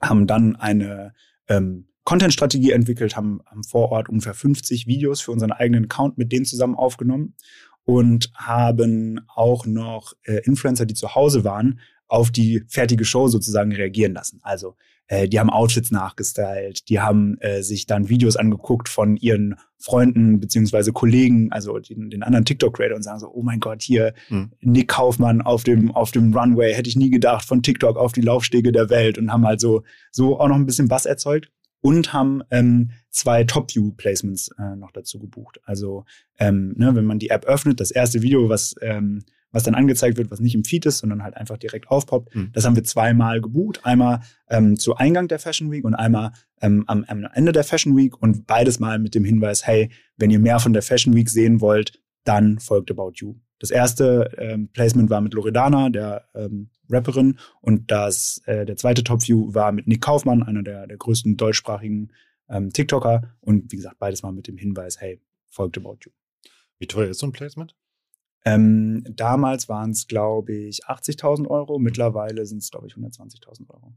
haben 0.00 0.28
dann 0.28 0.54
eine 0.54 1.14
ähm, 1.48 1.88
Content-Strategie 2.04 2.70
entwickelt, 2.70 3.16
haben, 3.16 3.40
haben 3.44 3.64
vor 3.64 3.90
Ort 3.90 4.08
ungefähr 4.08 4.34
50 4.34 4.86
Videos 4.86 5.20
für 5.20 5.32
unseren 5.32 5.50
eigenen 5.50 5.86
Account 5.86 6.16
mit 6.16 6.30
denen 6.30 6.44
zusammen 6.44 6.76
aufgenommen 6.76 7.34
und 7.82 8.30
haben 8.34 9.20
auch 9.34 9.66
noch 9.66 10.12
äh, 10.22 10.40
Influencer, 10.44 10.86
die 10.86 10.94
zu 10.94 11.16
Hause 11.16 11.42
waren, 11.42 11.80
auf 12.08 12.30
die 12.30 12.64
fertige 12.68 13.04
Show 13.04 13.28
sozusagen 13.28 13.72
reagieren 13.72 14.14
lassen. 14.14 14.40
Also 14.42 14.74
äh, 15.08 15.28
die 15.28 15.38
haben 15.38 15.50
Outfits 15.50 15.90
nachgestylt, 15.90 16.88
die 16.88 17.00
haben 17.00 17.38
äh, 17.40 17.62
sich 17.62 17.86
dann 17.86 18.08
Videos 18.08 18.36
angeguckt 18.36 18.88
von 18.88 19.16
ihren 19.16 19.56
Freunden 19.78 20.40
beziehungsweise 20.40 20.92
Kollegen, 20.92 21.52
also 21.52 21.78
den, 21.78 22.10
den 22.10 22.22
anderen 22.22 22.44
TikTok-Creator 22.44 22.96
und 22.96 23.02
sagen 23.02 23.20
so, 23.20 23.30
oh 23.32 23.42
mein 23.42 23.60
Gott, 23.60 23.82
hier 23.82 24.12
mhm. 24.28 24.52
Nick 24.60 24.88
Kaufmann 24.88 25.40
auf 25.40 25.64
dem, 25.64 25.92
auf 25.92 26.10
dem 26.10 26.34
Runway, 26.34 26.74
hätte 26.74 26.88
ich 26.88 26.96
nie 26.96 27.10
gedacht, 27.10 27.46
von 27.46 27.62
TikTok 27.62 27.96
auf 27.96 28.12
die 28.12 28.20
Laufstege 28.20 28.72
der 28.72 28.90
Welt 28.90 29.18
und 29.18 29.32
haben 29.32 29.46
halt 29.46 29.60
so, 29.60 29.82
so 30.10 30.38
auch 30.40 30.48
noch 30.48 30.56
ein 30.56 30.66
bisschen 30.66 30.88
Bass 30.88 31.06
erzeugt 31.06 31.50
und 31.80 32.12
haben 32.12 32.42
ähm, 32.50 32.90
zwei 33.10 33.44
Top-View-Placements 33.44 34.50
äh, 34.58 34.76
noch 34.76 34.90
dazu 34.92 35.18
gebucht. 35.18 35.60
Also 35.64 36.04
ähm, 36.38 36.74
ne, 36.76 36.94
wenn 36.94 37.04
man 37.04 37.18
die 37.18 37.30
App 37.30 37.44
öffnet, 37.46 37.80
das 37.80 37.90
erste 37.90 38.22
Video, 38.22 38.48
was 38.48 38.74
ähm, 38.82 39.24
was 39.50 39.62
dann 39.62 39.74
angezeigt 39.74 40.18
wird, 40.18 40.30
was 40.30 40.40
nicht 40.40 40.54
im 40.54 40.64
Feed 40.64 40.86
ist, 40.86 40.98
sondern 40.98 41.22
halt 41.22 41.36
einfach 41.36 41.56
direkt 41.56 41.88
aufpoppt. 41.88 42.34
Mhm. 42.34 42.50
Das 42.52 42.64
haben 42.64 42.76
wir 42.76 42.84
zweimal 42.84 43.40
gebucht. 43.40 43.80
Einmal 43.84 44.20
ähm, 44.48 44.78
zu 44.78 44.96
Eingang 44.96 45.28
der 45.28 45.38
Fashion 45.38 45.70
Week 45.70 45.84
und 45.84 45.94
einmal 45.94 46.32
ähm, 46.60 46.84
am, 46.86 47.04
am 47.04 47.26
Ende 47.32 47.52
der 47.52 47.64
Fashion 47.64 47.96
Week 47.96 48.20
und 48.20 48.46
beides 48.46 48.78
mal 48.78 48.98
mit 48.98 49.14
dem 49.14 49.24
Hinweis, 49.24 49.66
hey, 49.66 49.90
wenn 50.16 50.30
ihr 50.30 50.38
mehr 50.38 50.60
von 50.60 50.72
der 50.72 50.82
Fashion 50.82 51.14
Week 51.14 51.30
sehen 51.30 51.60
wollt, 51.60 52.00
dann 52.24 52.58
folgt 52.58 52.90
About 52.90 53.12
You. 53.16 53.36
Das 53.58 53.70
erste 53.70 54.30
ähm, 54.38 54.68
Placement 54.68 55.10
war 55.10 55.20
mit 55.20 55.34
Loredana, 55.34 55.90
der 55.90 56.28
ähm, 56.34 56.70
Rapperin, 56.88 57.38
und 57.60 57.90
das 57.90 58.40
äh, 58.46 58.64
der 58.64 58.76
zweite 58.76 59.02
Top 59.02 59.26
View 59.26 59.52
war 59.52 59.72
mit 59.72 59.86
Nick 59.86 60.00
Kaufmann, 60.00 60.42
einer 60.42 60.62
der, 60.62 60.86
der 60.86 60.96
größten 60.96 61.36
deutschsprachigen 61.36 62.12
ähm, 62.48 62.72
TikToker. 62.72 63.34
Und 63.40 63.72
wie 63.72 63.76
gesagt, 63.76 63.98
beides 63.98 64.22
mal 64.22 64.32
mit 64.32 64.46
dem 64.46 64.56
Hinweis, 64.56 65.00
hey, 65.00 65.20
folgt 65.48 65.76
About 65.76 65.98
You. 66.04 66.12
Wie 66.78 66.86
teuer 66.86 67.08
ist 67.08 67.18
so 67.18 67.26
ein 67.26 67.32
Placement? 67.32 67.74
Ähm, 68.44 69.04
damals 69.10 69.68
waren 69.68 69.90
es, 69.90 70.06
glaube 70.06 70.52
ich, 70.52 70.86
80.000 70.86 71.48
Euro. 71.48 71.78
Mittlerweile 71.78 72.46
sind 72.46 72.58
es, 72.58 72.70
glaube 72.70 72.86
ich, 72.86 72.94
120.000 72.94 73.68
Euro. 73.68 73.94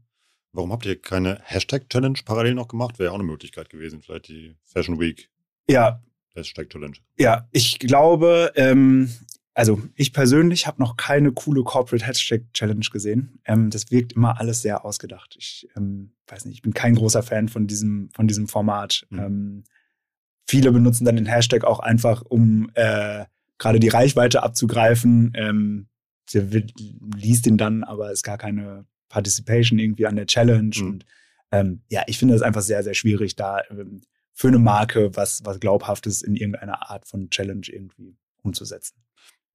Warum 0.52 0.72
habt 0.72 0.84
ihr 0.84 1.00
keine 1.00 1.38
Hashtag-Challenge 1.44 2.18
parallel 2.24 2.54
noch 2.54 2.68
gemacht? 2.68 2.98
Wäre 2.98 3.12
auch 3.12 3.16
eine 3.16 3.24
Möglichkeit 3.24 3.70
gewesen, 3.70 4.02
vielleicht 4.02 4.28
die 4.28 4.56
Fashion 4.64 5.00
Week. 5.00 5.30
Ja. 5.68 6.02
Hashtag-Challenge. 6.34 6.96
Ja, 7.18 7.48
ich 7.52 7.78
glaube, 7.78 8.52
ähm, 8.56 9.10
also 9.54 9.82
ich 9.96 10.12
persönlich 10.12 10.66
habe 10.66 10.80
noch 10.80 10.96
keine 10.96 11.32
coole 11.32 11.62
Corporate 11.62 12.06
Hashtag 12.06 12.52
Challenge 12.52 12.86
gesehen. 12.90 13.40
Ähm, 13.44 13.70
das 13.70 13.90
wirkt 13.90 14.14
immer 14.14 14.40
alles 14.40 14.62
sehr 14.62 14.84
ausgedacht. 14.84 15.36
Ich 15.38 15.68
ähm, 15.76 16.12
weiß 16.26 16.44
nicht, 16.46 16.56
ich 16.56 16.62
bin 16.62 16.74
kein 16.74 16.94
großer 16.94 17.22
Fan 17.22 17.48
von 17.48 17.66
diesem, 17.66 18.10
von 18.14 18.28
diesem 18.28 18.48
Format. 18.48 19.06
Mhm. 19.10 19.18
Ähm, 19.18 19.64
viele 20.46 20.72
benutzen 20.72 21.04
dann 21.04 21.16
den 21.16 21.26
Hashtag 21.26 21.64
auch 21.64 21.80
einfach, 21.80 22.22
um 22.22 22.70
äh, 22.74 23.24
gerade 23.62 23.80
die 23.80 23.88
Reichweite 23.88 24.42
abzugreifen. 24.42 25.32
Ähm, 25.36 25.86
sie 26.28 26.66
liest 27.16 27.46
ihn 27.46 27.56
dann, 27.56 27.84
aber 27.84 28.10
ist 28.10 28.24
gar 28.24 28.38
keine 28.38 28.86
Participation 29.08 29.78
irgendwie 29.78 30.06
an 30.06 30.16
der 30.16 30.26
Challenge. 30.26 30.74
Mhm. 30.76 30.86
Und 30.86 31.06
ähm, 31.52 31.82
ja, 31.88 32.02
ich 32.06 32.18
finde 32.18 32.34
es 32.34 32.42
einfach 32.42 32.62
sehr, 32.62 32.82
sehr 32.82 32.94
schwierig, 32.94 33.36
da 33.36 33.62
ähm, 33.70 34.02
für 34.32 34.48
eine 34.48 34.58
Marke 34.58 35.14
was, 35.14 35.42
was 35.44 35.60
Glaubhaftes 35.60 36.22
in 36.22 36.34
irgendeiner 36.34 36.90
Art 36.90 37.06
von 37.06 37.30
Challenge 37.30 37.66
irgendwie 37.68 38.16
umzusetzen. 38.42 38.96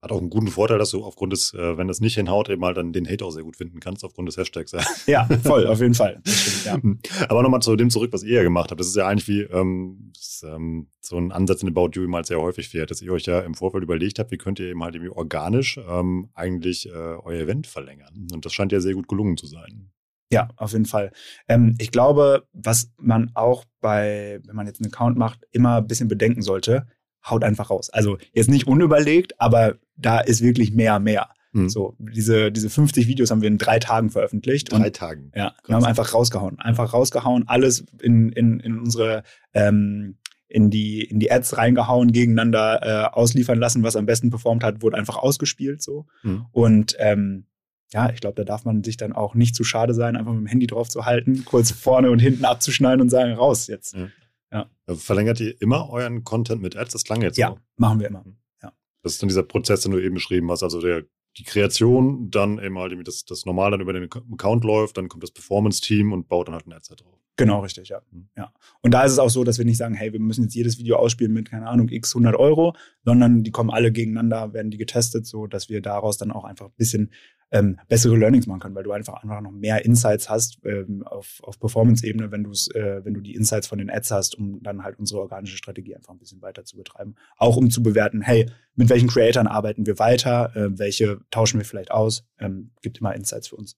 Hat 0.01 0.11
auch 0.11 0.19
einen 0.19 0.29
guten 0.29 0.47
Vorteil, 0.47 0.77
dass 0.77 0.91
du 0.91 1.03
aufgrund 1.03 1.33
des, 1.33 1.53
äh, 1.53 1.77
wenn 1.77 1.87
das 1.87 1.99
nicht 2.01 2.15
hinhaut, 2.15 2.49
eben 2.49 2.61
mal 2.61 2.75
dann 2.75 2.93
den 2.93 3.09
Hate 3.09 3.25
auch 3.25 3.31
sehr 3.31 3.43
gut 3.43 3.55
finden 3.55 3.79
kannst, 3.79 4.03
aufgrund 4.03 4.27
des 4.27 4.37
Hashtags. 4.37 4.73
Ja, 5.07 5.25
voll, 5.43 5.65
auf 5.65 5.79
jeden 5.79 5.95
Fall. 5.95 6.21
Stimmt, 6.23 7.07
ja. 7.07 7.25
Aber 7.29 7.41
nochmal 7.41 7.61
zu 7.61 7.75
dem 7.75 7.89
zurück, 7.89 8.13
was 8.13 8.23
ihr 8.23 8.35
ja 8.35 8.43
gemacht 8.43 8.69
habt. 8.69 8.79
Das 8.79 8.87
ist 8.87 8.95
ja 8.95 9.07
eigentlich 9.07 9.27
wie 9.27 9.41
ähm, 9.41 10.11
ist, 10.15 10.43
ähm, 10.43 10.87
so 11.01 11.17
ein 11.17 11.31
Ansatz 11.31 11.63
in 11.63 11.69
About 11.69 11.91
You 11.93 12.03
eben 12.03 12.15
halt 12.15 12.27
sehr 12.27 12.39
häufig 12.39 12.69
fährt, 12.69 12.91
dass 12.91 13.01
ihr 13.01 13.11
euch 13.11 13.25
ja 13.25 13.39
im 13.39 13.55
Vorfeld 13.55 13.83
überlegt 13.83 14.19
habt, 14.19 14.31
wie 14.31 14.37
könnt 14.37 14.59
ihr 14.59 14.67
eben 14.67 14.83
halt 14.83 14.95
irgendwie 14.95 15.15
organisch 15.15 15.79
ähm, 15.89 16.29
eigentlich 16.33 16.87
äh, 16.87 16.91
euer 16.91 17.41
Event 17.41 17.65
verlängern. 17.65 18.27
Und 18.31 18.45
das 18.45 18.53
scheint 18.53 18.71
ja 18.71 18.79
sehr 18.79 18.93
gut 18.93 19.07
gelungen 19.07 19.37
zu 19.37 19.47
sein. 19.47 19.89
Ja, 20.31 20.49
auf 20.57 20.73
jeden 20.73 20.85
Fall. 20.85 21.11
Ähm, 21.47 21.75
ich 21.79 21.91
glaube, 21.91 22.47
was 22.51 22.91
man 22.97 23.31
auch 23.33 23.63
bei, 23.79 24.39
wenn 24.45 24.55
man 24.55 24.67
jetzt 24.67 24.81
einen 24.81 24.91
Account 24.93 25.17
macht, 25.17 25.45
immer 25.51 25.77
ein 25.77 25.87
bisschen 25.87 26.09
bedenken 26.09 26.41
sollte, 26.41 26.85
haut 27.29 27.43
einfach 27.43 27.69
raus. 27.69 27.89
Also 27.89 28.17
jetzt 28.33 28.49
nicht 28.49 28.67
unüberlegt, 28.67 29.39
aber 29.39 29.75
da 29.95 30.19
ist 30.19 30.41
wirklich 30.41 30.71
mehr, 30.71 30.99
mehr. 30.99 31.29
Mhm. 31.51 31.69
So, 31.69 31.95
diese, 31.97 32.51
diese 32.51 32.69
50 32.69 33.07
Videos 33.07 33.31
haben 33.31 33.41
wir 33.41 33.47
in 33.47 33.57
drei 33.57 33.79
Tagen 33.79 34.09
veröffentlicht. 34.09 34.71
Drei 34.71 34.87
und, 34.87 34.95
Tagen. 34.95 35.31
Ja, 35.35 35.53
wir 35.65 35.75
haben 35.75 35.85
einfach 35.85 36.13
rausgehauen. 36.13 36.59
Einfach 36.59 36.93
rausgehauen, 36.93 37.47
alles 37.47 37.85
in, 38.01 38.29
in, 38.29 38.59
in 38.59 38.79
unsere, 38.79 39.23
ähm, 39.53 40.17
in 40.47 40.69
die, 40.69 41.03
in 41.03 41.19
die 41.19 41.31
Ads 41.31 41.57
reingehauen, 41.57 42.11
gegeneinander 42.11 42.79
äh, 42.81 43.13
ausliefern 43.13 43.59
lassen, 43.59 43.83
was 43.83 43.95
am 43.95 44.05
besten 44.05 44.29
performt 44.29 44.63
hat, 44.63 44.81
wurde 44.81 44.97
einfach 44.97 45.17
ausgespielt 45.17 45.81
so. 45.81 46.05
Mhm. 46.23 46.45
Und 46.51 46.95
ähm, 46.99 47.45
ja, 47.91 48.09
ich 48.09 48.19
glaube, 48.19 48.35
da 48.35 48.43
darf 48.43 48.65
man 48.65 48.83
sich 48.83 48.97
dann 48.97 49.13
auch 49.13 49.33
nicht 49.33 49.55
zu 49.55 49.63
schade 49.63 49.93
sein, 49.93 50.15
einfach 50.15 50.33
mit 50.33 50.41
dem 50.41 50.47
Handy 50.47 50.67
drauf 50.67 50.89
zu 50.89 51.05
halten, 51.05 51.45
kurz 51.45 51.71
vorne 51.71 52.11
und 52.11 52.19
hinten 52.19 52.45
abzuschneiden 52.45 53.01
und 53.01 53.09
sagen, 53.09 53.33
raus 53.33 53.67
jetzt. 53.67 53.95
Ja. 53.95 54.07
Ja. 54.51 54.69
Also 54.85 55.01
verlängert 55.01 55.39
ihr 55.39 55.59
immer 55.61 55.89
euren 55.89 56.23
Content 56.23 56.61
mit 56.61 56.75
Ads? 56.75 56.93
Das 56.93 57.03
klang 57.03 57.21
jetzt 57.21 57.37
Ja, 57.37 57.49
so. 57.49 57.59
machen 57.75 57.99
wir 57.99 58.07
immer. 58.07 58.23
Ja. 58.61 58.73
Das 59.03 59.13
ist 59.13 59.21
dann 59.21 59.29
dieser 59.29 59.43
Prozess, 59.43 59.81
den 59.81 59.91
du 59.91 60.01
eben 60.01 60.15
beschrieben 60.15 60.49
hast, 60.51 60.63
also 60.63 60.79
der, 60.79 61.03
die 61.37 61.43
Kreation, 61.43 62.29
dann 62.31 62.59
eben 62.59 62.77
halt 62.77 62.95
das, 63.07 63.25
das 63.25 63.45
normal 63.45 63.71
dann 63.71 63.81
über 63.81 63.93
den 63.93 64.09
Account 64.11 64.63
läuft, 64.63 64.97
dann 64.97 65.09
kommt 65.09 65.23
das 65.23 65.31
Performance-Team 65.31 66.13
und 66.13 66.27
baut 66.27 66.47
dann 66.47 66.55
halt 66.55 66.67
ein 66.67 66.73
Ad 66.73 66.85
drauf. 66.95 67.19
Genau, 67.37 67.59
richtig, 67.59 67.89
ja. 67.89 68.01
Mhm. 68.11 68.29
ja. 68.35 68.51
Und 68.81 68.93
da 68.93 69.03
ist 69.03 69.13
es 69.13 69.19
auch 69.19 69.29
so, 69.29 69.43
dass 69.43 69.59
wir 69.59 69.65
nicht 69.65 69.77
sagen, 69.77 69.93
hey, 69.93 70.11
wir 70.11 70.19
müssen 70.19 70.43
jetzt 70.43 70.55
jedes 70.55 70.79
Video 70.79 70.97
ausspielen 70.97 71.33
mit, 71.33 71.49
keine 71.49 71.67
Ahnung, 71.67 71.87
x 71.89 72.15
100 72.15 72.35
Euro, 72.35 72.75
sondern 73.05 73.43
die 73.43 73.51
kommen 73.51 73.69
alle 73.69 73.91
gegeneinander, 73.91 74.53
werden 74.53 74.71
die 74.71 74.77
getestet, 74.77 75.27
so 75.27 75.45
dass 75.45 75.69
wir 75.69 75.81
daraus 75.81 76.17
dann 76.17 76.31
auch 76.31 76.43
einfach 76.43 76.65
ein 76.65 76.75
bisschen 76.77 77.11
ähm, 77.51 77.79
bessere 77.87 78.17
Learnings 78.17 78.47
machen 78.47 78.59
können, 78.59 78.75
weil 78.75 78.83
du 78.83 78.91
einfach 78.91 79.21
einfach 79.23 79.39
noch 79.39 79.51
mehr 79.51 79.85
Insights 79.85 80.29
hast 80.29 80.59
ähm, 80.65 81.03
auf, 81.03 81.39
auf 81.43 81.59
Performance-Ebene, 81.59 82.31
wenn 82.31 82.43
du 82.43 82.51
äh, 82.73 83.05
wenn 83.05 83.13
du 83.13 83.21
die 83.21 83.35
Insights 83.35 83.67
von 83.67 83.77
den 83.77 83.89
Ads 83.89 84.11
hast, 84.11 84.35
um 84.37 84.61
dann 84.63 84.83
halt 84.83 84.99
unsere 84.99 85.21
organische 85.21 85.55
Strategie 85.55 85.95
einfach 85.95 86.13
ein 86.13 86.19
bisschen 86.19 86.41
weiter 86.41 86.65
zu 86.65 86.75
betreiben. 86.75 87.15
Auch 87.37 87.55
um 87.55 87.69
zu 87.69 87.81
bewerten, 87.81 88.21
hey, 88.21 88.49
mit 88.75 88.89
welchen 88.89 89.07
Creatoren 89.07 89.47
arbeiten 89.47 89.85
wir 89.85 89.97
weiter, 89.99 90.55
äh, 90.55 90.77
welche 90.77 91.19
tauschen 91.31 91.59
wir 91.59 91.65
vielleicht 91.65 91.91
aus, 91.91 92.27
ähm, 92.39 92.71
gibt 92.81 92.97
immer 92.97 93.15
Insights 93.15 93.47
für 93.47 93.55
uns. 93.55 93.77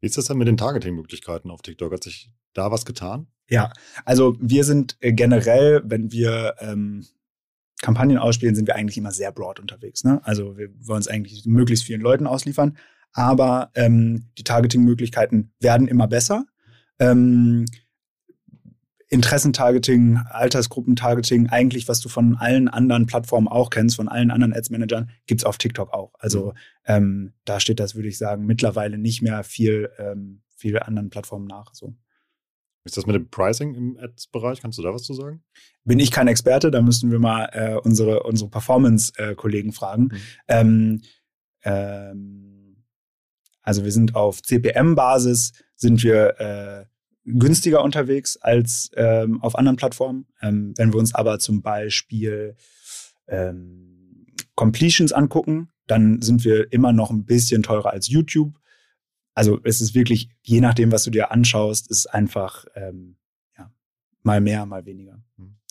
Wie 0.00 0.06
ist 0.06 0.16
das 0.16 0.26
denn 0.26 0.38
mit 0.38 0.48
den 0.48 0.56
Targeting-Möglichkeiten 0.56 1.50
auf 1.50 1.62
TikTok? 1.62 1.92
Hat 1.92 2.04
sich 2.04 2.30
da 2.52 2.70
was 2.70 2.84
getan? 2.84 3.26
Ja, 3.48 3.72
also 4.04 4.36
wir 4.40 4.64
sind 4.64 4.96
äh, 5.00 5.12
generell, 5.12 5.82
wenn 5.84 6.12
wir 6.12 6.54
ähm, 6.60 7.06
Kampagnen 7.80 8.18
ausspielen, 8.18 8.54
sind 8.54 8.66
wir 8.66 8.76
eigentlich 8.76 8.98
immer 8.98 9.12
sehr 9.12 9.32
broad 9.32 9.60
unterwegs. 9.60 10.04
Ne? 10.04 10.20
Also 10.24 10.56
wir 10.56 10.68
wollen 10.80 11.00
es 11.00 11.08
eigentlich 11.08 11.46
möglichst 11.46 11.84
vielen 11.84 12.00
Leuten 12.00 12.26
ausliefern, 12.26 12.76
aber 13.12 13.70
ähm, 13.74 14.30
die 14.36 14.44
Targeting-Möglichkeiten 14.44 15.52
werden 15.60 15.88
immer 15.88 16.08
besser. 16.08 16.44
Ähm, 16.98 17.64
Interessentargeting, 19.10 20.18
Altersgruppentargeting, 20.28 21.48
eigentlich, 21.48 21.88
was 21.88 22.00
du 22.00 22.10
von 22.10 22.36
allen 22.36 22.68
anderen 22.68 23.06
Plattformen 23.06 23.48
auch 23.48 23.70
kennst, 23.70 23.96
von 23.96 24.08
allen 24.08 24.30
anderen 24.30 24.52
Ads-Managern, 24.52 25.10
gibt's 25.26 25.44
auf 25.44 25.56
TikTok 25.56 25.92
auch. 25.94 26.12
Also 26.18 26.48
mhm. 26.48 26.52
ähm, 26.84 27.32
da 27.44 27.58
steht 27.58 27.80
das, 27.80 27.94
würde 27.94 28.08
ich 28.08 28.18
sagen, 28.18 28.44
mittlerweile 28.44 28.98
nicht 28.98 29.22
mehr 29.22 29.44
viel, 29.44 29.90
ähm, 29.98 30.42
viel 30.56 30.78
anderen 30.78 31.08
Plattformen 31.08 31.46
nach. 31.46 31.74
So. 31.74 31.94
ist 32.84 32.98
das 32.98 33.06
mit 33.06 33.16
dem 33.16 33.30
Pricing 33.30 33.74
im 33.74 33.98
Ads-Bereich? 33.98 34.60
Kannst 34.60 34.78
du 34.78 34.82
da 34.82 34.92
was 34.92 35.04
zu 35.04 35.14
sagen? 35.14 35.42
Bin 35.84 36.00
ich 36.00 36.10
kein 36.10 36.28
Experte, 36.28 36.70
da 36.70 36.82
müssten 36.82 37.10
wir 37.10 37.18
mal 37.18 37.48
äh, 37.52 37.76
unsere, 37.76 38.24
unsere 38.24 38.50
Performance-Kollegen 38.50 39.72
fragen. 39.72 40.02
Mhm. 40.02 40.20
Ähm, 40.48 41.02
ähm, 41.62 42.84
also 43.62 43.84
wir 43.84 43.92
sind 43.92 44.14
auf 44.14 44.42
CPM-Basis, 44.42 45.52
sind 45.76 46.02
wir 46.02 46.40
äh, 46.40 46.84
günstiger 47.38 47.82
unterwegs 47.82 48.36
als 48.36 48.90
ähm, 48.94 49.42
auf 49.42 49.56
anderen 49.56 49.76
Plattformen. 49.76 50.26
Ähm, 50.40 50.74
wenn 50.76 50.92
wir 50.92 50.98
uns 50.98 51.14
aber 51.14 51.38
zum 51.38 51.62
Beispiel 51.62 52.56
ähm, 53.26 54.26
Completions 54.54 55.12
angucken, 55.12 55.70
dann 55.86 56.22
sind 56.22 56.44
wir 56.44 56.72
immer 56.72 56.92
noch 56.92 57.10
ein 57.10 57.24
bisschen 57.24 57.62
teurer 57.62 57.90
als 57.90 58.08
YouTube. 58.08 58.58
Also 59.34 59.60
es 59.62 59.80
ist 59.80 59.94
wirklich, 59.94 60.30
je 60.42 60.60
nachdem, 60.60 60.90
was 60.90 61.04
du 61.04 61.10
dir 61.10 61.30
anschaust, 61.30 61.90
ist 61.90 62.06
einfach 62.06 62.64
ähm, 62.74 63.16
ja, 63.56 63.72
mal 64.22 64.40
mehr, 64.40 64.66
mal 64.66 64.84
weniger. 64.84 65.22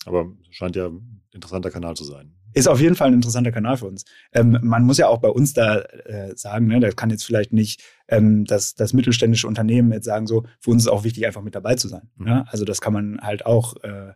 Aber 0.06 0.32
scheint 0.50 0.76
ja 0.76 0.86
ein 0.86 1.22
interessanter 1.32 1.70
Kanal 1.70 1.94
zu 1.94 2.04
sein. 2.04 2.34
Ist 2.58 2.66
auf 2.66 2.80
jeden 2.80 2.96
Fall 2.96 3.08
ein 3.08 3.14
interessanter 3.14 3.52
Kanal 3.52 3.76
für 3.76 3.86
uns. 3.86 4.04
Ähm, 4.32 4.58
man 4.62 4.84
muss 4.84 4.98
ja 4.98 5.06
auch 5.06 5.18
bei 5.18 5.28
uns 5.28 5.52
da 5.52 5.78
äh, 5.78 6.36
sagen, 6.36 6.66
ne, 6.66 6.80
da 6.80 6.90
kann 6.90 7.10
jetzt 7.10 7.24
vielleicht 7.24 7.52
nicht 7.52 7.82
ähm, 8.08 8.44
das, 8.46 8.74
das 8.74 8.92
mittelständische 8.92 9.46
Unternehmen 9.46 9.92
jetzt 9.92 10.06
sagen, 10.06 10.26
so, 10.26 10.44
für 10.58 10.70
uns 10.70 10.82
ist 10.82 10.88
auch 10.88 11.04
wichtig, 11.04 11.24
einfach 11.24 11.42
mit 11.42 11.54
dabei 11.54 11.76
zu 11.76 11.86
sein. 11.86 12.10
Mhm. 12.16 12.26
Ja? 12.26 12.44
Also 12.48 12.64
das 12.64 12.80
kann 12.80 12.92
man 12.92 13.20
halt 13.20 13.46
auch, 13.46 13.76
äh, 13.84 14.12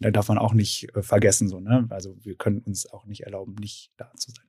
da 0.00 0.10
darf 0.10 0.28
man 0.28 0.38
auch 0.38 0.54
nicht 0.54 0.88
äh, 0.96 1.02
vergessen. 1.02 1.48
So, 1.48 1.60
ne? 1.60 1.86
Also 1.90 2.16
wir 2.22 2.34
können 2.34 2.60
uns 2.60 2.90
auch 2.90 3.04
nicht 3.04 3.24
erlauben, 3.24 3.56
nicht 3.60 3.92
da 3.98 4.10
zu 4.16 4.30
sein. 4.30 4.46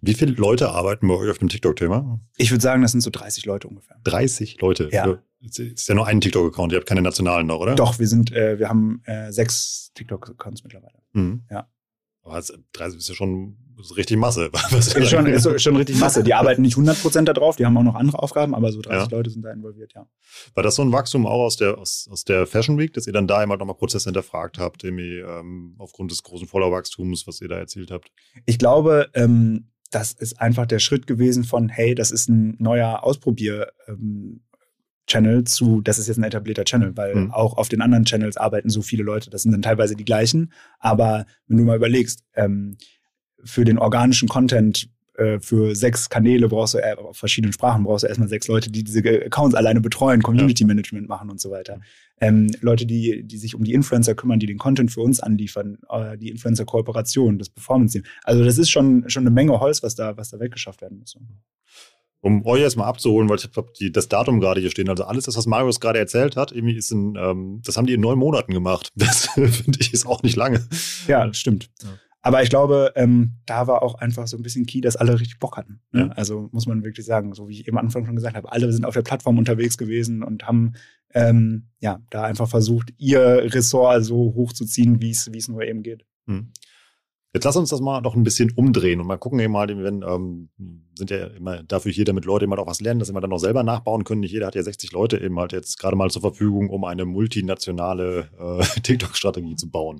Wie 0.00 0.14
viele 0.14 0.32
Leute 0.32 0.70
arbeiten 0.70 1.08
bei 1.08 1.14
euch 1.14 1.30
auf 1.30 1.38
dem 1.38 1.48
TikTok-Thema? 1.48 2.20
Ich 2.36 2.52
würde 2.52 2.62
sagen, 2.62 2.82
das 2.82 2.92
sind 2.92 3.00
so 3.00 3.10
30 3.10 3.44
Leute 3.46 3.66
ungefähr. 3.66 3.96
30 4.04 4.60
Leute? 4.60 4.88
Ja. 4.92 5.18
Es 5.44 5.58
ist 5.58 5.88
ja 5.88 5.94
nur 5.94 6.06
ein 6.06 6.20
TikTok-Account, 6.20 6.72
ihr 6.72 6.78
habt 6.78 6.88
keine 6.88 7.02
nationalen 7.02 7.46
noch, 7.46 7.58
oder? 7.58 7.74
Doch, 7.74 7.98
wir 7.98 8.06
sind, 8.06 8.32
äh, 8.32 8.58
wir 8.58 8.68
haben 8.68 9.02
äh, 9.04 9.32
sechs 9.32 9.90
TikTok-Accounts 9.94 10.62
mittlerweile. 10.62 10.98
Mhm. 11.12 11.42
Ja. 11.50 11.68
Aber 12.24 12.42
30 12.72 12.98
ist 12.98 13.08
ja 13.08 13.14
schon 13.14 13.56
ist 13.78 13.96
richtig 13.96 14.16
Masse. 14.16 14.50
ist, 14.70 15.10
schon, 15.10 15.26
ist 15.26 15.62
schon 15.62 15.76
richtig 15.76 15.98
Masse. 15.98 16.22
Die 16.22 16.34
arbeiten 16.34 16.62
nicht 16.62 16.76
100% 16.76 17.24
da 17.24 17.32
drauf, 17.32 17.56
die 17.56 17.66
haben 17.66 17.76
auch 17.76 17.82
noch 17.82 17.94
andere 17.94 18.18
Aufgaben, 18.22 18.54
aber 18.54 18.72
so 18.72 18.80
30 18.80 19.10
ja. 19.10 19.16
Leute 19.16 19.30
sind 19.30 19.42
da 19.42 19.52
involviert, 19.52 19.92
ja. 19.94 20.06
War 20.54 20.62
das 20.62 20.76
so 20.76 20.82
ein 20.82 20.92
Wachstum 20.92 21.26
auch 21.26 21.42
aus 21.42 21.56
der, 21.56 21.78
aus, 21.78 22.08
aus 22.10 22.24
der 22.24 22.46
Fashion 22.46 22.78
Week, 22.78 22.92
dass 22.92 23.06
ihr 23.06 23.12
dann 23.12 23.26
da 23.26 23.42
immer 23.42 23.56
nochmal 23.56 23.76
Prozesse 23.76 24.04
hinterfragt 24.04 24.58
habt, 24.58 24.84
irgendwie, 24.84 25.18
ähm, 25.18 25.74
aufgrund 25.78 26.10
des 26.10 26.22
großen 26.22 26.48
Follower-Wachstums, 26.48 27.26
was 27.26 27.40
ihr 27.40 27.48
da 27.48 27.58
erzielt 27.58 27.90
habt? 27.90 28.10
Ich 28.46 28.58
glaube, 28.58 29.10
ähm, 29.14 29.70
das 29.90 30.12
ist 30.12 30.40
einfach 30.40 30.66
der 30.66 30.78
Schritt 30.78 31.06
gewesen 31.06 31.44
von, 31.44 31.68
hey, 31.68 31.94
das 31.94 32.10
ist 32.10 32.28
ein 32.28 32.56
neuer 32.58 33.04
Ausprobier. 33.04 33.72
Ähm, 33.86 34.42
Channel 35.06 35.44
zu, 35.44 35.80
das 35.80 35.98
ist 35.98 36.08
jetzt 36.08 36.16
ein 36.16 36.24
etablierter 36.24 36.64
Channel, 36.64 36.96
weil 36.96 37.14
mhm. 37.14 37.30
auch 37.30 37.56
auf 37.56 37.68
den 37.68 37.82
anderen 37.82 38.04
Channels 38.04 38.36
arbeiten 38.36 38.70
so 38.70 38.82
viele 38.82 39.02
Leute. 39.02 39.30
Das 39.30 39.42
sind 39.42 39.52
dann 39.52 39.62
teilweise 39.62 39.96
die 39.96 40.04
gleichen. 40.04 40.52
Aber 40.78 41.26
wenn 41.46 41.58
du 41.58 41.64
mal 41.64 41.76
überlegst, 41.76 42.24
ähm, 42.34 42.76
für 43.44 43.64
den 43.64 43.78
organischen 43.78 44.28
Content 44.28 44.88
äh, 45.16 45.38
für 45.38 45.76
sechs 45.76 46.08
Kanäle 46.08 46.48
brauchst 46.48 46.74
du, 46.74 46.78
äh, 46.78 46.96
auf 46.96 47.16
verschiedenen 47.16 47.52
Sprachen 47.52 47.84
brauchst 47.84 48.02
du 48.02 48.08
erstmal 48.08 48.28
sechs 48.28 48.48
Leute, 48.48 48.70
die 48.70 48.82
diese 48.82 49.00
Accounts 49.00 49.54
alleine 49.54 49.80
betreuen, 49.80 50.22
Community 50.22 50.64
Management 50.64 51.08
machen 51.08 51.30
und 51.30 51.40
so 51.40 51.50
weiter. 51.50 51.80
Ähm, 52.20 52.50
Leute, 52.60 52.84
die, 52.84 53.22
die 53.22 53.38
sich 53.38 53.54
um 53.54 53.62
die 53.62 53.74
Influencer 53.74 54.14
kümmern, 54.14 54.40
die 54.40 54.46
den 54.46 54.58
Content 54.58 54.90
für 54.90 55.02
uns 55.02 55.20
anliefern, 55.20 55.78
äh, 55.88 56.18
die 56.18 56.30
Influencer-Kooperation, 56.30 57.38
das 57.38 57.48
Performance-Team. 57.48 58.02
Also 58.24 58.42
das 58.44 58.58
ist 58.58 58.70
schon, 58.70 59.08
schon 59.08 59.22
eine 59.22 59.30
Menge 59.30 59.60
Holz, 59.60 59.82
was 59.82 59.94
da, 59.94 60.16
was 60.16 60.30
da 60.30 60.40
weggeschafft 60.40 60.82
werden 60.82 60.98
muss. 60.98 61.16
Um 62.24 62.46
euch 62.46 62.62
jetzt 62.62 62.78
mal 62.78 62.86
abzuholen, 62.86 63.28
weil 63.28 63.36
ich 63.36 63.44
habe 63.54 63.70
das 63.92 64.08
Datum 64.08 64.40
gerade 64.40 64.58
hier 64.58 64.70
stehen. 64.70 64.88
Also 64.88 65.04
alles 65.04 65.24
das, 65.24 65.36
was 65.36 65.44
Marius 65.44 65.78
gerade 65.78 65.98
erzählt 65.98 66.36
hat, 66.36 66.52
irgendwie 66.52 66.74
ist 66.74 66.90
in, 66.90 67.16
ähm, 67.18 67.60
das 67.62 67.76
haben 67.76 67.86
die 67.86 67.92
in 67.92 68.00
neun 68.00 68.18
Monaten 68.18 68.52
gemacht. 68.52 68.90
Das 68.96 69.26
finde 69.26 69.78
ich 69.78 69.92
ist 69.92 70.06
auch 70.06 70.22
nicht 70.22 70.34
lange. 70.34 70.66
Ja, 71.06 71.32
stimmt. 71.34 71.70
Ja. 71.82 71.90
Aber 72.22 72.42
ich 72.42 72.48
glaube, 72.48 72.92
ähm, 72.96 73.34
da 73.44 73.66
war 73.66 73.82
auch 73.82 73.96
einfach 73.96 74.26
so 74.26 74.38
ein 74.38 74.42
bisschen 74.42 74.64
key, 74.64 74.80
dass 74.80 74.96
alle 74.96 75.20
richtig 75.20 75.38
Bock 75.38 75.58
hatten. 75.58 75.82
Ne? 75.92 76.06
Ja. 76.06 76.08
Also 76.12 76.48
muss 76.52 76.66
man 76.66 76.82
wirklich 76.82 77.04
sagen, 77.04 77.34
so 77.34 77.46
wie 77.48 77.52
ich 77.52 77.68
eben 77.68 77.76
am 77.76 77.84
Anfang 77.84 78.06
schon 78.06 78.16
gesagt 78.16 78.36
habe, 78.36 78.50
alle 78.50 78.72
sind 78.72 78.86
auf 78.86 78.94
der 78.94 79.02
Plattform 79.02 79.36
unterwegs 79.36 79.76
gewesen 79.76 80.22
und 80.22 80.46
haben 80.46 80.72
ähm, 81.12 81.68
ja 81.80 82.00
da 82.08 82.22
einfach 82.22 82.48
versucht, 82.48 82.94
ihr 82.96 83.52
Ressort 83.52 84.02
so 84.02 84.32
hochzuziehen, 84.34 85.02
wie 85.02 85.10
es 85.10 85.30
wie 85.30 85.38
es 85.38 85.48
nur 85.48 85.62
eben 85.62 85.82
geht. 85.82 86.06
Mhm. 86.24 86.52
Jetzt 87.34 87.44
lass 87.44 87.56
uns 87.56 87.70
das 87.70 87.80
mal 87.80 88.00
noch 88.00 88.14
ein 88.14 88.22
bisschen 88.22 88.52
umdrehen 88.54 89.00
und 89.00 89.08
mal 89.08 89.16
gucken 89.16 89.40
eben 89.40 89.52
mal, 89.52 89.66
wenn, 89.66 90.02
ähm, 90.02 90.50
sind 90.94 91.10
ja 91.10 91.26
immer 91.26 91.64
dafür 91.64 91.90
hier, 91.90 92.04
damit 92.04 92.24
Leute 92.24 92.44
immer 92.44 92.56
auch 92.60 92.68
was 92.68 92.80
lernen, 92.80 93.00
dass 93.00 93.08
sie 93.08 93.14
dann 93.14 93.28
noch 93.28 93.38
selber 93.38 93.64
nachbauen 93.64 94.04
können. 94.04 94.20
Nicht 94.20 94.30
jeder 94.30 94.46
hat 94.46 94.54
ja 94.54 94.62
60 94.62 94.92
Leute 94.92 95.18
eben 95.18 95.36
halt 95.40 95.50
jetzt 95.50 95.80
gerade 95.80 95.96
mal 95.96 96.10
zur 96.10 96.22
Verfügung, 96.22 96.70
um 96.70 96.84
eine 96.84 97.04
multinationale 97.04 98.30
äh, 98.38 98.80
TikTok-Strategie 98.82 99.56
zu 99.56 99.68
bauen. 99.68 99.98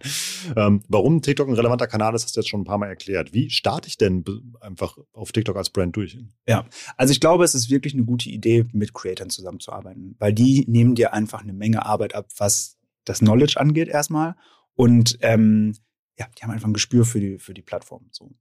Ähm, 0.55 0.83
warum 0.87 1.23
TikTok 1.23 1.49
ein 1.49 1.55
relevanter 1.55 1.89
Kanal 1.89 2.15
ist, 2.15 2.23
hast 2.23 2.37
du 2.37 2.41
jetzt 2.41 2.49
schon 2.49 2.61
ein 2.61 2.67
paar 2.67 2.79
Mal 2.79 2.87
erklärt. 2.87 3.33
Wie 3.33 3.51
starte 3.51 3.89
ich 3.89 3.99
denn 3.99 4.25
einfach 4.61 4.97
auf 5.13 5.33
TikTok 5.33 5.57
als 5.57 5.71
Brand 5.71 5.97
durch? 5.97 6.17
Ja, 6.47 6.67
also 6.97 7.11
ich 7.11 7.19
glaube, 7.19 7.43
es 7.43 7.57
ist 7.57 7.69
wirklich 7.69 7.95
eine 7.95 8.05
gute 8.05 8.31
Idee, 8.31 8.65
mit 8.73 8.95
Creatern 8.95 9.31
zusammenzuarbeiten, 9.31 10.15
weil 10.21 10.33
die 10.33 10.67
nehmen 10.69 10.95
dir 10.95 11.13
einfach 11.13 11.43
eine 11.43 11.53
Menge 11.53 11.85
Arbeit 11.85 12.15
ab, 12.15 12.29
was 12.37 12.77
das 13.05 13.19
Knowledge 13.19 13.59
angeht 13.59 13.89
erstmal 13.89 14.37
und 14.77 15.19
ähm, 15.21 15.75
ja, 16.19 16.27
die 16.39 16.43
haben 16.43 16.51
einfach 16.51 16.69
ein 16.69 16.75
Gespür 16.75 17.05
für 17.05 17.21
die, 17.21 17.39
für 17.39 17.55
die 17.55 17.63
Plattform. 17.63 18.09
So. 18.11 18.25
Und 18.25 18.37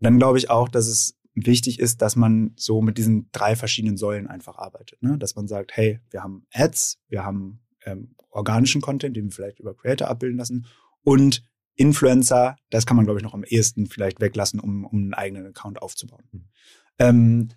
dann 0.00 0.18
glaube 0.18 0.38
ich 0.38 0.50
auch, 0.50 0.68
dass 0.68 0.86
es 0.86 1.18
wichtig 1.34 1.78
ist, 1.78 2.02
dass 2.02 2.16
man 2.16 2.52
so 2.56 2.82
mit 2.82 2.98
diesen 2.98 3.28
drei 3.32 3.56
verschiedenen 3.56 3.96
Säulen 3.96 4.26
einfach 4.26 4.56
arbeitet. 4.56 5.02
Ne? 5.02 5.18
Dass 5.18 5.36
man 5.36 5.46
sagt, 5.46 5.76
hey, 5.76 6.00
wir 6.10 6.22
haben 6.22 6.46
Ads, 6.52 6.98
wir 7.08 7.24
haben 7.24 7.60
ähm, 7.84 8.14
organischen 8.30 8.80
Content, 8.80 9.16
den 9.16 9.26
wir 9.26 9.32
vielleicht 9.32 9.60
über 9.60 9.74
Creator 9.74 10.08
abbilden 10.08 10.38
lassen 10.38 10.66
und 11.02 11.42
Influencer, 11.74 12.56
das 12.68 12.84
kann 12.84 12.96
man, 12.96 13.06
glaube 13.06 13.20
ich, 13.20 13.24
noch 13.24 13.32
am 13.32 13.44
ehesten 13.44 13.86
vielleicht 13.86 14.20
weglassen, 14.20 14.60
um, 14.60 14.84
um 14.84 14.98
einen 14.98 15.14
eigenen 15.14 15.46
Account 15.46 15.80
aufzubauen. 15.80 16.24
Mhm. 16.30 16.44
Ähm, 16.98 17.48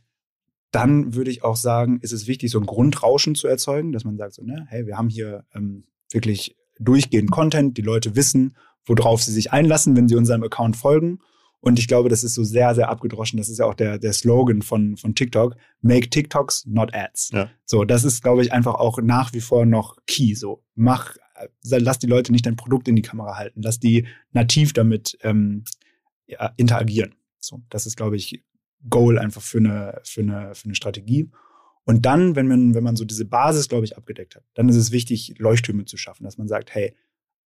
dann 0.71 1.13
würde 1.13 1.29
ich 1.29 1.43
auch 1.43 1.57
sagen, 1.57 1.99
ist 1.99 2.13
es 2.13 2.25
wichtig, 2.25 2.49
so 2.49 2.59
ein 2.59 2.65
Grundrauschen 2.65 3.35
zu 3.35 3.47
erzeugen, 3.47 3.91
dass 3.91 4.05
man 4.05 4.17
sagt, 4.17 4.33
so, 4.33 4.43
ne, 4.43 4.65
hey, 4.69 4.87
wir 4.87 4.97
haben 4.97 5.09
hier 5.09 5.45
ähm, 5.53 5.85
wirklich 6.11 6.55
durchgehend 6.79 7.31
Content, 7.31 7.77
die 7.77 7.81
Leute 7.81 8.15
wissen, 8.15 8.55
worauf 8.85 9.23
sie 9.23 9.31
sich 9.31 9.51
einlassen, 9.51 9.95
wenn 9.95 10.07
sie 10.07 10.15
unserem 10.15 10.43
Account 10.43 10.75
folgen. 10.77 11.19
Und 11.59 11.79
ich 11.79 11.87
glaube, 11.87 12.09
das 12.09 12.25
ist 12.25 12.33
so 12.33 12.43
sehr, 12.43 12.75
sehr 12.75 12.89
abgedroschen. 12.89 13.37
Das 13.37 13.47
ist 13.47 13.59
ja 13.59 13.65
auch 13.65 13.73
der, 13.73 13.97
der 13.97 14.11
Slogan 14.11 14.61
von, 14.61 14.97
von 14.97 15.15
TikTok. 15.15 15.55
Make 15.81 16.09
TikToks, 16.09 16.65
not 16.65 16.93
ads. 16.93 17.29
Ja. 17.31 17.49
So, 17.63 17.85
das 17.85 18.03
ist, 18.03 18.21
glaube 18.21 18.41
ich, 18.41 18.51
einfach 18.51 18.75
auch 18.75 18.99
nach 19.01 19.31
wie 19.31 19.39
vor 19.39 19.65
noch 19.65 19.95
key. 20.05 20.33
So, 20.33 20.61
mach, 20.75 21.15
äh, 21.35 21.47
lass 21.61 21.99
die 21.99 22.07
Leute 22.07 22.33
nicht 22.33 22.45
dein 22.45 22.57
Produkt 22.57 22.89
in 22.89 22.97
die 22.97 23.01
Kamera 23.01 23.37
halten. 23.37 23.61
Lass 23.61 23.79
die 23.79 24.07
nativ 24.33 24.73
damit 24.73 25.17
ähm, 25.21 25.63
ja, 26.25 26.51
interagieren. 26.57 27.15
So, 27.39 27.61
das 27.69 27.85
ist, 27.85 27.95
glaube 27.95 28.17
ich, 28.17 28.43
Goal 28.89 29.17
einfach 29.17 29.41
für 29.41 29.59
eine, 29.59 30.01
für 30.03 30.21
eine, 30.21 30.55
für 30.55 30.65
eine 30.65 30.75
Strategie. 30.75 31.31
Und 31.85 32.05
dann, 32.05 32.35
wenn 32.35 32.47
man, 32.47 32.73
wenn 32.73 32.83
man 32.83 32.97
so 32.97 33.05
diese 33.05 33.23
Basis, 33.23 33.69
glaube 33.69 33.85
ich, 33.85 33.97
abgedeckt 33.97 34.35
hat, 34.35 34.43
dann 34.53 34.67
ist 34.67 34.75
es 34.75 34.91
wichtig, 34.91 35.35
Leuchttürme 35.37 35.85
zu 35.85 35.95
schaffen, 35.95 36.23
dass 36.23 36.37
man 36.37 36.49
sagt, 36.49 36.73
hey, 36.73 36.93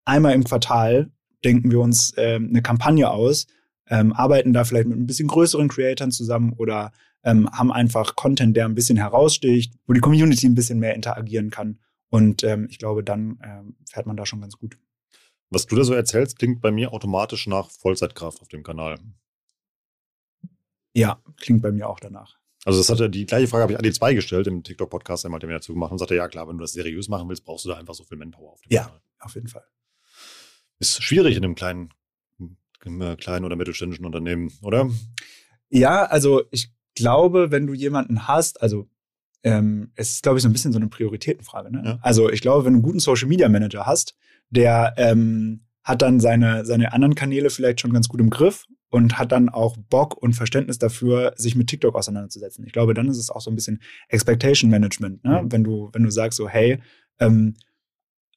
einmal 0.05 0.33
im 0.33 0.43
Quartal 0.43 1.11
denken 1.43 1.71
wir 1.71 1.79
uns 1.79 2.13
ähm, 2.17 2.47
eine 2.49 2.61
Kampagne 2.61 3.09
aus, 3.09 3.47
ähm, 3.89 4.13
arbeiten 4.13 4.53
da 4.53 4.63
vielleicht 4.63 4.87
mit 4.87 4.97
ein 4.97 5.07
bisschen 5.07 5.27
größeren 5.27 5.67
Creatoren 5.67 6.11
zusammen 6.11 6.53
oder 6.53 6.91
ähm, 7.23 7.49
haben 7.51 7.71
einfach 7.71 8.15
Content, 8.15 8.55
der 8.55 8.65
ein 8.65 8.75
bisschen 8.75 8.97
heraussticht, 8.97 9.73
wo 9.85 9.93
die 9.93 9.99
Community 9.99 10.47
ein 10.47 10.55
bisschen 10.55 10.79
mehr 10.79 10.95
interagieren 10.95 11.49
kann. 11.49 11.79
Und 12.09 12.43
ähm, 12.43 12.67
ich 12.69 12.79
glaube, 12.79 13.03
dann 13.03 13.39
ähm, 13.43 13.75
fährt 13.89 14.05
man 14.05 14.17
da 14.17 14.25
schon 14.25 14.41
ganz 14.41 14.57
gut. 14.57 14.77
Was 15.49 15.65
du 15.65 15.75
da 15.75 15.83
so 15.83 15.93
erzählst, 15.93 16.37
klingt 16.39 16.61
bei 16.61 16.71
mir 16.71 16.93
automatisch 16.93 17.47
nach 17.47 17.69
Vollzeitkraft 17.69 18.41
auf 18.41 18.47
dem 18.47 18.63
Kanal. 18.63 18.97
Ja, 20.93 21.21
klingt 21.37 21.61
bei 21.61 21.71
mir 21.71 21.87
auch 21.87 21.99
danach. 21.99 22.37
Also 22.65 22.79
das 22.79 22.89
hatte 22.89 23.09
die 23.09 23.25
gleiche 23.25 23.47
Frage 23.47 23.63
habe 23.63 23.73
ich 23.73 23.77
an 23.77 23.83
die 23.83 23.93
zwei 23.93 24.13
gestellt 24.13 24.47
im 24.47 24.63
TikTok-Podcast, 24.63 25.25
einmal 25.25 25.39
den 25.39 25.49
wir 25.49 25.55
dazu 25.55 25.73
gemacht 25.73 25.91
und 25.91 25.99
sagte, 25.99 26.15
ja 26.15 26.27
klar, 26.27 26.47
wenn 26.47 26.57
du 26.57 26.63
das 26.63 26.73
seriös 26.73 27.07
machen 27.07 27.29
willst, 27.29 27.45
brauchst 27.45 27.65
du 27.65 27.69
da 27.69 27.77
einfach 27.77 27.93
so 27.93 28.03
viel 28.03 28.17
Manpower 28.17 28.51
auf 28.51 28.61
dem 28.61 28.73
ja, 28.73 28.83
Kanal. 28.83 28.99
Ja, 28.99 29.25
auf 29.25 29.35
jeden 29.35 29.47
Fall. 29.47 29.63
Ist 30.79 31.03
schwierig 31.03 31.35
in 31.35 31.43
einem 31.43 31.55
kleinen, 31.55 31.89
kleinen 33.17 33.45
oder 33.45 33.55
mittelständischen 33.55 34.05
Unternehmen, 34.05 34.51
oder? 34.61 34.89
Ja, 35.69 36.03
also 36.03 36.43
ich 36.51 36.71
glaube, 36.95 37.51
wenn 37.51 37.67
du 37.67 37.73
jemanden 37.73 38.27
hast, 38.27 38.61
also 38.61 38.87
ähm, 39.43 39.91
es 39.95 40.11
ist, 40.11 40.23
glaube 40.23 40.37
ich, 40.37 40.43
so 40.43 40.49
ein 40.49 40.53
bisschen 40.53 40.71
so 40.71 40.79
eine 40.79 40.87
Prioritätenfrage. 40.87 41.71
Ne? 41.71 41.83
Ja. 41.85 41.99
Also 42.01 42.29
ich 42.29 42.41
glaube, 42.41 42.65
wenn 42.65 42.73
du 42.73 42.77
einen 42.77 42.83
guten 42.83 42.99
Social 42.99 43.27
Media 43.27 43.49
Manager 43.49 43.85
hast, 43.85 44.15
der 44.49 44.93
ähm, 44.97 45.65
hat 45.83 46.01
dann 46.01 46.19
seine, 46.19 46.65
seine 46.65 46.93
anderen 46.93 47.15
Kanäle 47.15 47.49
vielleicht 47.49 47.81
schon 47.81 47.93
ganz 47.93 48.07
gut 48.07 48.19
im 48.19 48.29
Griff 48.29 48.65
und 48.89 49.17
hat 49.17 49.31
dann 49.31 49.49
auch 49.49 49.77
Bock 49.77 50.17
und 50.17 50.33
Verständnis 50.33 50.79
dafür, 50.79 51.33
sich 51.37 51.55
mit 51.55 51.67
TikTok 51.67 51.95
auseinanderzusetzen. 51.95 52.65
Ich 52.65 52.73
glaube, 52.73 52.93
dann 52.93 53.09
ist 53.09 53.17
es 53.17 53.29
auch 53.29 53.41
so 53.41 53.51
ein 53.51 53.55
bisschen 53.55 53.81
Expectation 54.09 54.69
Management, 54.69 55.23
ne? 55.23 55.43
Mhm. 55.43 55.51
wenn 55.51 55.63
du 55.63 55.89
wenn 55.93 56.03
du 56.03 56.09
sagst 56.09 56.37
so, 56.37 56.47
hey, 56.47 56.79
ähm, 57.19 57.55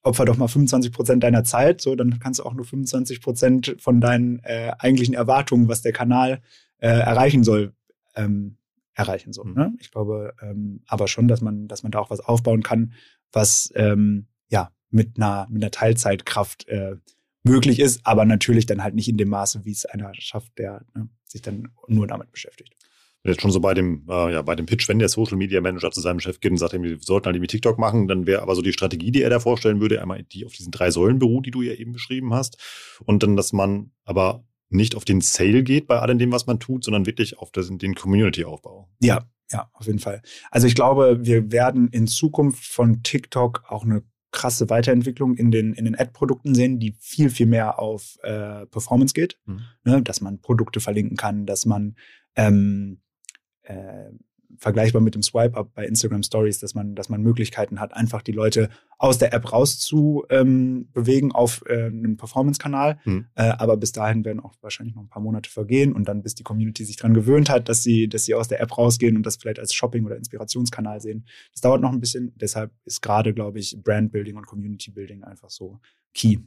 opfer 0.02 0.24
doch 0.24 0.36
mal 0.36 0.48
25 0.48 0.92
Prozent 0.92 1.22
deiner 1.22 1.44
Zeit, 1.44 1.80
so 1.80 1.94
dann 1.94 2.18
kannst 2.18 2.40
du 2.40 2.44
auch 2.44 2.54
nur 2.54 2.64
25 2.64 3.20
Prozent 3.20 3.76
von 3.78 4.00
deinen 4.00 4.40
äh, 4.44 4.72
eigentlichen 4.78 5.14
Erwartungen, 5.14 5.68
was 5.68 5.82
der 5.82 5.92
Kanal 5.92 6.40
äh, 6.78 6.88
erreichen 6.88 7.44
soll, 7.44 7.74
ähm, 8.14 8.56
erreichen 8.94 9.32
soll. 9.32 9.46
Mhm. 9.46 9.54
Ne? 9.54 9.74
Ich 9.80 9.90
glaube 9.90 10.34
ähm, 10.42 10.82
aber 10.86 11.08
schon, 11.08 11.28
dass 11.28 11.40
man, 11.40 11.68
dass 11.68 11.82
man 11.82 11.92
da 11.92 11.98
auch 11.98 12.10
was 12.10 12.20
aufbauen 12.20 12.62
kann, 12.62 12.92
was 13.32 13.72
ähm, 13.74 14.26
ja 14.48 14.70
mit 14.90 15.16
einer 15.16 15.46
mit 15.50 15.62
einer 15.62 15.70
Teilzeitkraft 15.70 16.66
äh, 16.68 16.96
möglich 17.42 17.80
ist, 17.80 18.06
aber 18.06 18.24
natürlich 18.24 18.66
dann 18.66 18.82
halt 18.82 18.94
nicht 18.94 19.08
in 19.08 19.16
dem 19.16 19.28
Maße, 19.28 19.64
wie 19.64 19.72
es 19.72 19.86
einer 19.86 20.12
schafft, 20.14 20.58
der 20.58 20.84
ne, 20.94 21.08
sich 21.24 21.42
dann 21.42 21.68
nur 21.88 22.06
damit 22.06 22.32
beschäftigt 22.32 22.74
jetzt 23.24 23.42
schon 23.42 23.50
so 23.50 23.60
bei 23.60 23.74
dem, 23.74 24.06
äh, 24.08 24.32
ja, 24.32 24.42
bei 24.42 24.56
dem 24.56 24.66
Pitch, 24.66 24.88
wenn 24.88 24.98
der 24.98 25.08
Social 25.08 25.36
Media 25.36 25.60
Manager 25.60 25.90
zu 25.90 26.00
seinem 26.00 26.20
Chef 26.20 26.40
geht 26.40 26.52
und 26.52 26.58
sagt, 26.58 26.72
wir 26.72 26.98
sollten 27.00 27.26
halt 27.26 27.36
irgendwie 27.36 27.48
TikTok 27.48 27.78
machen, 27.78 28.08
dann 28.08 28.26
wäre 28.26 28.42
aber 28.42 28.54
so 28.54 28.62
die 28.62 28.72
Strategie, 28.72 29.10
die 29.10 29.22
er 29.22 29.30
da 29.30 29.40
vorstellen 29.40 29.80
würde, 29.80 30.00
einmal 30.00 30.22
die 30.22 30.46
auf 30.46 30.52
diesen 30.52 30.70
drei 30.70 30.90
Säulen 30.90 31.18
beruht, 31.18 31.46
die 31.46 31.50
du 31.50 31.62
ja 31.62 31.74
eben 31.74 31.92
beschrieben 31.92 32.32
hast. 32.32 32.56
Und 33.04 33.22
dann, 33.22 33.36
dass 33.36 33.52
man 33.52 33.92
aber 34.04 34.44
nicht 34.70 34.94
auf 34.94 35.04
den 35.04 35.20
Sale 35.20 35.62
geht 35.62 35.86
bei 35.86 35.98
all 35.98 36.16
dem, 36.16 36.32
was 36.32 36.46
man 36.46 36.60
tut, 36.60 36.84
sondern 36.84 37.06
wirklich 37.06 37.38
auf 37.38 37.50
das, 37.50 37.68
den 37.70 37.94
Community-Aufbau. 37.94 38.88
Ja, 39.00 39.26
ja, 39.50 39.68
auf 39.74 39.86
jeden 39.86 39.98
Fall. 39.98 40.22
Also 40.50 40.66
ich 40.66 40.74
glaube, 40.74 41.18
wir 41.22 41.50
werden 41.52 41.88
in 41.88 42.06
Zukunft 42.06 42.64
von 42.64 43.02
TikTok 43.02 43.64
auch 43.68 43.84
eine 43.84 44.02
krasse 44.30 44.70
Weiterentwicklung 44.70 45.34
in 45.34 45.50
den, 45.50 45.72
in 45.74 45.84
den 45.84 45.98
Ad-Produkten 45.98 46.54
sehen, 46.54 46.78
die 46.78 46.94
viel, 47.00 47.30
viel 47.30 47.46
mehr 47.46 47.80
auf 47.80 48.16
äh, 48.22 48.64
Performance 48.66 49.12
geht. 49.12 49.38
Mhm. 49.44 49.62
Ne? 49.84 50.02
Dass 50.02 50.20
man 50.20 50.40
Produkte 50.40 50.78
verlinken 50.78 51.16
kann, 51.16 51.46
dass 51.46 51.66
man 51.66 51.96
ähm, 52.36 53.00
äh, 53.70 54.10
vergleichbar 54.58 55.00
mit 55.00 55.14
dem 55.14 55.22
Swipe-Up 55.22 55.72
bei 55.74 55.86
Instagram 55.86 56.22
Stories, 56.22 56.58
dass 56.58 56.74
man, 56.74 56.94
dass 56.94 57.08
man 57.08 57.22
Möglichkeiten 57.22 57.80
hat, 57.80 57.94
einfach 57.94 58.22
die 58.22 58.32
Leute 58.32 58.68
aus 58.98 59.18
der 59.18 59.32
App 59.32 59.52
rauszubewegen 59.52 60.30
ähm, 60.30 60.88
bewegen 60.92 61.32
auf 61.32 61.62
äh, 61.66 61.86
einen 61.86 62.16
Performance-Kanal. 62.16 62.98
Hm. 63.04 63.26
Äh, 63.34 63.42
aber 63.42 63.76
bis 63.76 63.92
dahin 63.92 64.24
werden 64.24 64.40
auch 64.40 64.54
wahrscheinlich 64.60 64.94
noch 64.94 65.02
ein 65.02 65.08
paar 65.08 65.22
Monate 65.22 65.50
vergehen 65.50 65.92
und 65.92 66.08
dann, 66.08 66.22
bis 66.22 66.34
die 66.34 66.42
Community 66.42 66.84
sich 66.84 66.96
dran 66.96 67.14
gewöhnt 67.14 67.48
hat, 67.48 67.68
dass 67.68 67.82
sie, 67.82 68.08
dass 68.08 68.24
sie 68.24 68.34
aus 68.34 68.48
der 68.48 68.60
App 68.60 68.76
rausgehen 68.76 69.16
und 69.16 69.24
das 69.24 69.36
vielleicht 69.36 69.58
als 69.58 69.72
Shopping- 69.72 70.04
oder 70.04 70.16
Inspirationskanal 70.16 71.00
sehen. 71.00 71.26
Das 71.52 71.60
dauert 71.60 71.80
noch 71.80 71.92
ein 71.92 72.00
bisschen. 72.00 72.32
Deshalb 72.36 72.72
ist 72.84 73.00
gerade, 73.00 73.32
glaube 73.32 73.58
ich, 73.58 73.78
Brand-Building 73.82 74.36
und 74.36 74.46
Community-Building 74.46 75.24
einfach 75.24 75.50
so 75.50 75.78
key. 76.12 76.38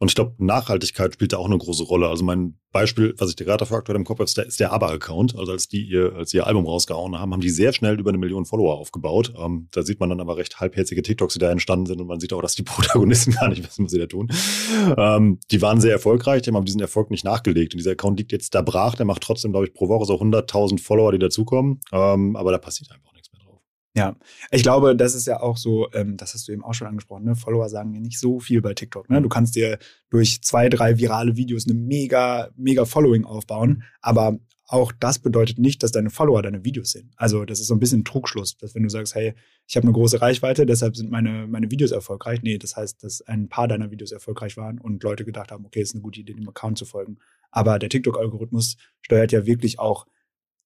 Und 0.00 0.10
ich 0.10 0.14
glaube, 0.14 0.34
Nachhaltigkeit 0.38 1.14
spielt 1.14 1.32
da 1.32 1.38
auch 1.38 1.46
eine 1.46 1.58
große 1.58 1.82
Rolle. 1.82 2.08
Also 2.08 2.24
mein 2.24 2.56
Beispiel, 2.70 3.14
was 3.18 3.30
ich 3.30 3.36
dir 3.36 3.44
gerade 3.44 3.58
dafür 3.58 3.78
aktuell 3.78 3.96
im 3.96 4.04
Kopf 4.04 4.20
habe, 4.20 4.24
ist 4.24 4.60
der, 4.60 4.72
ABBA-Account. 4.72 5.36
Also 5.36 5.50
als 5.50 5.66
die 5.66 5.82
ihr, 5.82 6.14
als 6.14 6.32
ihr 6.32 6.46
Album 6.46 6.66
rausgehauen 6.66 7.18
haben, 7.18 7.32
haben 7.32 7.40
die 7.40 7.50
sehr 7.50 7.72
schnell 7.72 7.98
über 7.98 8.10
eine 8.10 8.18
Million 8.18 8.44
Follower 8.44 8.78
aufgebaut. 8.78 9.34
Ähm, 9.36 9.68
da 9.72 9.82
sieht 9.82 9.98
man 9.98 10.10
dann 10.10 10.20
aber 10.20 10.36
recht 10.36 10.60
halbherzige 10.60 11.02
TikToks, 11.02 11.34
die 11.34 11.40
da 11.40 11.50
entstanden 11.50 11.86
sind 11.86 12.00
und 12.00 12.06
man 12.06 12.20
sieht 12.20 12.32
auch, 12.32 12.42
dass 12.42 12.54
die 12.54 12.62
Protagonisten 12.64 13.32
gar 13.32 13.48
nicht 13.48 13.64
wissen, 13.64 13.84
was 13.84 13.90
sie 13.90 13.98
da 13.98 14.06
tun. 14.06 14.30
Ähm, 14.96 15.40
die 15.50 15.60
waren 15.62 15.80
sehr 15.80 15.92
erfolgreich, 15.92 16.42
die 16.42 16.52
haben 16.52 16.64
diesen 16.64 16.80
Erfolg 16.80 17.10
nicht 17.10 17.24
nachgelegt. 17.24 17.74
Und 17.74 17.78
dieser 17.78 17.92
Account 17.92 18.20
liegt 18.20 18.30
jetzt 18.30 18.54
da 18.54 18.62
brach, 18.62 18.94
der 18.94 19.06
macht 19.06 19.22
trotzdem, 19.22 19.50
glaube 19.50 19.66
ich, 19.66 19.74
pro 19.74 19.88
Woche 19.88 20.04
so 20.04 20.14
100.000 20.14 20.80
Follower, 20.80 21.10
die 21.10 21.18
dazukommen. 21.18 21.80
Ähm, 21.90 22.36
aber 22.36 22.52
da 22.52 22.58
passiert 22.58 22.92
einfach 22.92 23.12
ja, 23.98 24.16
ich 24.50 24.62
glaube, 24.62 24.94
das 24.94 25.14
ist 25.14 25.26
ja 25.26 25.40
auch 25.40 25.56
so, 25.56 25.88
ähm, 25.92 26.16
das 26.16 26.34
hast 26.34 26.48
du 26.48 26.52
eben 26.52 26.64
auch 26.64 26.74
schon 26.74 26.86
angesprochen, 26.86 27.24
ne? 27.24 27.34
Follower 27.34 27.68
sagen 27.68 27.92
ja 27.92 28.00
nicht 28.00 28.18
so 28.18 28.38
viel 28.38 28.62
bei 28.62 28.74
TikTok. 28.74 29.10
Ne? 29.10 29.20
Du 29.20 29.28
kannst 29.28 29.56
dir 29.56 29.78
durch 30.10 30.40
zwei, 30.42 30.68
drei 30.68 30.98
virale 30.98 31.36
Videos 31.36 31.66
eine 31.66 31.74
mega, 31.74 32.50
mega 32.56 32.84
Following 32.84 33.24
aufbauen, 33.24 33.82
aber 34.00 34.38
auch 34.70 34.92
das 34.92 35.18
bedeutet 35.18 35.58
nicht, 35.58 35.82
dass 35.82 35.92
deine 35.92 36.10
Follower 36.10 36.42
deine 36.42 36.62
Videos 36.62 36.92
sehen. 36.92 37.10
Also 37.16 37.46
das 37.46 37.58
ist 37.58 37.68
so 37.68 37.74
ein 37.74 37.80
bisschen 37.80 38.00
ein 38.00 38.04
Trugschluss, 38.04 38.56
dass 38.58 38.74
wenn 38.74 38.82
du 38.82 38.90
sagst, 38.90 39.14
hey, 39.14 39.34
ich 39.66 39.76
habe 39.76 39.84
eine 39.84 39.94
große 39.94 40.20
Reichweite, 40.20 40.66
deshalb 40.66 40.94
sind 40.94 41.10
meine, 41.10 41.46
meine 41.46 41.70
Videos 41.70 41.90
erfolgreich. 41.90 42.42
Nee, 42.42 42.58
das 42.58 42.76
heißt, 42.76 43.02
dass 43.02 43.22
ein 43.22 43.48
paar 43.48 43.66
deiner 43.66 43.90
Videos 43.90 44.12
erfolgreich 44.12 44.58
waren 44.58 44.78
und 44.78 45.02
Leute 45.02 45.24
gedacht 45.24 45.52
haben, 45.52 45.64
okay, 45.64 45.80
ist 45.80 45.94
eine 45.94 46.02
gute 46.02 46.20
Idee, 46.20 46.34
dem 46.34 46.48
Account 46.48 46.76
zu 46.76 46.84
folgen. 46.84 47.16
Aber 47.50 47.78
der 47.78 47.88
TikTok-Algorithmus 47.88 48.76
steuert 49.00 49.32
ja 49.32 49.46
wirklich 49.46 49.78
auch 49.78 50.06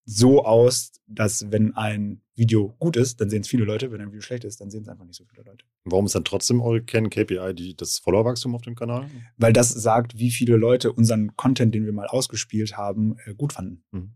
so 0.05 0.44
aus, 0.44 0.92
dass 1.07 1.50
wenn 1.50 1.74
ein 1.74 2.22
Video 2.34 2.74
gut 2.78 2.96
ist, 2.96 3.20
dann 3.20 3.30
sehen 3.30 3.42
es 3.42 3.48
viele 3.48 3.64
Leute. 3.64 3.92
Wenn 3.92 4.00
ein 4.00 4.09
Video 4.09 4.22
schlecht 4.22 4.44
ist, 4.44 4.61
dann 4.61 4.70
sehen 4.70 4.82
es 4.82 4.88
einfach 4.88 5.05
nicht 5.05 5.16
so 5.16 5.24
viele 5.24 5.42
Leute. 5.42 5.64
Warum 5.84 6.07
ist 6.07 6.14
dann 6.14 6.24
trotzdem 6.24 6.61
eure 6.61 6.82
Kern-KPI 6.82 7.55
die, 7.55 7.76
das 7.76 7.98
Followerwachstum 7.98 8.55
auf 8.55 8.62
dem 8.62 8.74
Kanal? 8.74 9.07
Weil 9.36 9.53
das 9.53 9.70
sagt, 9.70 10.18
wie 10.18 10.30
viele 10.30 10.57
Leute 10.57 10.92
unseren 10.92 11.36
Content, 11.36 11.74
den 11.74 11.84
wir 11.84 11.92
mal 11.92 12.07
ausgespielt 12.07 12.76
haben, 12.76 13.16
äh, 13.26 13.34
gut 13.34 13.53
fanden. 13.53 13.84
Mhm. 13.92 14.14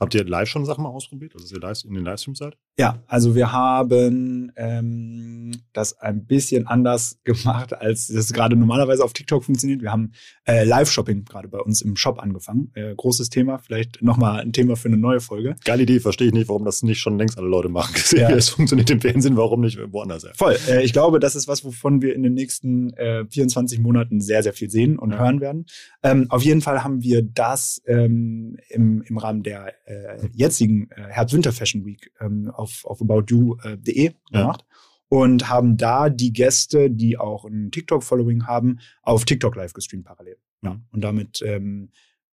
Habt 0.00 0.14
ihr 0.14 0.24
live 0.24 0.48
schon 0.48 0.64
Sachen 0.64 0.82
mal 0.82 0.90
ausprobiert? 0.90 1.34
Also, 1.34 1.44
dass 1.44 1.52
ihr 1.52 1.60
live 1.60 1.84
in 1.84 1.94
den 1.94 2.04
Livestreams 2.04 2.38
seid? 2.38 2.56
Ja, 2.78 3.02
also 3.06 3.34
wir 3.34 3.52
haben 3.52 4.52
ähm, 4.56 5.52
das 5.72 5.98
ein 5.98 6.26
bisschen 6.26 6.66
anders 6.66 7.18
gemacht, 7.24 7.72
als 7.72 8.08
das 8.08 8.32
gerade 8.32 8.54
normalerweise 8.56 9.02
auf 9.02 9.12
TikTok 9.12 9.44
funktioniert. 9.44 9.80
Wir 9.80 9.92
haben 9.92 10.12
äh, 10.44 10.64
Live-Shopping 10.64 11.24
gerade 11.24 11.48
bei 11.48 11.58
uns 11.58 11.80
im 11.80 11.96
Shop 11.96 12.18
angefangen. 12.18 12.70
Äh, 12.74 12.94
großes 12.94 13.30
Thema, 13.30 13.58
vielleicht 13.58 14.02
nochmal 14.02 14.40
ein 14.40 14.52
Thema 14.52 14.76
für 14.76 14.88
eine 14.88 14.98
neue 14.98 15.20
Folge. 15.20 15.56
Geile 15.64 15.84
Idee, 15.84 16.00
verstehe 16.00 16.28
ich 16.28 16.34
nicht, 16.34 16.48
warum 16.48 16.64
das 16.64 16.82
nicht 16.82 17.00
schon 17.00 17.18
längst 17.18 17.38
alle 17.38 17.48
Leute 17.48 17.68
machen. 17.68 17.94
Ja. 18.16 18.30
Es 18.30 18.48
funktioniert 18.48 18.88
im 18.88 19.00
Fernsehen, 19.00 19.36
warum 19.36 19.60
nicht 19.60 19.78
woanders? 19.92 20.22
Ja. 20.22 20.30
Voll. 20.34 20.56
Äh, 20.68 20.82
ich 20.84 20.94
glaube, 20.94 21.20
das 21.20 21.36
ist 21.36 21.48
was, 21.48 21.64
wovon 21.64 22.00
wir 22.00 22.14
in 22.14 22.22
den 22.22 22.32
nächsten 22.32 22.94
äh, 22.94 23.26
24 23.28 23.78
Monaten 23.80 24.20
sehr, 24.20 24.42
sehr 24.42 24.54
viel 24.54 24.70
sehen 24.70 24.98
und 24.98 25.10
ja. 25.10 25.18
hören 25.18 25.40
werden. 25.40 25.66
Ähm, 26.02 26.26
auf 26.30 26.42
jeden 26.42 26.62
Fall 26.62 26.82
haben 26.82 27.02
wir 27.02 27.22
das 27.22 27.82
ähm, 27.86 28.56
im, 28.68 29.02
im 29.02 29.18
Rahmen 29.18 29.42
der 29.42 29.72
äh, 29.84 30.28
jetzigen 30.32 30.90
äh, 30.90 31.02
Herbst-Winter-Fashion 31.08 31.84
Week 31.84 32.10
ähm, 32.20 32.50
auf, 32.50 32.84
auf 32.84 33.00
aboutyou.de 33.00 34.12
gemacht. 34.30 34.64
Ja. 34.68 34.76
Und 35.08 35.48
haben 35.48 35.76
da 35.76 36.10
die 36.10 36.32
Gäste, 36.32 36.90
die 36.90 37.16
auch 37.16 37.44
ein 37.44 37.70
TikTok-Following 37.70 38.46
haben, 38.46 38.80
auf 39.02 39.24
TikTok 39.24 39.54
live 39.54 39.72
gestreamt 39.72 40.04
parallel. 40.04 40.36
Ja. 40.62 40.80
Und 40.90 41.02
damit 41.02 41.42
ähm, 41.42 41.90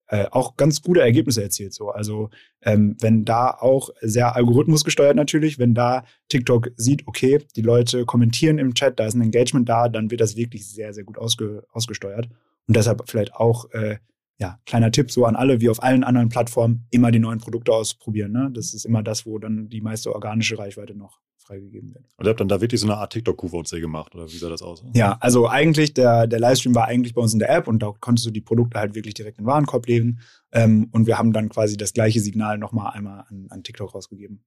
äh, 0.07 0.27
auch 0.31 0.57
ganz 0.57 0.81
gute 0.81 1.01
Ergebnisse 1.01 1.41
erzielt. 1.41 1.73
So. 1.73 1.89
Also 1.89 2.29
ähm, 2.61 2.95
wenn 2.99 3.25
da 3.25 3.49
auch 3.49 3.89
sehr 4.01 4.35
algorithmusgesteuert 4.35 5.15
natürlich, 5.15 5.59
wenn 5.59 5.73
da 5.73 6.03
TikTok 6.29 6.69
sieht, 6.75 7.07
okay, 7.07 7.39
die 7.55 7.61
Leute 7.61 8.05
kommentieren 8.05 8.57
im 8.57 8.73
Chat, 8.73 8.99
da 8.99 9.07
ist 9.07 9.15
ein 9.15 9.21
Engagement 9.21 9.67
da, 9.67 9.89
dann 9.89 10.11
wird 10.11 10.21
das 10.21 10.35
wirklich 10.35 10.67
sehr, 10.67 10.93
sehr 10.93 11.03
gut 11.03 11.17
ausge 11.17 11.65
ausgesteuert. 11.71 12.29
Und 12.67 12.75
deshalb 12.75 13.09
vielleicht 13.09 13.33
auch 13.33 13.71
äh, 13.71 13.97
ja, 14.39 14.59
kleiner 14.65 14.91
Tipp 14.91 15.11
so 15.11 15.25
an 15.25 15.35
alle, 15.35 15.61
wie 15.61 15.69
auf 15.69 15.81
allen 15.81 16.03
anderen 16.03 16.29
Plattformen, 16.29 16.85
immer 16.89 17.11
die 17.11 17.19
neuen 17.19 17.39
Produkte 17.39 17.71
ausprobieren. 17.71 18.31
Ne? 18.31 18.49
Das 18.53 18.73
ist 18.73 18.85
immer 18.85 19.03
das, 19.03 19.25
wo 19.25 19.37
dann 19.39 19.69
die 19.69 19.81
meiste 19.81 20.13
organische 20.13 20.57
Reichweite 20.57 20.95
noch 20.95 21.19
freigegeben 21.43 21.93
wird. 21.93 22.05
Und 22.17 22.25
ihr 22.25 22.29
habt 22.29 22.39
dann 22.39 22.47
da 22.47 22.61
wirklich 22.61 22.81
so 22.81 22.87
eine 22.87 22.97
Art 22.97 23.13
TikTok-QVC 23.13 23.79
gemacht, 23.79 24.15
oder 24.15 24.27
wie 24.27 24.37
sah 24.37 24.49
das 24.49 24.61
aus? 24.61 24.83
Ja, 24.93 25.17
also 25.19 25.47
eigentlich, 25.47 25.93
der, 25.93 26.25
der 26.25 26.39
Livestream 26.39 26.73
war 26.73 26.87
eigentlich 26.87 27.13
bei 27.13 27.21
uns 27.21 27.33
in 27.33 27.39
der 27.39 27.49
App 27.49 27.67
und 27.67 27.83
da 27.83 27.91
konntest 27.99 28.25
du 28.25 28.31
die 28.31 28.41
Produkte 28.41 28.79
halt 28.79 28.95
wirklich 28.95 29.13
direkt 29.13 29.37
in 29.37 29.43
den 29.43 29.47
Warenkorb 29.49 29.85
legen. 29.87 30.19
Ähm, 30.51 30.89
und 30.91 31.05
wir 31.05 31.17
haben 31.17 31.33
dann 31.33 31.49
quasi 31.49 31.77
das 31.77 31.93
gleiche 31.93 32.21
Signal 32.21 32.57
nochmal 32.57 32.93
einmal 32.93 33.25
an, 33.29 33.47
an 33.49 33.63
TikTok 33.63 33.93
rausgegeben. 33.93 34.43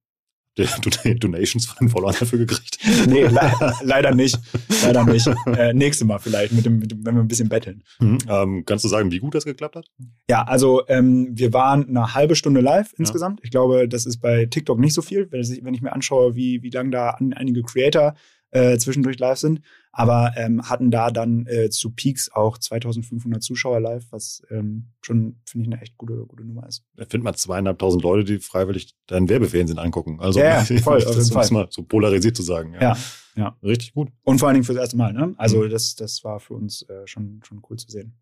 Donations 1.19 1.65
von 1.65 1.77
den 1.79 1.89
Followern 1.89 2.15
dafür 2.19 2.39
gekriegt? 2.39 2.77
Nee, 3.07 3.23
le 3.23 3.51
leider 3.83 4.13
nicht. 4.13 4.39
Leider 4.83 5.03
nicht. 5.05 5.29
Äh, 5.45 5.73
nächste 5.73 6.05
Mal 6.05 6.19
vielleicht, 6.19 6.51
mit 6.51 6.65
dem, 6.65 6.79
mit 6.79 6.91
dem, 6.91 7.05
wenn 7.05 7.15
wir 7.15 7.21
ein 7.21 7.27
bisschen 7.27 7.49
betteln. 7.49 7.83
Mhm. 7.99 8.17
Ähm, 8.27 8.63
kannst 8.65 8.83
du 8.85 8.89
sagen, 8.89 9.11
wie 9.11 9.19
gut 9.19 9.35
das 9.35 9.45
geklappt 9.45 9.75
hat? 9.75 9.85
Ja, 10.29 10.43
also 10.43 10.87
ähm, 10.87 11.29
wir 11.31 11.53
waren 11.53 11.87
eine 11.87 12.13
halbe 12.13 12.35
Stunde 12.35 12.61
live 12.61 12.93
insgesamt. 12.97 13.39
Ja. 13.39 13.43
Ich 13.45 13.51
glaube, 13.51 13.87
das 13.87 14.05
ist 14.05 14.17
bei 14.17 14.45
TikTok 14.45 14.79
nicht 14.79 14.93
so 14.93 15.01
viel, 15.01 15.31
wenn 15.31 15.41
ich, 15.41 15.63
wenn 15.63 15.73
ich 15.73 15.81
mir 15.81 15.93
anschaue, 15.93 16.35
wie, 16.35 16.63
wie 16.63 16.69
lange 16.69 16.91
da 16.91 17.11
einige 17.11 17.61
Creator 17.63 18.15
äh, 18.51 18.77
zwischendurch 18.77 19.19
live 19.19 19.37
sind, 19.37 19.61
aber 19.97 20.33
ähm, 20.37 20.61
hatten 20.69 20.91
da 20.91 21.09
dann 21.09 21.47
äh, 21.47 21.71
zu 21.71 21.89
Peaks 21.89 22.31
auch 22.31 22.59
2500 22.59 23.41
Zuschauer 23.41 23.79
live, 23.79 24.05
was 24.11 24.43
ähm, 24.51 24.89
schon, 25.01 25.41
finde 25.43 25.67
ich, 25.67 25.73
eine 25.73 25.81
echt 25.81 25.97
gute, 25.97 26.13
gute 26.27 26.45
Nummer 26.45 26.67
ist. 26.67 26.83
Da 26.95 27.05
findet 27.05 27.23
man 27.23 27.33
zweieinhalbtausend 27.33 28.03
Leute, 28.03 28.23
die 28.23 28.37
freiwillig 28.37 28.93
deinen 29.07 29.27
Werbefernsehen 29.27 29.79
angucken. 29.79 30.19
Also, 30.19 30.39
ja, 30.39 30.61
ja 30.61 30.77
voll, 30.83 31.01
das 31.01 31.17
ist 31.17 31.33
Fall. 31.33 31.49
mal 31.49 31.67
so 31.71 31.81
polarisiert 31.81 32.37
zu 32.37 32.43
sagen. 32.43 32.75
Ja. 32.75 32.81
ja. 32.81 32.97
Ja. 33.35 33.55
Richtig 33.63 33.93
gut. 33.93 34.09
Und 34.23 34.39
vor 34.39 34.47
allen 34.47 34.55
Dingen 34.55 34.65
fürs 34.65 34.79
erste 34.79 34.97
Mal, 34.97 35.13
ne? 35.13 35.35
Also 35.37 35.63
mhm. 35.63 35.69
das, 35.69 35.95
das 35.95 36.23
war 36.23 36.39
für 36.39 36.55
uns 36.55 36.81
äh, 36.89 37.05
schon, 37.05 37.39
schon 37.43 37.61
cool 37.69 37.77
zu 37.77 37.89
sehen. 37.89 38.17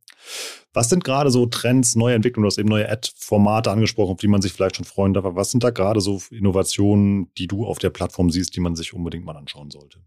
Was 0.73 0.89
sind 0.89 1.05
gerade 1.05 1.31
so 1.31 1.45
Trends, 1.45 1.95
neue 1.95 2.15
Entwicklungen? 2.15 2.43
Du 2.43 2.47
hast 2.47 2.57
eben 2.57 2.67
neue 2.67 2.89
Ad-Formate 2.89 3.71
angesprochen, 3.71 4.11
auf 4.11 4.19
die 4.19 4.27
man 4.27 4.41
sich 4.41 4.51
vielleicht 4.51 4.75
schon 4.75 4.83
freuen 4.83 5.13
darf. 5.13 5.23
Aber 5.23 5.37
was 5.37 5.51
sind 5.51 5.63
da 5.63 5.69
gerade 5.69 6.01
so 6.01 6.21
Innovationen, 6.31 7.33
die 7.37 7.47
du 7.47 7.65
auf 7.65 7.79
der 7.79 7.91
Plattform 7.91 8.29
siehst, 8.29 8.57
die 8.57 8.59
man 8.59 8.75
sich 8.75 8.93
unbedingt 8.93 9.23
mal 9.23 9.37
anschauen 9.37 9.71
sollte? 9.71 9.99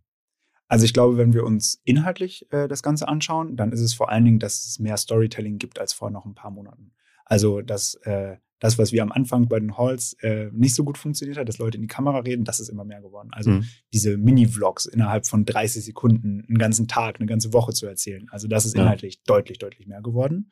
Also 0.69 0.85
ich 0.85 0.93
glaube, 0.93 1.16
wenn 1.16 1.33
wir 1.33 1.45
uns 1.45 1.81
inhaltlich 1.85 2.47
äh, 2.53 2.69
das 2.69 2.83
Ganze 2.83 3.09
anschauen, 3.09 3.57
dann 3.57 3.73
ist 3.73 3.81
es 3.81 3.95
vor 3.95 4.11
allen 4.11 4.25
Dingen, 4.25 4.39
dass 4.39 4.66
es 4.66 4.79
mehr 4.79 4.97
Storytelling 4.97 5.59
gibt 5.59 5.79
als 5.79 5.93
vor 5.93 6.11
noch 6.11 6.27
ein 6.27 6.35
paar 6.35 6.51
Monaten. 6.51 6.93
Also 7.25 7.62
dass 7.62 7.95
äh, 8.03 8.37
das, 8.61 8.79
was 8.79 8.93
wir 8.93 9.03
am 9.03 9.12
Anfang 9.12 9.49
bei 9.49 9.61
den 9.61 9.77
Halls 9.77 10.14
äh, 10.21 10.51
nicht 10.53 10.75
so 10.75 10.85
gut 10.85 10.99
funktioniert 10.99 11.39
hat, 11.39 11.49
dass 11.49 11.59
Leute 11.59 11.77
in 11.77 11.83
die 11.83 11.89
Kamera 11.89 12.19
reden, 12.19 12.45
das 12.45 12.61
ist 12.61 12.69
immer 12.69 12.85
mehr 12.85 13.01
geworden. 13.01 13.31
Also 13.33 13.51
mhm. 13.51 13.64
diese 13.93 14.16
Mini-Vlogs 14.16 14.87
innerhalb 14.87 15.27
von 15.27 15.45
30 15.45 15.85
Sekunden, 15.85 16.45
einen 16.47 16.59
ganzen 16.59 16.89
Tag, 16.89 17.21
eine 17.21 17.27
ganze 17.27 17.53
Woche 17.53 17.73
zu 17.73 17.87
erzählen. 17.87 18.27
Also 18.31 18.49
das 18.49 18.66
ist 18.66 18.75
inhaltlich 18.75 19.14
ja. 19.14 19.21
deutlich, 19.27 19.59
deutlich 19.59 19.87
mehr 19.87 20.03
geworden. 20.03 20.51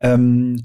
Ähm, 0.00 0.64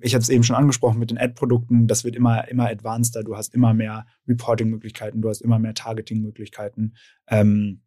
ich 0.00 0.14
hatte 0.14 0.22
es 0.22 0.28
eben 0.28 0.42
schon 0.42 0.56
angesprochen 0.56 0.98
mit 0.98 1.10
den 1.10 1.18
Ad-Produkten, 1.18 1.86
das 1.86 2.02
wird 2.02 2.16
immer, 2.16 2.48
immer 2.48 2.68
advanceder. 2.68 3.22
Du 3.22 3.36
hast 3.36 3.54
immer 3.54 3.74
mehr 3.74 4.06
Reporting-Möglichkeiten, 4.26 5.20
du 5.22 5.28
hast 5.28 5.40
immer 5.40 5.58
mehr 5.58 5.74
Targeting-Möglichkeiten. 5.74 6.94
Ähm, 7.28 7.82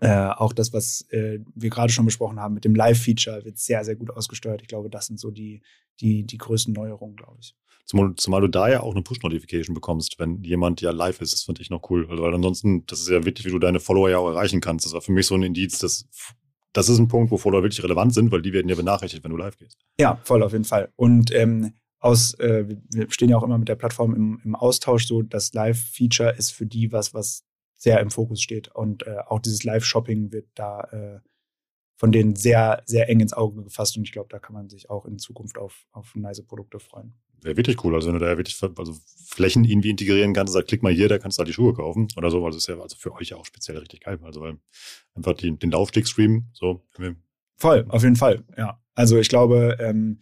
äh, 0.00 0.30
auch 0.30 0.52
das, 0.52 0.72
was 0.72 1.06
äh, 1.10 1.40
wir 1.54 1.70
gerade 1.70 1.92
schon 1.92 2.04
besprochen 2.04 2.40
haben 2.40 2.54
mit 2.54 2.64
dem 2.64 2.74
Live-Feature, 2.74 3.44
wird 3.44 3.58
sehr, 3.58 3.84
sehr 3.84 3.96
gut 3.96 4.10
ausgesteuert. 4.10 4.62
Ich 4.62 4.68
glaube, 4.68 4.90
das 4.90 5.06
sind 5.06 5.18
so 5.20 5.30
die, 5.30 5.62
die, 6.00 6.24
die 6.24 6.38
größten 6.38 6.72
Neuerungen, 6.74 7.16
glaube 7.16 7.38
ich. 7.40 7.54
Zumal, 7.84 8.14
zumal 8.16 8.40
du 8.40 8.48
da 8.48 8.68
ja 8.68 8.80
auch 8.80 8.92
eine 8.92 9.02
Push-Notification 9.02 9.72
bekommst, 9.72 10.18
wenn 10.18 10.42
jemand 10.42 10.80
ja 10.80 10.90
live 10.90 11.20
ist. 11.20 11.32
Das 11.32 11.44
finde 11.44 11.62
ich 11.62 11.70
noch 11.70 11.88
cool. 11.90 12.06
Also, 12.10 12.22
weil 12.22 12.34
ansonsten, 12.34 12.84
das 12.86 13.00
ist 13.00 13.08
ja 13.08 13.24
wirklich, 13.24 13.46
wie 13.46 13.52
du 13.52 13.60
deine 13.60 13.78
Follower 13.78 14.10
ja 14.10 14.18
auch 14.18 14.28
erreichen 14.28 14.60
kannst. 14.60 14.84
Das 14.84 14.92
war 14.92 15.00
für 15.00 15.12
mich 15.12 15.26
so 15.26 15.36
ein 15.36 15.42
Indiz, 15.44 15.78
dass 15.78 16.06
das 16.72 16.88
ist 16.88 16.98
ein 16.98 17.08
Punkt, 17.08 17.30
wo 17.30 17.38
Follower 17.38 17.62
wirklich 17.62 17.82
relevant 17.82 18.12
sind, 18.12 18.30
weil 18.32 18.42
die 18.42 18.52
werden 18.52 18.68
ja 18.68 18.74
benachrichtigt, 18.74 19.24
wenn 19.24 19.30
du 19.30 19.36
live 19.36 19.56
gehst. 19.56 19.78
Ja, 19.98 20.20
voll 20.24 20.42
auf 20.42 20.52
jeden 20.52 20.64
Fall. 20.64 20.90
Und 20.96 21.32
ähm, 21.32 21.72
aus, 22.00 22.34
äh, 22.34 22.66
wir 22.90 23.10
stehen 23.10 23.30
ja 23.30 23.38
auch 23.38 23.42
immer 23.42 23.56
mit 23.56 23.68
der 23.68 23.76
Plattform 23.76 24.14
im, 24.14 24.40
im 24.44 24.54
Austausch, 24.54 25.06
so 25.06 25.22
das 25.22 25.54
Live-Feature 25.54 26.34
ist 26.36 26.50
für 26.50 26.66
die 26.66 26.92
was, 26.92 27.14
was 27.14 27.45
sehr 27.76 28.00
im 28.00 28.10
Fokus 28.10 28.40
steht. 28.40 28.68
Und 28.68 29.06
äh, 29.06 29.18
auch 29.26 29.40
dieses 29.40 29.64
Live-Shopping 29.64 30.32
wird 30.32 30.46
da 30.54 30.80
äh, 30.92 31.20
von 31.96 32.12
denen 32.12 32.36
sehr, 32.36 32.82
sehr 32.84 33.08
eng 33.08 33.20
ins 33.20 33.32
Auge 33.32 33.62
gefasst 33.62 33.96
und 33.96 34.04
ich 34.04 34.12
glaube, 34.12 34.28
da 34.30 34.38
kann 34.38 34.54
man 34.54 34.68
sich 34.68 34.90
auch 34.90 35.06
in 35.06 35.18
Zukunft 35.18 35.56
auf, 35.56 35.86
auf 35.92 36.14
nice 36.14 36.42
Produkte 36.42 36.78
freuen. 36.78 37.14
Wäre 37.40 37.56
wirklich 37.56 37.82
cool. 37.84 37.94
Also 37.94 38.08
wenn 38.08 38.18
du 38.18 38.24
da 38.24 38.36
wirklich 38.36 38.58
also 38.62 38.94
Flächen 39.26 39.64
irgendwie 39.64 39.90
integrieren 39.90 40.32
kannst, 40.32 40.52
sag, 40.52 40.66
klick 40.66 40.82
mal 40.82 40.92
hier, 40.92 41.08
da 41.08 41.18
kannst 41.18 41.38
du 41.38 41.40
halt 41.40 41.48
die 41.48 41.54
Schuhe 41.54 41.74
kaufen 41.74 42.08
oder 42.16 42.30
so, 42.30 42.42
weil 42.42 42.50
das 42.50 42.58
ist 42.58 42.68
ja 42.68 42.78
also 42.78 42.96
für 42.98 43.14
euch 43.14 43.30
ja 43.30 43.36
auch 43.36 43.46
speziell 43.46 43.78
richtig 43.78 44.00
geil. 44.00 44.18
Also 44.22 44.40
weil 44.40 44.58
einfach 45.14 45.34
die, 45.34 45.56
den 45.56 45.70
Laufstick 45.70 46.06
streamen, 46.06 46.50
so. 46.52 46.82
Voll, 47.56 47.86
auf 47.88 48.02
jeden 48.02 48.16
Fall, 48.16 48.44
ja. 48.56 48.80
Also 48.94 49.18
ich 49.18 49.28
glaube, 49.28 49.76
ähm, 49.80 50.20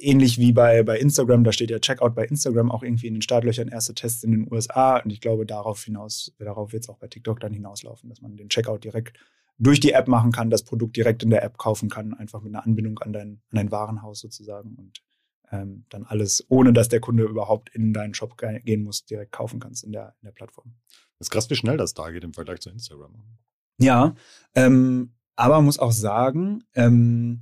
ähnlich 0.00 0.38
wie 0.38 0.52
bei, 0.52 0.82
bei 0.82 0.98
Instagram, 0.98 1.44
da 1.44 1.52
steht 1.52 1.70
ja 1.70 1.78
Checkout 1.78 2.14
bei 2.14 2.24
Instagram 2.24 2.70
auch 2.70 2.82
irgendwie 2.82 3.06
in 3.06 3.14
den 3.14 3.22
Startlöchern, 3.22 3.68
erste 3.68 3.94
Tests 3.94 4.22
in 4.24 4.32
den 4.32 4.52
USA. 4.52 4.98
Und 4.98 5.10
ich 5.10 5.20
glaube, 5.20 5.46
darauf 5.46 5.82
hinaus, 5.82 6.32
darauf 6.38 6.72
wird 6.72 6.84
es 6.84 6.88
auch 6.88 6.98
bei 6.98 7.08
TikTok 7.08 7.40
dann 7.40 7.52
hinauslaufen, 7.52 8.08
dass 8.08 8.20
man 8.20 8.36
den 8.36 8.48
Checkout 8.48 8.84
direkt 8.84 9.18
durch 9.58 9.80
die 9.80 9.92
App 9.92 10.08
machen 10.08 10.32
kann, 10.32 10.50
das 10.50 10.62
Produkt 10.62 10.96
direkt 10.96 11.22
in 11.22 11.30
der 11.30 11.42
App 11.42 11.58
kaufen 11.58 11.88
kann, 11.88 12.14
einfach 12.14 12.42
mit 12.42 12.54
einer 12.54 12.64
Anbindung 12.64 12.98
an 12.98 13.12
dein, 13.12 13.28
an 13.50 13.56
dein 13.56 13.70
Warenhaus 13.70 14.20
sozusagen 14.20 14.74
und 14.74 15.02
ähm, 15.50 15.84
dann 15.88 16.04
alles, 16.04 16.44
ohne 16.48 16.72
dass 16.72 16.88
der 16.88 17.00
Kunde 17.00 17.24
überhaupt 17.24 17.70
in 17.74 17.92
deinen 17.92 18.14
Shop 18.14 18.36
gehen 18.36 18.82
muss, 18.82 19.04
direkt 19.04 19.32
kaufen 19.32 19.60
kannst 19.60 19.84
in 19.84 19.92
der, 19.92 20.14
in 20.20 20.26
der 20.26 20.32
Plattform. 20.32 20.74
Das 21.18 21.26
ist 21.26 21.30
krass, 21.30 21.48
wie 21.50 21.54
schnell 21.54 21.76
das 21.76 21.94
da 21.94 22.10
geht 22.10 22.24
im 22.24 22.34
Vergleich 22.34 22.60
zu 22.60 22.70
Instagram. 22.70 23.14
Ja, 23.78 24.14
ähm, 24.54 25.14
aber 25.36 25.60
muss 25.62 25.78
auch 25.78 25.92
sagen, 25.92 26.64
ähm, 26.74 27.40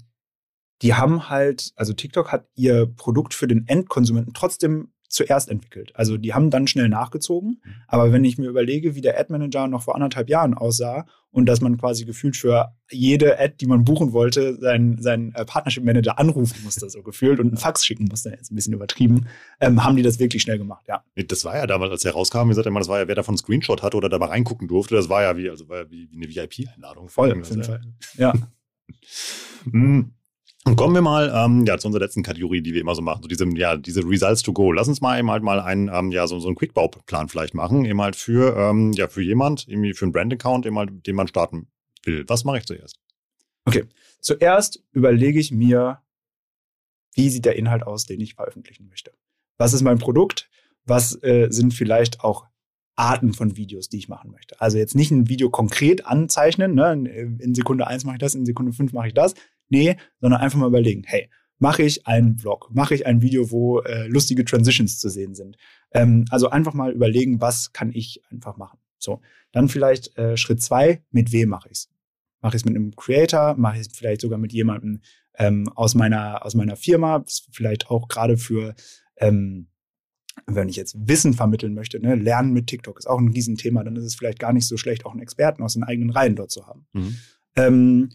die 0.82 0.94
haben 0.94 1.28
halt, 1.28 1.72
also 1.76 1.92
TikTok 1.92 2.32
hat 2.32 2.46
ihr 2.54 2.86
Produkt 2.86 3.34
für 3.34 3.46
den 3.46 3.66
Endkonsumenten 3.68 4.34
trotzdem 4.34 4.88
zuerst 5.08 5.48
entwickelt. 5.48 5.92
Also 5.94 6.16
die 6.16 6.34
haben 6.34 6.50
dann 6.50 6.66
schnell 6.66 6.88
nachgezogen. 6.88 7.60
Mhm. 7.62 7.74
Aber 7.86 8.12
wenn 8.12 8.24
ich 8.24 8.36
mir 8.36 8.48
überlege, 8.48 8.94
wie 8.94 9.00
der 9.00 9.18
Ad 9.18 9.32
Manager 9.32 9.68
noch 9.68 9.82
vor 9.82 9.94
anderthalb 9.94 10.28
Jahren 10.28 10.54
aussah 10.54 11.06
und 11.30 11.46
dass 11.46 11.60
man 11.60 11.78
quasi 11.78 12.04
gefühlt 12.04 12.36
für 12.36 12.74
jede 12.90 13.38
Ad, 13.38 13.54
die 13.60 13.66
man 13.66 13.84
buchen 13.84 14.12
wollte, 14.12 14.56
seinen, 14.56 15.00
seinen 15.00 15.34
äh, 15.34 15.44
Partnership 15.44 15.84
Manager 15.84 16.18
anrufen 16.18 16.62
musste, 16.64 16.88
so 16.90 17.02
gefühlt 17.02 17.40
und 17.40 17.48
einen 17.48 17.56
Fax 17.56 17.84
schicken 17.84 18.06
musste, 18.10 18.30
jetzt 18.30 18.50
ein 18.50 18.56
bisschen 18.56 18.74
übertrieben, 18.74 19.26
ähm, 19.60 19.82
haben 19.84 19.96
die 19.96 20.02
das 20.02 20.18
wirklich 20.18 20.42
schnell 20.42 20.58
gemacht, 20.58 20.86
ja. 20.88 21.02
Das 21.26 21.44
war 21.44 21.56
ja 21.56 21.66
damals, 21.66 21.90
als 21.90 22.04
er 22.04 22.12
rauskam, 22.12 22.44
wie 22.44 22.48
gesagt, 22.48 22.66
immer, 22.66 22.78
das 22.78 22.88
war 22.88 23.00
ja, 23.00 23.08
wer 23.08 23.14
davon 23.14 23.32
einen 23.32 23.38
Screenshot 23.38 23.82
hatte 23.82 23.96
oder 23.96 24.08
da 24.08 24.18
mal 24.18 24.26
reingucken 24.26 24.68
durfte, 24.68 24.94
das 24.94 25.08
war 25.08 25.22
ja 25.22 25.36
wie, 25.36 25.50
also 25.50 25.68
war 25.68 25.78
ja 25.78 25.90
wie, 25.90 26.08
wie 26.10 26.16
eine 26.16 26.28
VIP-Einladung. 26.28 27.08
Voll, 27.08 27.32
auf 27.32 27.50
jeden 27.50 27.64
Fall. 27.64 27.80
Ja. 28.16 28.32
Und 30.66 30.76
kommen 30.76 30.94
wir 30.94 31.02
mal 31.02 31.30
ähm, 31.34 31.66
ja, 31.66 31.76
zu 31.76 31.88
unserer 31.88 32.02
letzten 32.02 32.22
Kategorie, 32.22 32.62
die 32.62 32.72
wir 32.72 32.80
immer 32.80 32.94
so 32.94 33.02
machen, 33.02 33.22
so 33.22 33.28
diese, 33.28 33.46
ja, 33.54 33.76
diese 33.76 34.00
Results 34.02 34.42
to 34.42 34.52
go. 34.54 34.72
Lass 34.72 34.88
uns 34.88 35.02
mal 35.02 35.18
eben 35.18 35.30
halt 35.30 35.42
mal 35.42 35.60
einen, 35.60 35.88
ähm, 35.92 36.10
ja, 36.10 36.26
so, 36.26 36.40
so 36.40 36.48
einen 36.48 36.56
Quickbauplan 36.56 37.28
vielleicht 37.28 37.52
machen, 37.52 37.84
eben 37.84 38.00
halt 38.00 38.16
für, 38.16 38.56
ähm, 38.56 38.92
ja, 38.92 39.08
für 39.08 39.22
jemand, 39.22 39.68
irgendwie 39.68 39.92
für 39.92 40.06
einen 40.06 40.12
Brand-Account, 40.12 40.64
eben 40.64 40.78
halt, 40.78 41.06
den 41.06 41.16
man 41.16 41.28
starten 41.28 41.68
will. 42.02 42.24
Was 42.28 42.44
mache 42.44 42.58
ich 42.58 42.64
zuerst? 42.64 42.98
Okay. 43.66 43.84
Zuerst 44.20 44.82
überlege 44.92 45.38
ich 45.38 45.52
mir, 45.52 46.00
wie 47.14 47.28
sieht 47.28 47.44
der 47.44 47.56
Inhalt 47.56 47.82
aus, 47.82 48.06
den 48.06 48.20
ich 48.20 48.34
veröffentlichen 48.34 48.88
möchte? 48.88 49.12
Was 49.58 49.74
ist 49.74 49.82
mein 49.82 49.98
Produkt? 49.98 50.48
Was 50.86 51.22
äh, 51.22 51.48
sind 51.50 51.74
vielleicht 51.74 52.20
auch 52.20 52.46
Arten 52.96 53.32
von 53.32 53.56
Videos, 53.56 53.88
die 53.90 53.98
ich 53.98 54.08
machen 54.08 54.30
möchte? 54.30 54.60
Also 54.60 54.78
jetzt 54.78 54.94
nicht 54.94 55.10
ein 55.10 55.28
Video 55.28 55.50
konkret 55.50 56.06
anzeichnen, 56.06 56.74
ne? 56.74 56.92
in 57.38 57.54
Sekunde 57.54 57.86
eins 57.86 58.04
mache 58.04 58.16
ich 58.16 58.20
das, 58.20 58.34
in 58.34 58.46
Sekunde 58.46 58.72
fünf 58.72 58.92
mache 58.92 59.08
ich 59.08 59.14
das, 59.14 59.34
Nee, 59.68 59.96
sondern 60.20 60.40
einfach 60.40 60.58
mal 60.58 60.68
überlegen, 60.68 61.02
hey, 61.06 61.30
mache 61.58 61.82
ich 61.82 62.06
einen 62.06 62.38
Vlog, 62.38 62.70
mache 62.72 62.94
ich 62.94 63.06
ein 63.06 63.22
Video, 63.22 63.50
wo 63.50 63.80
äh, 63.80 64.06
lustige 64.06 64.44
Transitions 64.44 64.98
zu 64.98 65.08
sehen 65.08 65.34
sind. 65.34 65.56
Ähm, 65.92 66.24
also 66.30 66.50
einfach 66.50 66.74
mal 66.74 66.92
überlegen, 66.92 67.40
was 67.40 67.72
kann 67.72 67.90
ich 67.92 68.22
einfach 68.30 68.56
machen. 68.56 68.78
So, 68.98 69.20
dann 69.52 69.68
vielleicht 69.68 70.16
äh, 70.18 70.36
Schritt 70.36 70.62
zwei, 70.62 71.02
mit 71.10 71.32
wem 71.32 71.50
mache 71.50 71.68
ich 71.68 71.78
es? 71.78 71.90
Mache 72.40 72.56
ich 72.56 72.62
es 72.62 72.64
mit 72.64 72.76
einem 72.76 72.94
Creator, 72.96 73.54
mache 73.56 73.76
ich 73.76 73.86
es 73.86 73.96
vielleicht 73.96 74.20
sogar 74.20 74.38
mit 74.38 74.52
jemandem 74.52 75.00
ähm, 75.36 75.68
aus 75.74 75.94
meiner 75.94 76.44
aus 76.44 76.54
meiner 76.54 76.76
Firma, 76.76 77.24
vielleicht 77.50 77.90
auch 77.90 78.08
gerade 78.08 78.36
für 78.36 78.74
ähm, 79.16 79.68
wenn 80.46 80.68
ich 80.68 80.76
jetzt 80.76 80.96
Wissen 81.08 81.32
vermitteln 81.32 81.74
möchte, 81.74 82.00
ne, 82.00 82.14
Lernen 82.16 82.52
mit 82.52 82.66
TikTok 82.66 82.98
ist 82.98 83.06
auch 83.06 83.18
ein 83.18 83.28
Riesenthema, 83.28 83.84
dann 83.84 83.96
ist 83.96 84.04
es 84.04 84.16
vielleicht 84.16 84.38
gar 84.38 84.52
nicht 84.52 84.66
so 84.66 84.76
schlecht, 84.76 85.06
auch 85.06 85.12
einen 85.12 85.22
Experten 85.22 85.62
aus 85.62 85.74
den 85.74 85.84
eigenen 85.84 86.10
Reihen 86.10 86.36
dort 86.36 86.50
zu 86.50 86.66
haben. 86.66 86.86
Mhm. 86.92 87.16
Ähm, 87.56 88.08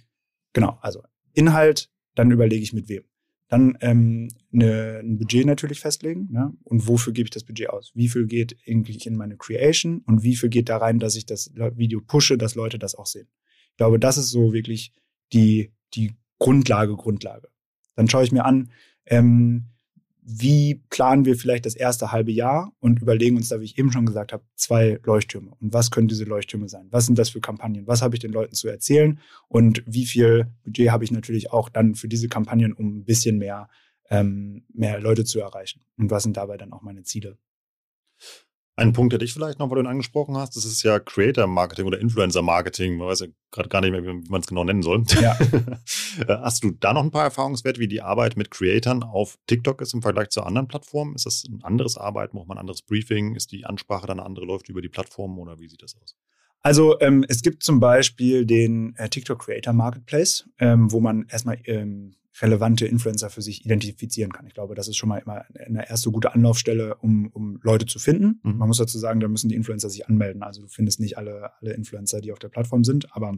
genau, 0.54 0.78
also 0.82 1.02
Inhalt, 1.34 1.90
dann 2.16 2.32
überlege 2.32 2.64
ich 2.64 2.74
mit 2.74 2.90
wem. 2.90 3.04
Dann 3.48 3.78
ähm, 3.82 4.28
ne, 4.52 5.00
ein 5.02 5.18
Budget 5.18 5.46
natürlich 5.46 5.80
festlegen. 5.80 6.30
Ne? 6.32 6.54
Und 6.64 6.88
wofür 6.88 7.14
gebe 7.14 7.26
ich 7.26 7.32
das 7.32 7.44
Budget 7.44 7.70
aus? 7.70 7.92
Wie 7.96 8.08
viel 8.08 8.28
geht 8.28 8.56
eigentlich 8.68 9.08
in 9.08 9.16
meine 9.16 9.38
Creation 9.38 10.04
und 10.06 10.22
wie 10.22 10.36
viel 10.36 10.50
geht 10.50 10.70
da 10.70 10.78
rein, 10.78 11.00
dass 11.00 11.16
ich 11.16 11.26
das 11.26 11.52
Video 11.56 12.00
pushe, 12.00 12.38
dass 12.38 12.56
Leute 12.56 12.78
das 12.78 12.94
auch 12.94 13.08
sehen? 13.08 13.28
Ich 13.72 13.78
glaube, 13.78 14.00
das 14.00 14.18
ist 14.18 14.30
so 14.30 14.54
wirklich 14.54 14.94
die, 15.34 15.72
die 15.96 16.14
Grundlage, 16.38 16.96
Grundlage. 16.96 17.50
Dann 17.96 18.08
schaue 18.08 18.24
ich 18.24 18.32
mir 18.32 18.46
an, 18.46 18.72
ähm, 19.08 19.66
wie 20.22 20.82
planen 20.89 21.26
wir 21.26 21.36
vielleicht 21.36 21.65
das 21.65 21.76
erste 21.76 22.11
halbe 22.11 22.32
Jahr 22.32 22.72
und 22.80 23.01
überlegen 23.01 23.38
uns 23.38 23.49
da, 23.49 23.59
wie 23.59 23.65
ich 23.65 23.78
eben 23.78 23.91
schon 23.91 24.05
gesagt 24.05 24.34
habe, 24.34 24.43
zwei 24.55 24.99
Leuchttürme. 25.03 25.51
Und 25.59 25.74
was 25.74 25.91
können 25.91 26.07
diese 26.07 26.26
Leuchttürme 26.26 26.70
sein? 26.70 26.88
Was 26.91 27.05
sind 27.05 27.17
das 27.17 27.30
für 27.30 27.41
Kampagnen? 27.41 27.88
Was 27.88 28.01
habe 28.01 28.15
ich 28.15 28.20
den 28.20 28.32
Leuten 28.32 28.53
zu 28.53 28.67
erzählen? 28.67 29.20
Und 29.47 29.84
wie 29.86 30.05
viel 30.05 30.47
Budget 30.63 30.91
habe 30.91 31.03
ich 31.03 31.11
natürlich 31.11 31.51
auch 31.51 31.70
dann 31.70 31.95
für 31.95 32.07
diese 32.07 32.28
Kampagnen, 32.28 32.74
um 32.74 32.99
ein 32.99 33.05
bisschen 33.05 33.38
mehr, 33.38 33.70
ähm, 34.09 34.65
mehr 34.74 34.99
Leute 34.99 35.24
zu 35.24 35.39
erreichen? 35.39 35.82
Und 35.97 36.11
was 36.11 36.24
sind 36.24 36.38
dabei 36.38 36.57
dann 36.57 36.74
auch 36.74 36.82
meine 36.82 37.03
Ziele? 37.03 37.38
Ein 38.80 38.94
Punkt 38.94 39.14
hätte 39.14 39.26
ich 39.26 39.34
vielleicht 39.34 39.60
noch, 39.60 39.70
weil 39.70 39.76
du 39.76 39.82
ihn 39.84 39.88
angesprochen 39.88 40.38
hast, 40.38 40.56
das 40.56 40.66
ist 40.66 40.84
ja 40.84 41.00
Creator 41.00 41.48
Marketing 41.48 41.86
oder 41.86 42.00
Influencer 42.00 42.42
Marketing. 42.42 42.98
Man 42.98 43.08
weiß 43.08 43.20
ja 43.22 43.28
gerade 43.52 43.70
gar 43.70 43.82
nicht 43.82 43.92
mehr, 43.92 44.04
wie 44.04 44.30
man 44.30 44.42
es 44.42 44.48
genau 44.48 44.64
nennen 44.64 44.82
soll. 44.82 45.04
Ja. 45.22 45.38
hast 46.28 46.64
du 46.64 46.72
da 46.72 46.94
noch 46.94 47.04
ein 47.04 47.12
paar 47.12 47.24
Erfahrungswerte, 47.24 47.80
wie 47.80 47.88
die 47.88 48.02
Arbeit 48.02 48.38
mit 48.38 48.52
Creatoren 48.52 49.04
auf 49.04 49.38
TikTok 49.48 49.82
ist 49.82 49.94
im 49.94 50.02
Vergleich 50.02 50.30
zu 50.30 50.44
anderen 50.44 50.68
Plattformen? 50.68 51.16
Ist 51.16 51.26
das 51.26 51.44
ein 51.44 51.64
anderes 51.64 51.98
Arbeiten? 51.98 52.38
Braucht 52.38 52.48
man 52.48 52.58
ein 52.58 52.62
anderes 52.62 52.82
Briefing? 52.82 53.36
Ist 53.36 53.52
die 53.52 53.66
Ansprache 53.66 54.08
dann 54.08 54.20
eine 54.20 54.26
andere, 54.26 54.46
läuft 54.46 54.70
über 54.70 54.82
die 54.82 54.90
Plattform 54.90 55.38
oder 55.40 55.60
wie 55.60 55.68
sieht 55.68 55.84
das 55.84 55.96
aus? 56.02 56.16
Also 56.62 56.99
ähm, 56.99 57.26
es 57.28 57.41
gibt 57.41 57.64
zum 57.64 57.80
Beispiel 57.80 58.45
den 58.45 58.95
äh, 58.97 59.10
TikTok 59.10 59.39
Creator 59.39 59.74
Marketplace, 59.74 60.49
ähm, 60.60 60.91
wo 60.91 60.99
man 60.99 61.26
erstmal 61.30 61.60
ähm, 61.66 62.16
relevante 62.41 62.86
Influencer 62.86 63.30
für 63.30 63.41
sich 63.41 63.66
identifizieren 63.66 64.32
kann. 64.32 64.47
Ich 64.47 64.53
glaube, 64.53 64.76
das 64.76 64.88
ist 64.88 64.97
schon 64.97 65.10
mal 65.10 65.20
immer 65.20 65.45
eine 65.53 65.89
erste 65.89 66.12
gute 66.12 66.34
Anlaufstelle, 66.34 66.95
um, 66.95 67.28
um 67.28 67.60
Leute 67.64 67.86
zu 67.86 67.99
finden. 67.99 68.39
Mhm. 68.43 68.57
Man 68.57 68.68
muss 68.68 68.78
dazu 68.78 68.97
sagen, 68.97 69.20
da 69.20 69.28
müssen 69.28 69.49
die 69.49 69.55
Influencer 69.55 69.89
sich 69.89 70.07
anmelden. 70.07 70.43
Also 70.43 70.62
du 70.62 70.68
findest 70.68 70.99
nicht 70.99 71.18
alle, 71.18 71.51
alle 71.60 71.74
Influencer, 71.74 72.22
die 72.22 72.32
auf 72.32 72.39
der 72.39 72.49
Plattform 72.49 72.84
sind, 72.84 73.14
aber 73.16 73.38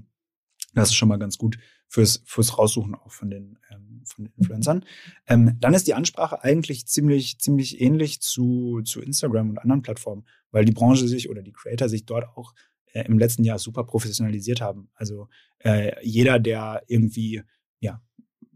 das 0.73 0.89
ist 0.89 0.95
schon 0.95 1.09
mal 1.09 1.19
ganz 1.19 1.37
gut 1.37 1.57
fürs, 1.87 2.23
fürs 2.25 2.57
Raussuchen 2.57 2.95
auch 2.95 3.11
von 3.11 3.29
den, 3.29 3.59
ähm, 3.71 4.03
von 4.05 4.25
den 4.25 4.33
Influencern. 4.37 4.85
Ähm, 5.27 5.57
dann 5.59 5.73
ist 5.73 5.87
die 5.87 5.93
Ansprache 5.93 6.43
eigentlich 6.43 6.87
ziemlich, 6.87 7.39
ziemlich 7.39 7.81
ähnlich 7.81 8.21
zu, 8.21 8.81
zu 8.83 9.01
Instagram 9.01 9.49
und 9.49 9.57
anderen 9.57 9.81
Plattformen, 9.81 10.25
weil 10.51 10.63
die 10.63 10.71
Branche 10.71 11.07
sich 11.07 11.29
oder 11.29 11.41
die 11.41 11.51
Creator 11.51 11.89
sich 11.89 12.05
dort 12.05 12.25
auch 12.37 12.53
äh, 12.93 13.05
im 13.05 13.19
letzten 13.19 13.43
Jahr 13.43 13.59
super 13.59 13.83
professionalisiert 13.83 14.61
haben. 14.61 14.89
Also 14.93 15.27
äh, 15.59 15.93
jeder, 16.05 16.39
der 16.39 16.83
irgendwie 16.87 17.43
ja, 17.81 18.01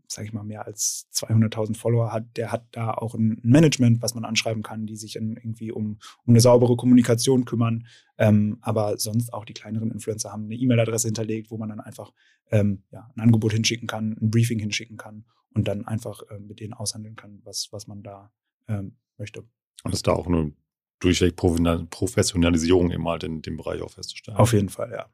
sage 0.08 0.28
ich 0.28 0.34
mal, 0.34 0.44
mehr 0.44 0.66
als 0.66 1.08
200.000 1.14 1.76
Follower 1.76 2.12
hat, 2.12 2.38
der 2.38 2.52
hat 2.52 2.68
da 2.72 2.92
auch 2.94 3.16
ein 3.16 3.40
Management, 3.44 4.02
was 4.02 4.14
man 4.14 4.26
anschreiben 4.26 4.64
kann, 4.64 4.86
die 4.86 4.96
sich 4.96 5.16
irgendwie 5.16 5.72
um, 5.72 6.00
um 6.26 6.34
eine 6.34 6.40
saubere 6.40 6.76
Kommunikation 6.76 7.46
kümmern. 7.46 7.88
Ähm, 8.18 8.58
aber 8.62 8.98
sonst 8.98 9.34
auch 9.34 9.46
die 9.46 9.54
kleineren 9.54 9.92
Influencer 9.92 10.32
haben 10.32 10.46
eine 10.46 10.56
E-Mail-Adresse 10.56 11.08
hinterlegt, 11.08 11.52
wo 11.52 11.58
man 11.58 11.70
dann 11.70 11.80
einfach 11.80 12.14
ähm, 12.52 12.84
ja, 12.92 13.10
ein 13.16 13.22
Angebot 13.22 13.54
hinschicken 13.54 13.88
kann, 13.88 14.16
ein 14.22 14.32
Briefing 14.32 14.60
hinschicken 14.60 14.98
kann 14.98 15.26
und 15.54 15.68
dann 15.68 15.86
einfach 15.86 16.22
ähm, 16.30 16.48
mit 16.48 16.60
denen 16.60 16.74
aushandeln 16.74 17.16
kann, 17.16 17.42
was, 17.44 17.70
was 17.72 17.88
man 17.88 18.04
da 18.04 18.32
ähm, 18.68 18.98
möchte. 19.18 19.44
Und 19.84 19.94
ist 19.94 20.08
da 20.08 20.14
auch 20.14 20.28
eine 20.28 20.54
durchweg 21.06 21.36
Professionalisierung 21.90 22.92
eben 22.92 23.08
halt 23.08 23.24
in 23.24 23.42
dem 23.42 23.58
Bereich 23.58 23.82
auch 23.82 23.92
festzustellen. 23.92 24.38
Auf 24.38 24.54
jeden 24.54 24.70
Fall, 24.70 24.92
ja 24.92 25.06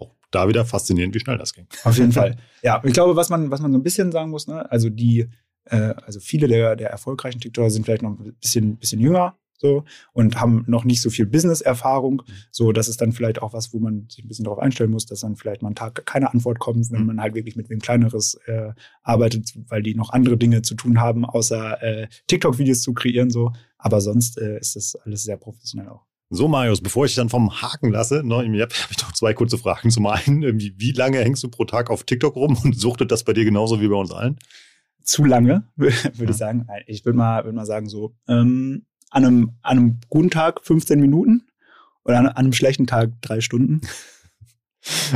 auch 0.00 0.14
da 0.30 0.48
wieder 0.48 0.64
faszinierend, 0.64 1.14
wie 1.14 1.20
schnell 1.20 1.38
das 1.38 1.52
ging. 1.52 1.66
Auf 1.84 1.96
jeden 1.98 2.12
Fall. 2.18 2.36
Ja, 2.62 2.82
ich 2.84 2.92
glaube, 2.92 3.16
was 3.16 3.28
man, 3.28 3.50
was 3.50 3.60
man 3.60 3.72
so 3.72 3.78
ein 3.78 3.82
bisschen 3.82 4.12
sagen 4.12 4.30
muss, 4.30 4.46
ne, 4.46 4.70
also 4.70 4.88
die, 4.88 5.28
äh, 5.64 5.94
also 6.04 6.20
viele 6.20 6.48
der, 6.48 6.76
der 6.76 6.90
erfolgreichen 6.90 7.40
TikToker 7.40 7.70
sind 7.70 7.84
vielleicht 7.84 8.02
noch 8.02 8.10
ein 8.10 8.34
bisschen, 8.40 8.76
bisschen 8.76 9.00
jünger, 9.00 9.36
so 9.58 9.84
und 10.12 10.40
haben 10.40 10.64
noch 10.66 10.84
nicht 10.84 11.02
so 11.02 11.10
viel 11.10 11.26
Business-Erfahrung. 11.26 12.22
So, 12.50 12.72
das 12.72 12.88
ist 12.88 13.00
dann 13.00 13.12
vielleicht 13.12 13.42
auch 13.42 13.52
was, 13.52 13.74
wo 13.74 13.78
man 13.78 14.06
sich 14.08 14.24
ein 14.24 14.28
bisschen 14.28 14.44
darauf 14.44 14.60
einstellen 14.60 14.90
muss, 14.90 15.06
dass 15.06 15.20
dann 15.20 15.36
vielleicht 15.36 15.62
mal 15.62 15.68
einen 15.68 15.74
Tag 15.74 16.06
keine 16.06 16.32
Antwort 16.32 16.58
kommt, 16.58 16.90
wenn 16.90 17.00
mhm. 17.00 17.06
man 17.06 17.20
halt 17.20 17.34
wirklich 17.34 17.56
mit 17.56 17.68
wem 17.68 17.80
Kleineres 17.80 18.38
äh, 18.46 18.72
arbeitet, 19.02 19.52
weil 19.68 19.82
die 19.82 19.94
noch 19.94 20.10
andere 20.10 20.36
Dinge 20.36 20.62
zu 20.62 20.74
tun 20.74 21.00
haben, 21.00 21.24
außer 21.24 21.82
äh, 21.82 22.08
TikTok-Videos 22.28 22.80
zu 22.80 22.94
kreieren. 22.94 23.30
So, 23.30 23.52
aber 23.76 24.00
sonst 24.00 24.38
äh, 24.38 24.58
ist 24.58 24.76
das 24.76 24.96
alles 24.96 25.24
sehr 25.24 25.36
professionell 25.36 25.88
auch. 25.88 26.08
So, 26.30 26.46
Marius, 26.46 26.82
bevor 26.82 27.06
ich 27.06 27.12
dich 27.12 27.16
dann 27.16 27.30
vom 27.30 27.62
Haken 27.62 27.90
lasse, 27.90 28.22
ne, 28.22 28.36
habe 28.36 28.60
hab 28.60 28.90
ich 28.90 29.00
noch 29.00 29.12
zwei 29.12 29.32
kurze 29.32 29.56
Fragen. 29.56 29.90
Zum 29.90 30.06
einen, 30.06 30.42
wie, 30.60 30.74
wie 30.76 30.92
lange 30.92 31.20
hängst 31.20 31.42
du 31.42 31.48
pro 31.48 31.64
Tag 31.64 31.88
auf 31.88 32.04
TikTok 32.04 32.36
rum 32.36 32.58
und 32.62 32.78
suchtet 32.78 33.10
das 33.10 33.24
bei 33.24 33.32
dir 33.32 33.44
genauso 33.44 33.80
wie 33.80 33.88
bei 33.88 33.94
uns 33.94 34.12
allen? 34.12 34.38
Zu 35.02 35.24
lange, 35.24 35.64
würde 35.76 35.94
ja. 36.18 36.28
ich 36.28 36.36
sagen. 36.36 36.66
Ich 36.86 37.04
würde 37.06 37.16
mal, 37.16 37.44
würd 37.44 37.54
mal 37.54 37.64
sagen, 37.64 37.88
so 37.88 38.14
ähm, 38.28 38.84
an, 39.10 39.24
einem, 39.24 39.52
an 39.62 39.78
einem 39.78 40.00
guten 40.08 40.30
Tag 40.30 40.64
15 40.64 41.00
Minuten 41.00 41.46
oder 42.04 42.18
an, 42.18 42.26
an 42.26 42.36
einem 42.36 42.52
schlechten 42.52 42.86
Tag 42.86 43.10
drei 43.20 43.40
Stunden. 43.40 43.80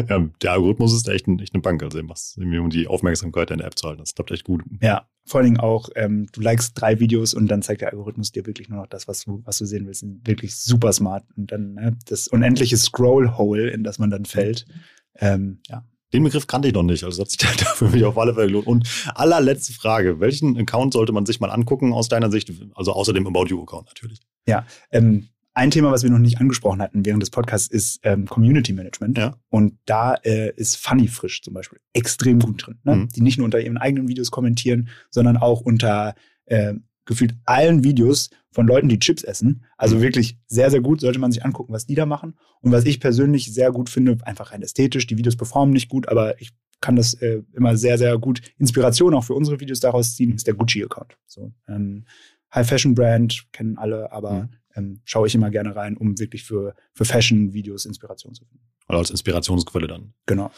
Ja, 0.09 0.19
der 0.43 0.53
Algorithmus 0.53 0.95
ist 0.95 1.09
echt, 1.09 1.27
ein, 1.27 1.39
echt 1.39 1.55
eine 1.55 1.63
Bank, 1.63 1.83
also 1.83 1.99
was, 2.09 2.37
um 2.39 2.71
die 2.71 2.87
Aufmerksamkeit 2.87 3.51
in 3.51 3.59
der 3.59 3.67
App 3.67 3.79
zu 3.79 3.89
halten. 3.89 4.01
Das 4.01 4.15
klappt 4.15 4.31
echt 4.31 4.45
gut. 4.45 4.63
Ja, 4.81 5.07
vor 5.25 5.41
allen 5.41 5.47
Dingen 5.47 5.61
auch, 5.61 5.89
ähm, 5.95 6.27
du 6.33 6.41
likest 6.41 6.81
drei 6.81 6.99
Videos 6.99 7.33
und 7.35 7.49
dann 7.49 7.63
zeigt 7.63 7.81
der 7.81 7.91
Algorithmus 7.91 8.33
dir 8.33 8.47
wirklich 8.47 8.69
nur 8.69 8.81
noch 8.81 8.89
das, 8.89 9.07
was 9.09 9.25
du, 9.25 9.41
was 9.45 9.59
du 9.59 9.65
sehen 9.65 9.87
willst. 9.87 10.05
Wirklich 10.25 10.57
super 10.57 10.93
smart. 10.93 11.25
Und 11.37 11.53
dann 11.53 11.75
ne, 11.75 11.97
das 12.07 12.29
unendliche 12.29 12.77
Scroll-Hole, 12.77 13.71
in 13.71 13.85
das 13.85 13.99
man 13.99 14.11
dann 14.11 14.25
fällt. 14.25 14.67
Ähm, 15.15 15.61
ja. 15.69 15.85
Den 16.13 16.25
Begriff 16.25 16.47
kannte 16.47 16.69
ich 16.69 16.75
noch 16.75 16.83
nicht, 16.83 17.05
also 17.05 17.23
das 17.23 17.33
hat 17.33 17.59
sich 17.59 17.69
für 17.75 17.89
mich 17.89 18.05
auf 18.05 18.19
alle 18.19 18.35
Fälle 18.35 18.49
gelohnt. 18.49 18.67
Und 18.67 18.89
allerletzte 19.15 19.73
Frage, 19.73 20.21
welchen 20.21 20.59
Account 20.59 20.93
sollte 20.93 21.13
man 21.13 21.27
sich 21.27 21.41
mal 21.41 21.51
angucken 21.51 21.93
aus 21.93 22.09
deiner 22.09 22.31
Sicht, 22.31 22.53
also 22.75 22.93
außer 22.93 23.13
dem 23.13 23.27
About 23.27 23.47
You-Account 23.47 23.87
natürlich? 23.87 24.21
Ja, 24.47 24.67
ähm, 24.91 25.29
ein 25.55 25.71
Thema, 25.71 25.91
was 25.91 26.03
wir 26.03 26.11
noch 26.11 26.19
nicht 26.19 26.41
angesprochen 26.41 26.81
hatten 26.81 27.05
während 27.05 27.23
des 27.23 27.31
Podcasts, 27.31 27.69
ist 27.69 28.01
ähm, 28.05 28.27
Community 28.27 28.73
Management. 28.73 29.19
Ja. 29.19 29.37
Und 29.51 29.79
da 29.85 30.15
äh, 30.15 30.53
ist 30.57 30.77
Funny 30.77 31.09
Frisch 31.09 31.43
zum 31.43 31.53
Beispiel 31.53 31.79
extrem 31.93 32.41
gut 32.41 32.67
drin. 32.67 32.79
Ne? 32.85 32.97
Mhm. 32.97 33.09
Die 33.09 33.21
nicht 33.21 33.37
nur 33.37 33.45
unter 33.45 33.61
ihren 33.61 33.77
eigenen 33.77 34.09
Videos 34.09 34.31
kommentieren, 34.31 34.89
sondern 35.11 35.37
auch 35.37 35.61
unter 35.61 36.15
äh, 36.47 36.75
gefühlt 37.05 37.35
allen 37.45 37.85
Videos 37.85 38.31
von 38.51 38.67
Leuten, 38.67 38.89
die 38.89 38.99
Chips 38.99 39.25
essen. 39.25 39.65
Also 39.77 39.97
mhm. 39.97 40.03
wirklich 40.03 40.39
sehr, 40.47 40.71
sehr 40.71 40.81
gut. 40.81 41.01
Sollte 41.01 41.19
man 41.19 41.33
sich 41.33 41.45
angucken, 41.45 41.73
was 41.73 41.87
die 41.87 41.95
da 41.95 42.07
machen. 42.07 42.35
Und 42.61 42.73
was 42.73 42.85
ich 42.85 43.01
persönlich 43.01 43.53
sehr 43.53 43.73
gut 43.73 43.89
finde, 43.89 44.19
einfach 44.23 44.53
rein 44.53 44.63
ästhetisch. 44.63 45.07
Die 45.07 45.17
Videos 45.17 45.37
performen 45.37 45.73
nicht 45.73 45.89
gut, 45.89 46.09
aber 46.09 46.41
ich 46.41 46.51
kann 46.81 46.97
das 46.97 47.15
äh, 47.15 47.43
immer 47.55 47.77
sehr, 47.77 47.97
sehr 47.97 48.19
gut 48.19 48.43
Inspiration 48.59 49.15
auch 49.15 49.25
für 49.25 49.35
unsere 49.35 49.61
Videos 49.61 49.81
daraus 49.81 50.17
ziehen, 50.17 50.35
ist 50.35 50.47
der 50.47 50.55
Gucci-Account. 50.55 51.17
So, 51.27 51.53
ähm, 51.69 52.05
High-Fashion-Brand 52.53 53.47
kennen 53.53 53.79
alle, 53.79 54.13
aber 54.13 54.33
mhm 54.33 54.49
ähm, 54.77 55.01
schaue 55.05 55.27
ich 55.27 55.35
immer 55.35 55.51
gerne 55.51 55.75
rein, 55.75 55.97
um 55.97 56.19
wirklich 56.19 56.45
für, 56.45 56.75
für 56.93 57.05
Fashion-Videos 57.05 57.85
Inspiration 57.85 58.35
zu 58.35 58.45
finden. 58.45 58.65
Oder 58.89 58.99
als 58.99 59.11
Inspirationsquelle 59.11 59.87
dann. 59.87 60.15
Genau. 60.27 60.51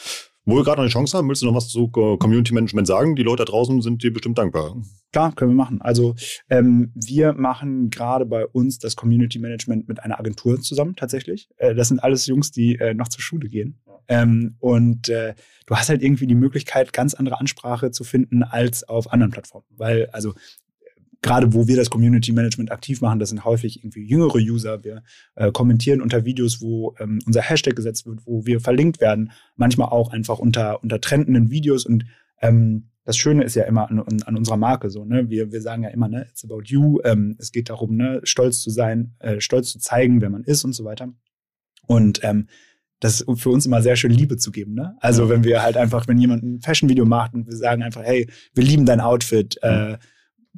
Wo 0.45 0.57
wir 0.57 0.65
gerade 0.65 0.77
noch 0.77 0.85
eine 0.85 0.91
Chance 0.91 1.17
haben, 1.17 1.29
willst 1.29 1.43
du 1.43 1.47
noch 1.47 1.55
was 1.55 1.69
zu 1.69 1.89
Community 1.89 2.53
Management 2.53 2.87
sagen? 2.87 3.17
Die 3.17 3.23
Leute 3.23 3.45
da 3.45 3.51
draußen 3.51 3.81
sind 3.81 4.03
dir 4.03 4.13
bestimmt 4.13 4.39
dankbar. 4.39 4.77
Klar, 5.15 5.33
können 5.33 5.53
wir 5.53 5.57
machen. 5.57 5.81
Also 5.81 6.17
ähm, 6.51 6.91
wir 6.97 7.35
machen 7.35 7.89
gerade 7.89 8.27
bei 8.27 8.45
uns 8.47 8.81
das 8.81 8.97
Community 8.97 9.39
Management 9.39 9.87
mit 9.87 10.01
einer 10.01 10.19
Agentur 10.19 10.61
zusammen 10.61 10.97
tatsächlich. 10.97 11.49
Äh, 11.57 11.77
das 11.77 11.87
sind 11.87 12.01
alles 12.01 12.27
Jungs, 12.27 12.51
die 12.51 12.75
äh, 12.81 12.95
noch 12.95 13.07
zur 13.07 13.23
Schule 13.23 13.49
gehen. 13.49 13.79
Ähm, 14.09 14.57
und 14.59 15.09
äh, 15.09 15.35
du 15.67 15.77
hast 15.77 15.89
halt 15.89 16.03
irgendwie 16.03 16.27
die 16.27 16.35
Möglichkeit, 16.35 16.93
ganz 16.93 17.15
andere 17.15 17.39
Ansprache 17.39 17.93
zu 17.93 18.03
finden 18.03 18.43
als 18.43 18.83
auf 18.89 19.13
anderen 19.13 19.31
Plattformen. 19.31 19.67
Weil, 19.71 20.09
also 20.11 20.35
gerade 21.23 21.55
wo 21.55 21.69
wir 21.69 21.77
das 21.77 21.91
Community 21.91 22.33
Management 22.33 22.73
aktiv 22.73 23.01
machen, 23.01 23.21
das 23.21 23.29
sind 23.29 23.45
häufig 23.45 23.85
irgendwie 23.85 24.05
jüngere 24.05 24.39
User. 24.39 24.83
Wir 24.83 25.05
äh, 25.37 25.53
kommentieren 25.53 26.03
unter 26.03 26.25
Videos, 26.25 26.61
wo 26.61 26.97
ähm, 26.99 27.21
unser 27.25 27.41
Hashtag 27.41 27.77
gesetzt 27.77 28.05
wird, 28.05 28.27
wo 28.27 28.47
wir 28.47 28.59
verlinkt 28.59 29.01
werden, 29.01 29.31
manchmal 29.55 29.91
auch 29.91 30.11
einfach 30.11 30.41
unter, 30.41 30.83
unter 30.83 31.01
trendenden 31.01 31.53
Videos. 31.53 31.87
Und 31.87 32.05
ähm, 32.43 32.89
das 33.05 33.17
Schöne 33.17 33.45
ist 33.45 33.55
ja 33.55 33.65
immer 33.65 33.91
an, 33.91 34.03
an 34.25 34.37
unserer 34.37 34.57
Marke 34.57 34.91
so, 34.91 35.05
ne? 35.05 35.29
Wir, 35.29 35.53
wir 35.53 35.61
sagen 35.61 35.83
ja 35.83 35.91
immer, 35.91 36.09
ne, 36.09 36.27
it's 36.31 36.45
about 36.45 36.63
you. 36.65 37.01
Ähm, 37.05 37.37
es 37.39 37.53
geht 37.53 37.69
darum, 37.69 37.97
ne, 37.97 38.21
stolz 38.25 38.61
zu 38.61 38.71
sein, 38.71 39.15
äh, 39.19 39.41
stolz 39.41 39.71
zu 39.71 39.79
zeigen, 39.79 40.21
wer 40.21 40.31
man 40.31 40.43
ist 40.43 40.65
und 40.65 40.73
so 40.73 40.85
weiter. 40.85 41.13
Und 41.87 42.21
ähm, 42.25 42.49
das 43.01 43.21
ist 43.21 43.41
für 43.41 43.51
uns 43.51 43.67
immer 43.67 43.83
sehr 43.83 43.97
schön 43.97 44.11
Liebe 44.11 44.39
zu 44.39 44.51
geben. 44.51 44.73
Ne? 44.75 44.97
Also 45.01 45.29
wenn 45.29 45.45
wir 45.45 45.63
halt 45.63 45.77
einfach, 45.77 46.09
wenn 46.09 46.19
jemand 46.19 46.43
ein 46.43 46.61
Fashion-Video 46.63 47.05
macht 47.05 47.35
und 47.35 47.47
wir 47.47 47.57
sagen 47.57 47.83
einfach, 47.83 48.03
hey, 48.03 48.27
wir 48.55 48.65
lieben 48.65 48.87
dein 48.87 49.01
Outfit, 49.01 49.59
äh, 49.63 49.99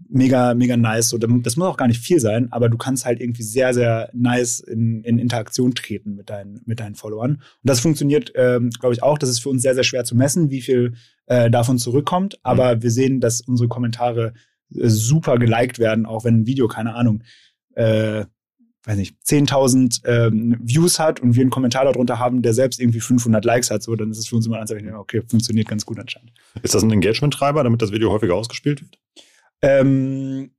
mega, 0.09 0.55
mega 0.55 0.77
nice. 0.77 1.09
So, 1.09 1.19
das 1.19 1.57
muss 1.57 1.67
auch 1.67 1.77
gar 1.77 1.89
nicht 1.89 2.01
viel 2.01 2.21
sein, 2.21 2.53
aber 2.53 2.69
du 2.69 2.77
kannst 2.77 3.05
halt 3.05 3.21
irgendwie 3.21 3.43
sehr, 3.43 3.75
sehr 3.75 4.11
nice 4.13 4.61
in, 4.61 5.03
in 5.03 5.19
Interaktion 5.19 5.75
treten 5.75 6.15
mit 6.15 6.31
deinen, 6.31 6.61
mit 6.67 6.81
deinen 6.81 6.95
Followern. 6.95 7.33
Und 7.33 7.43
das 7.63 7.81
funktioniert, 7.81 8.33
ähm, 8.35 8.71
glaube 8.71 8.95
ich, 8.95 9.03
auch. 9.03 9.19
Das 9.19 9.31
ist 9.31 9.41
für 9.41 9.49
uns 9.49 9.63
sehr, 9.63 9.75
sehr 9.75 9.85
schwer 9.85 10.05
zu 10.05 10.17
messen, 10.17 10.51
wie 10.51 10.63
viel 10.63 10.95
äh, 11.27 11.51
davon 11.51 11.79
zurückkommt. 11.79 12.39
Aber 12.43 12.77
mhm. 12.77 12.83
wir 12.83 12.91
sehen, 12.91 13.21
dass 13.21 13.41
unsere 13.41 13.69
Kommentare 13.69 14.35
äh, 14.75 14.89
super 14.89 15.39
geliked 15.39 15.79
werden, 15.79 16.07
auch 16.07 16.25
wenn 16.25 16.41
ein 16.41 16.47
Video, 16.47 16.69
keine 16.69 16.95
Ahnung, 16.95 17.23
äh, 17.75 18.25
weiß 18.85 18.97
nicht, 18.97 19.17
10.000 19.27 20.07
ähm, 20.07 20.57
Views 20.63 21.01
hat 21.01 21.19
und 21.21 21.35
wir 21.35 21.41
einen 21.41 21.51
Kommentar 21.51 21.85
darunter 21.85 22.21
haben, 22.21 22.43
der 22.43 22.55
selbst 22.55 22.81
irgendwie 22.81 23.01
500 23.01 23.45
Likes 23.45 23.71
hat, 23.71 23.83
so, 23.83 23.97
dann 23.97 24.13
ist 24.13 24.19
es 24.19 24.29
für 24.29 24.37
uns 24.37 24.47
immer 24.47 24.57
ein 24.57 24.63
Anzeichen, 24.63 24.95
okay, 24.95 25.23
funktioniert 25.29 25.67
ganz 25.67 25.85
gut 25.85 25.99
anscheinend. 25.99 26.33
Ist 26.63 26.75
das 26.75 26.85
ein 26.85 26.93
Engagement-Treiber, 26.93 27.65
damit 27.65 27.83
das 27.83 27.91
Video 27.91 28.13
häufiger 28.13 28.37
ausgespielt 28.37 28.83
wird? 28.83 28.99
Ähm, 29.63 30.51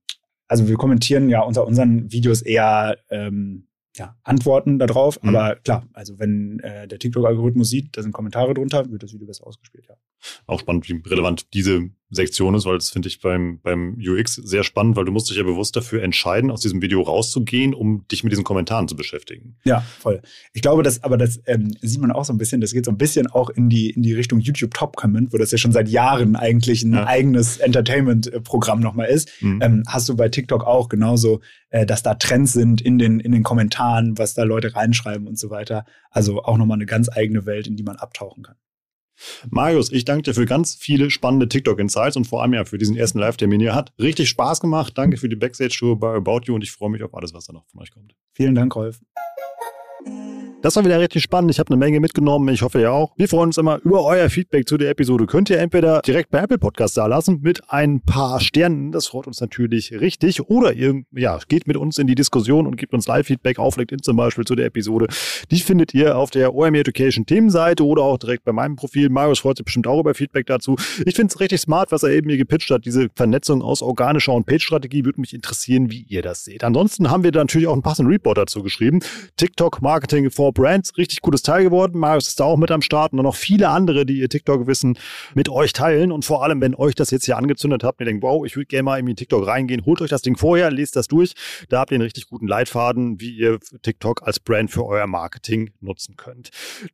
also 0.47 0.67
wir 0.67 0.75
kommentieren 0.75 1.29
ja 1.29 1.41
unter 1.41 1.65
unseren 1.65 2.11
Videos 2.11 2.41
eher 2.41 2.97
ähm, 3.09 3.67
ja, 3.95 4.15
Antworten 4.23 4.79
darauf. 4.79 5.21
Mhm. 5.21 5.29
Aber 5.29 5.55
klar, 5.57 5.87
also 5.93 6.19
wenn 6.19 6.59
äh, 6.59 6.87
der 6.87 6.99
TikTok-Algorithmus 6.99 7.69
sieht, 7.69 7.97
da 7.97 8.01
sind 8.01 8.11
Kommentare 8.11 8.53
drunter, 8.53 8.89
wird 8.89 9.03
das 9.03 9.13
Video 9.13 9.27
besser 9.27 9.45
ausgespielt, 9.45 9.87
ja. 9.87 9.95
Auch 10.45 10.59
spannend, 10.59 10.87
wie 10.89 11.01
relevant 11.07 11.53
diese 11.53 11.89
Sektion 12.09 12.55
ist, 12.55 12.65
weil 12.65 12.77
das 12.77 12.89
finde 12.89 13.09
ich 13.09 13.19
beim, 13.19 13.59
beim 13.61 13.97
UX 13.99 14.35
sehr 14.35 14.63
spannend, 14.63 14.95
weil 14.95 15.03
du 15.03 15.11
musst 15.11 15.29
dich 15.29 15.37
ja 15.37 15.43
bewusst 15.43 15.75
dafür 15.75 16.03
entscheiden, 16.03 16.51
aus 16.51 16.61
diesem 16.61 16.81
Video 16.81 17.01
rauszugehen, 17.01 17.73
um 17.73 18.07
dich 18.07 18.23
mit 18.23 18.31
diesen 18.31 18.45
Kommentaren 18.45 18.87
zu 18.87 18.95
beschäftigen. 18.95 19.57
Ja, 19.65 19.81
voll. 19.81 20.21
Ich 20.53 20.61
glaube, 20.61 20.83
dass, 20.83 21.03
aber 21.03 21.17
das 21.17 21.41
ähm, 21.47 21.71
sieht 21.81 21.99
man 21.99 22.11
auch 22.11 22.23
so 22.23 22.31
ein 22.31 22.37
bisschen, 22.37 22.61
das 22.61 22.71
geht 22.71 22.85
so 22.85 22.91
ein 22.91 22.97
bisschen 22.97 23.27
auch 23.27 23.49
in 23.49 23.67
die, 23.67 23.89
in 23.89 24.03
die 24.03 24.13
Richtung 24.13 24.39
YouTube 24.39 24.73
Top 24.73 24.95
Comment, 24.95 25.33
wo 25.33 25.37
das 25.37 25.51
ja 25.51 25.57
schon 25.57 25.73
seit 25.73 25.89
Jahren 25.89 26.37
eigentlich 26.37 26.83
ein 26.83 26.93
ja. 26.93 27.05
eigenes 27.05 27.57
Entertainment-Programm 27.57 28.79
nochmal 28.79 29.07
ist. 29.07 29.29
Mhm. 29.41 29.59
Ähm, 29.61 29.83
hast 29.87 30.07
du 30.07 30.15
bei 30.15 30.29
TikTok 30.29 30.63
auch 30.63 30.87
genauso, 30.87 31.41
äh, 31.71 31.85
dass 31.85 32.03
da 32.03 32.15
Trends 32.15 32.53
sind 32.53 32.79
in 32.79 32.97
den, 32.97 33.19
in 33.19 33.33
den 33.33 33.43
Kommentaren, 33.43 34.17
was 34.17 34.33
da 34.33 34.43
Leute 34.43 34.75
reinschreiben 34.75 35.27
und 35.27 35.37
so 35.37 35.49
weiter. 35.49 35.83
Also 36.09 36.41
auch 36.43 36.57
nochmal 36.57 36.77
eine 36.77 36.85
ganz 36.85 37.09
eigene 37.09 37.45
Welt, 37.45 37.67
in 37.67 37.75
die 37.75 37.83
man 37.83 37.97
abtauchen 37.97 38.43
kann. 38.43 38.55
Marius, 39.49 39.91
ich 39.91 40.05
danke 40.05 40.23
dir 40.23 40.33
für 40.33 40.45
ganz 40.45 40.75
viele 40.75 41.09
spannende 41.09 41.47
TikTok-Insights 41.47 42.17
und 42.17 42.25
vor 42.25 42.41
allem 42.41 42.53
ja 42.53 42.65
für 42.65 42.77
diesen 42.77 42.95
ersten 42.95 43.19
Live-Termin 43.19 43.59
hier. 43.59 43.75
Hat 43.75 43.93
richtig 43.99 44.29
Spaß 44.29 44.59
gemacht. 44.59 44.97
Danke 44.97 45.17
für 45.17 45.29
die 45.29 45.35
Backstage-Tour 45.35 45.99
bei 45.99 46.15
About 46.15 46.41
You 46.45 46.55
und 46.55 46.63
ich 46.63 46.71
freue 46.71 46.89
mich 46.89 47.03
auf 47.03 47.13
alles, 47.13 47.33
was 47.33 47.45
da 47.45 47.53
noch 47.53 47.65
von 47.67 47.81
euch 47.81 47.91
kommt. 47.91 48.15
Vielen 48.33 48.55
Dank, 48.55 48.75
Rolf. 48.75 48.99
Das 50.63 50.75
war 50.75 50.83
wieder 50.83 50.99
richtig 50.99 51.21
spannend. 51.21 51.51
Ich 51.51 51.59
habe 51.59 51.69
eine 51.69 51.77
Menge 51.77 51.99
mitgenommen. 51.99 52.51
Ich 52.51 52.63
hoffe, 52.63 52.81
ihr 52.81 52.91
auch. 52.91 53.13
Wir 53.15 53.27
freuen 53.27 53.49
uns 53.49 53.59
immer 53.59 53.79
über 53.83 54.03
euer 54.03 54.27
Feedback 54.27 54.67
zu 54.67 54.77
der 54.77 54.89
Episode. 54.89 55.27
Könnt 55.27 55.51
ihr 55.51 55.59
entweder 55.59 56.01
direkt 56.01 56.31
bei 56.31 56.39
Apple 56.39 56.57
Podcasts 56.57 56.95
da 56.95 57.05
lassen 57.05 57.41
mit 57.43 57.61
ein 57.69 58.01
paar 58.01 58.39
Sternen. 58.39 58.91
Das 58.91 59.05
freut 59.05 59.27
uns 59.27 59.39
natürlich 59.39 59.91
richtig. 59.91 60.49
Oder 60.49 60.73
ihr 60.73 61.03
ja, 61.11 61.39
geht 61.47 61.67
mit 61.67 61.77
uns 61.77 61.99
in 61.99 62.07
die 62.07 62.15
Diskussion 62.15 62.65
und 62.65 62.75
gebt 62.75 62.95
uns 62.95 63.05
Live-Feedback 63.07 63.59
auf 63.59 63.77
LinkedIn 63.77 64.01
zum 64.01 64.17
Beispiel 64.17 64.45
zu 64.45 64.55
der 64.55 64.65
Episode. 64.65 65.07
Die 65.51 65.59
findet 65.59 65.93
ihr 65.93 66.17
auf 66.17 66.31
der 66.31 66.55
OME 66.55 66.79
Education 66.79 67.27
Themenseite 67.27 67.85
oder 67.85 68.01
auch 68.01 68.17
direkt 68.17 68.43
bei 68.43 68.51
meinem 68.51 68.77
Profil. 68.77 69.09
Marius 69.09 69.39
freut 69.39 69.57
sich 69.57 69.65
bestimmt 69.65 69.85
auch 69.85 69.99
über 69.99 70.15
Feedback 70.15 70.47
dazu. 70.47 70.75
Ich 71.05 71.15
finde 71.15 71.31
es 71.31 71.39
richtig 71.39 71.61
smart, 71.61 71.91
was 71.91 72.01
er 72.01 72.09
eben 72.09 72.29
hier 72.29 72.37
gepitcht 72.39 72.71
hat. 72.71 72.83
Diese 72.83 73.09
Vernetzung 73.15 73.61
aus 73.61 73.83
organischer 73.83 74.33
und 74.33 74.47
Page-Strategie 74.47 75.05
würde 75.05 75.21
mich 75.21 75.35
interessieren, 75.35 75.91
wie 75.91 76.01
ihr 76.09 76.23
das 76.23 76.45
seht. 76.45 76.63
Ansonsten 76.63 77.11
haben 77.11 77.23
wir 77.23 77.31
da 77.31 77.41
natürlich 77.41 77.67
auch 77.67 77.73
einen 77.73 77.83
passenden 77.83 78.11
Report 78.11 78.39
dazu 78.39 78.63
geschrieben. 78.63 79.01
TikTok 79.37 79.83
Marketing 79.83 80.31
for 80.47 80.53
Brands. 80.53 80.97
Richtig 80.97 81.21
cooles 81.21 81.41
Teil 81.41 81.63
geworden. 81.63 81.99
Marius 81.99 82.29
ist 82.29 82.39
da 82.39 82.45
auch 82.45 82.57
mit 82.57 82.71
am 82.71 82.81
Start 82.81 83.11
und 83.11 83.21
noch 83.21 83.35
viele 83.35 83.69
andere, 83.69 84.05
die 84.05 84.19
ihr 84.19 84.29
TikTok-Wissen 84.29 84.97
mit 85.33 85.49
euch 85.49 85.73
teilen. 85.73 86.11
Und 86.11 86.23
vor 86.23 86.43
allem, 86.43 86.61
wenn 86.61 86.73
euch 86.75 86.95
das 86.95 87.11
jetzt 87.11 87.25
hier 87.25 87.37
angezündet 87.37 87.83
habt 87.83 87.99
ihr 87.99 88.05
denkt, 88.05 88.23
wow, 88.23 88.45
ich 88.45 88.55
würde 88.55 88.67
gerne 88.67 88.83
mal 88.83 88.99
in 88.99 89.15
TikTok 89.15 89.45
reingehen, 89.45 89.85
holt 89.85 90.01
euch 90.01 90.09
das 90.09 90.21
Ding 90.21 90.37
vorher, 90.37 90.71
lest 90.71 90.95
das 90.95 91.07
durch. 91.07 91.33
Da 91.69 91.79
habt 91.79 91.91
ihr 91.91 91.95
einen 91.95 92.03
richtig 92.03 92.27
guten 92.27 92.47
Leitfaden, 92.47 93.19
wie 93.19 93.31
ihr 93.31 93.59
TikTok 93.81 94.23
als 94.23 94.39
Brand 94.39 94.71
für 94.71 94.85
euer 94.85 95.07
Marketing 95.07 95.71
nutzen 95.81 96.15
könnt. 96.15 96.49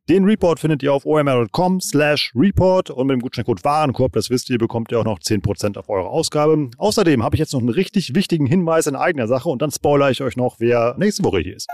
Den 0.08 0.24
Report 0.24 0.58
findet 0.58 0.82
ihr 0.82 0.92
auf 0.92 1.06
omr.com 1.06 1.80
slash 1.80 2.32
report 2.34 2.90
und 2.90 3.06
mit 3.06 3.14
dem 3.14 3.20
Gutscheincode 3.20 3.62
Warenkorb, 3.64 4.12
das 4.12 4.30
wisst 4.30 4.50
ihr, 4.50 4.58
bekommt 4.58 4.90
ihr 4.90 4.98
auch 4.98 5.04
noch 5.04 5.18
10% 5.18 5.78
auf 5.78 5.88
eure 5.88 6.08
Ausgabe. 6.08 6.70
Außerdem 6.78 7.22
habe 7.22 7.36
ich 7.36 7.40
jetzt 7.40 7.52
noch 7.52 7.60
einen 7.60 7.68
richtig 7.68 8.14
wichtigen 8.14 8.46
Hinweis 8.46 8.86
in 8.86 8.96
eigener 8.96 9.28
Sache 9.28 9.48
und 9.48 9.62
dann 9.62 9.70
spoilere 9.70 10.10
ich 10.10 10.22
euch 10.22 10.36
noch, 10.36 10.56
wer 10.58 10.96
nächste 10.98 11.24
Woche 11.24 11.40
hier 11.40 11.56
ist. 11.56 11.68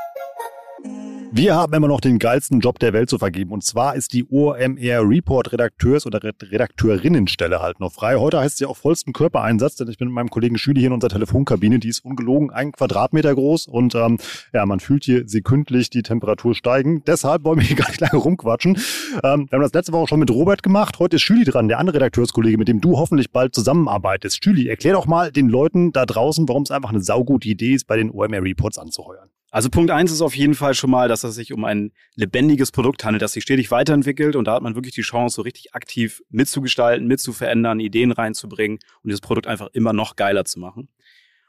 Wir 1.32 1.54
haben 1.54 1.72
immer 1.74 1.86
noch 1.86 2.00
den 2.00 2.18
geilsten 2.18 2.58
Job 2.58 2.80
der 2.80 2.92
Welt 2.92 3.08
zu 3.08 3.16
vergeben. 3.16 3.52
Und 3.52 3.62
zwar 3.62 3.94
ist 3.94 4.12
die 4.14 4.26
OMR 4.28 5.08
Report 5.08 5.52
Redakteurs- 5.52 6.04
oder 6.04 6.20
Redakteurinnenstelle 6.24 7.62
halt 7.62 7.78
noch 7.78 7.92
frei. 7.92 8.16
Heute 8.16 8.40
heißt 8.40 8.58
sie 8.58 8.66
auch 8.66 8.76
vollsten 8.76 9.12
Körpereinsatz, 9.12 9.76
denn 9.76 9.86
ich 9.86 9.96
bin 9.96 10.08
mit 10.08 10.16
meinem 10.16 10.30
Kollegen 10.30 10.58
Schüli 10.58 10.80
hier 10.80 10.88
in 10.88 10.92
unserer 10.92 11.10
Telefonkabine. 11.10 11.78
Die 11.78 11.88
ist 11.88 12.04
ungelogen 12.04 12.50
ein 12.50 12.72
Quadratmeter 12.72 13.32
groß 13.32 13.68
und 13.68 13.94
ähm, 13.94 14.18
ja, 14.52 14.66
man 14.66 14.80
fühlt 14.80 15.04
hier 15.04 15.28
sekündlich 15.28 15.88
die 15.88 16.02
Temperatur 16.02 16.56
steigen. 16.56 17.04
Deshalb 17.06 17.44
wollen 17.44 17.60
wir 17.60 17.66
hier 17.66 17.76
gar 17.78 17.88
nicht 17.88 18.00
lange 18.00 18.16
rumquatschen. 18.16 18.76
Ähm, 19.22 19.46
wir 19.48 19.56
haben 19.56 19.62
das 19.62 19.72
letzte 19.72 19.92
Woche 19.92 20.08
schon 20.08 20.18
mit 20.18 20.32
Robert 20.32 20.64
gemacht. 20.64 20.98
Heute 20.98 21.14
ist 21.14 21.22
Schüli 21.22 21.44
dran, 21.44 21.68
der 21.68 21.78
andere 21.78 21.98
Redakteurskollege, 21.98 22.58
mit 22.58 22.66
dem 22.66 22.80
du 22.80 22.98
hoffentlich 22.98 23.30
bald 23.30 23.54
zusammenarbeitest. 23.54 24.42
Schüli, 24.42 24.66
erklär 24.66 24.94
doch 24.94 25.06
mal 25.06 25.30
den 25.30 25.48
Leuten 25.48 25.92
da 25.92 26.06
draußen, 26.06 26.48
warum 26.48 26.64
es 26.64 26.72
einfach 26.72 26.90
eine 26.90 27.02
saugute 27.02 27.48
Idee 27.48 27.74
ist, 27.74 27.86
bei 27.86 27.96
den 27.96 28.10
OMR 28.10 28.42
Reports 28.42 28.78
anzuheuern. 28.78 29.30
Also 29.52 29.68
Punkt 29.68 29.90
eins 29.90 30.12
ist 30.12 30.20
auf 30.20 30.36
jeden 30.36 30.54
Fall 30.54 30.74
schon 30.74 30.90
mal, 30.90 31.08
dass 31.08 31.24
es 31.24 31.34
sich 31.34 31.52
um 31.52 31.64
ein 31.64 31.92
lebendiges 32.14 32.70
Produkt 32.70 33.04
handelt, 33.04 33.22
das 33.22 33.32
sich 33.32 33.42
stetig 33.42 33.72
weiterentwickelt 33.72 34.36
und 34.36 34.44
da 34.44 34.54
hat 34.54 34.62
man 34.62 34.76
wirklich 34.76 34.94
die 34.94 35.02
Chance, 35.02 35.34
so 35.34 35.42
richtig 35.42 35.74
aktiv 35.74 36.22
mitzugestalten, 36.28 37.08
mitzuverändern, 37.08 37.80
Ideen 37.80 38.12
reinzubringen 38.12 38.78
und 39.02 39.08
dieses 39.08 39.20
Produkt 39.20 39.48
einfach 39.48 39.68
immer 39.72 39.92
noch 39.92 40.14
geiler 40.14 40.44
zu 40.44 40.60
machen. 40.60 40.88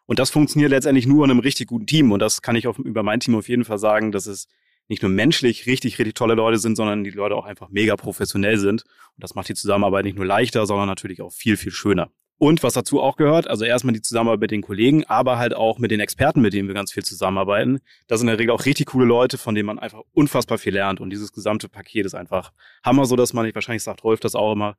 Und 0.08 0.18
das 0.18 0.32
funktioniert 0.32 0.72
letztendlich 0.72 1.06
nur 1.06 1.26
in 1.26 1.32
einem 1.32 1.40
richtig 1.42 1.68
guten 1.68 1.86
Team 1.86 2.12
und 2.12 2.20
das 2.20 2.42
kann 2.42 2.56
ich 2.56 2.66
auf, 2.66 2.80
über 2.80 3.04
mein 3.04 3.20
Team 3.20 3.36
auf 3.36 3.48
jeden 3.48 3.66
Fall 3.66 3.78
sagen, 3.78 4.12
dass 4.12 4.26
es 4.26 4.48
nicht 4.88 5.04
nur 5.04 5.12
menschlich 5.12 5.68
richtig, 5.68 6.00
richtig 6.00 6.16
tolle 6.16 6.34
Leute 6.34 6.58
sind, 6.58 6.76
sondern 6.76 7.04
die 7.04 7.12
Leute 7.12 7.36
auch 7.36 7.46
einfach 7.46 7.70
mega 7.70 7.96
professionell 7.96 8.58
sind. 8.58 8.84
Und 8.84 9.24
das 9.24 9.36
macht 9.36 9.48
die 9.48 9.54
Zusammenarbeit 9.54 10.04
nicht 10.04 10.18
nur 10.18 10.26
leichter, 10.26 10.66
sondern 10.66 10.88
natürlich 10.88 11.22
auch 11.22 11.32
viel, 11.32 11.56
viel 11.56 11.72
schöner. 11.72 12.12
Und 12.44 12.64
was 12.64 12.74
dazu 12.74 13.00
auch 13.00 13.18
gehört, 13.18 13.48
also 13.48 13.66
erstmal 13.66 13.94
die 13.94 14.02
Zusammenarbeit 14.02 14.42
mit 14.42 14.50
den 14.50 14.64
Kollegen, 14.64 15.04
aber 15.04 15.38
halt 15.38 15.54
auch 15.54 15.78
mit 15.78 15.92
den 15.92 16.00
Experten, 16.00 16.42
mit 16.42 16.54
denen 16.54 16.68
wir 16.68 16.74
ganz 16.74 16.92
viel 16.92 17.04
zusammenarbeiten. 17.04 17.82
Das 18.08 18.20
sind 18.20 18.30
in 18.30 18.32
der 18.32 18.40
Regel 18.40 18.56
auch 18.56 18.66
richtig 18.66 18.88
coole 18.88 19.06
Leute, 19.06 19.38
von 19.38 19.54
denen 19.54 19.68
man 19.68 19.78
einfach 19.78 20.02
unfassbar 20.14 20.58
viel 20.58 20.74
lernt. 20.74 21.00
Und 21.00 21.12
dieses 21.12 21.34
gesamte 21.34 21.70
Paket 21.70 22.08
ist 22.08 22.16
einfach 22.16 22.52
Hammer, 22.84 23.06
so 23.06 23.16
dass 23.16 23.34
man, 23.34 23.46
ich 23.46 23.54
wahrscheinlich 23.54 23.84
sagt 23.84 24.04
Rolf 24.04 24.22
das 24.22 24.34
auch 24.34 24.54
immer, 24.54 24.76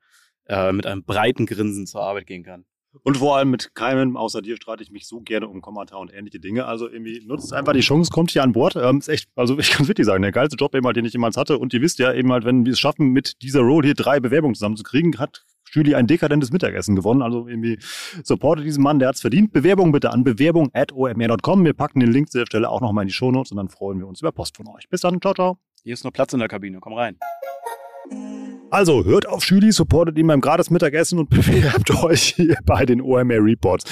äh, 0.49 0.73
mit 0.73 0.87
einem 0.87 1.05
breiten 1.05 1.47
Grinsen 1.47 1.87
zur 1.87 2.03
Arbeit 2.03 2.27
gehen 2.27 2.43
kann. 2.43 2.65
Und 3.03 3.17
vor 3.17 3.37
allem 3.37 3.51
mit 3.51 3.75
keinem 3.75 4.17
außer 4.17 4.43
dir 4.43 4.57
streite 4.57 4.83
ich 4.83 4.91
mich 4.91 5.07
so 5.07 5.21
gerne 5.21 5.49
um 5.49 5.61
Kommentar 5.63 5.99
und 6.01 6.13
ähnliche 6.13 6.41
Dinge. 6.41 6.67
Also 6.67 6.89
irgendwie 6.89 7.25
nutzt 7.27 7.53
einfach 7.53 7.73
die 7.73 7.81
Chance, 7.81 8.11
kommt 8.11 8.31
hier 8.31 8.43
an 8.43 8.53
Bord. 8.53 8.77
Ähm, 8.77 8.99
ist 8.99 9.09
echt, 9.09 9.31
also 9.35 9.59
ich 9.59 9.71
kann 9.71 9.83
es 9.83 9.89
wirklich 9.89 10.07
sagen, 10.07 10.23
der 10.23 10.33
geilste 10.33 10.57
Job 10.57 10.75
eben 10.75 10.87
halt, 10.87 10.97
den 10.97 11.05
ich 11.05 11.13
jemals 11.13 11.37
hatte. 11.37 11.59
Und 11.59 11.73
ihr 11.73 11.81
wisst 11.81 11.99
ja 11.99 12.13
eben 12.13 12.31
halt, 12.33 12.45
wenn 12.45 12.65
wir 12.67 12.73
es 12.73 12.79
schaffen, 12.79 13.09
mit 13.09 13.41
dieser 13.43 13.61
Roll 13.61 13.85
hier 13.85 13.95
drei 13.95 14.21
Bewerbungen 14.21 14.55
zusammenzukriegen, 14.55 15.19
hat 15.19 15.45
Julie 15.73 15.97
ein 15.97 16.07
dekadentes 16.07 16.53
Mittagessen 16.53 16.95
gewonnen. 16.95 17.23
Also 17.23 17.49
irgendwie 17.49 17.79
supportet 18.23 18.67
diesen 18.67 18.83
Mann, 18.83 18.99
der 18.99 19.09
hat's 19.09 19.23
verdient. 19.23 19.53
Bewerbung 19.53 19.93
bitte 19.93 20.11
an 20.11 20.23
bewerbung 20.23 20.71
at 20.75 20.93
omr.com. 20.93 21.65
Wir 21.65 21.73
packen 21.73 22.01
den 22.01 22.13
Link 22.13 22.31
zu 22.31 22.39
der 22.39 22.47
Stelle 22.47 22.69
auch 22.69 22.81
nochmal 22.81 23.03
in 23.03 23.09
die 23.09 23.15
Shownotes 23.15 23.53
und 23.53 23.57
dann 23.57 23.69
freuen 23.69 23.99
wir 23.99 24.07
uns 24.07 24.21
über 24.21 24.33
Post 24.33 24.57
von 24.57 24.69
euch. 24.69 24.89
Bis 24.89 25.01
dann, 25.01 25.21
ciao, 25.21 25.35
ciao. 25.35 25.59
Hier 25.83 25.95
ist 25.95 26.05
noch 26.05 26.13
Platz 26.13 26.33
in 26.33 26.39
der 26.39 26.49
Kabine, 26.49 26.79
komm 26.81 26.93
rein. 26.93 27.19
Also 28.73 29.05
hört 29.05 29.29
auf 29.29 29.45
Julie, 29.45 29.71
supportet 29.71 30.17
ihn 30.17 30.27
beim 30.27 30.41
gratis 30.41 30.71
Mittagessen 30.71 31.19
und 31.19 31.29
bewerbt 31.31 31.91
euch 32.03 32.35
hier 32.37 32.57
bei 32.65 32.87
den 32.87 33.03
OMR 33.03 33.45
Reports. 33.45 33.85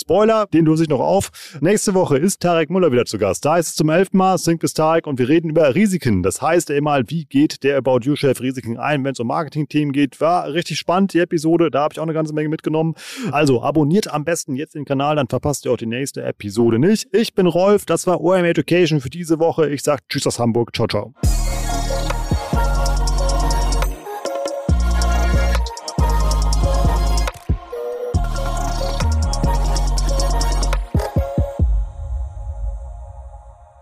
Spoiler, 0.00 0.46
den 0.46 0.66
löse 0.66 0.84
ich 0.84 0.88
noch 0.88 1.00
auf. 1.00 1.32
Nächste 1.60 1.94
Woche 1.94 2.16
ist 2.16 2.40
Tarek 2.40 2.70
Müller 2.70 2.92
wieder 2.92 3.04
zu 3.06 3.18
Gast. 3.18 3.44
Da 3.44 3.58
ist 3.58 3.70
es 3.70 3.74
zum 3.74 3.88
elften 3.88 4.18
Mal, 4.18 4.38
singt 4.38 4.62
es 4.62 4.72
Tarek 4.72 5.08
und 5.08 5.18
wir 5.18 5.28
reden 5.28 5.50
über 5.50 5.74
Risiken. 5.74 6.22
Das 6.22 6.40
heißt 6.40 6.70
einmal, 6.70 7.10
wie 7.10 7.24
geht 7.24 7.64
der 7.64 7.76
About 7.78 8.02
You-Chef 8.02 8.40
Risiken 8.40 8.78
ein, 8.78 9.02
wenn 9.02 9.14
es 9.14 9.18
um 9.18 9.26
Marketing-Themen 9.26 9.90
geht. 9.90 10.20
War 10.20 10.52
richtig 10.52 10.78
spannend, 10.78 11.12
die 11.12 11.18
Episode. 11.18 11.72
Da 11.72 11.80
habe 11.82 11.94
ich 11.94 11.98
auch 11.98 12.04
eine 12.04 12.14
ganze 12.14 12.32
Menge 12.32 12.50
mitgenommen. 12.50 12.94
Also 13.32 13.64
abonniert 13.64 14.12
am 14.12 14.24
besten 14.24 14.54
jetzt 14.54 14.76
den 14.76 14.84
Kanal, 14.84 15.16
dann 15.16 15.26
verpasst 15.26 15.64
ihr 15.64 15.72
auch 15.72 15.76
die 15.76 15.86
nächste 15.86 16.22
Episode 16.22 16.78
nicht. 16.78 17.08
Ich 17.12 17.34
bin 17.34 17.46
Rolf, 17.48 17.84
das 17.84 18.06
war 18.06 18.20
OMR 18.20 18.44
Education 18.44 19.00
für 19.00 19.10
diese 19.10 19.40
Woche. 19.40 19.68
Ich 19.70 19.82
sage 19.82 20.02
Tschüss 20.08 20.24
aus 20.28 20.38
Hamburg. 20.38 20.72
Ciao, 20.72 20.86
ciao. 20.86 21.14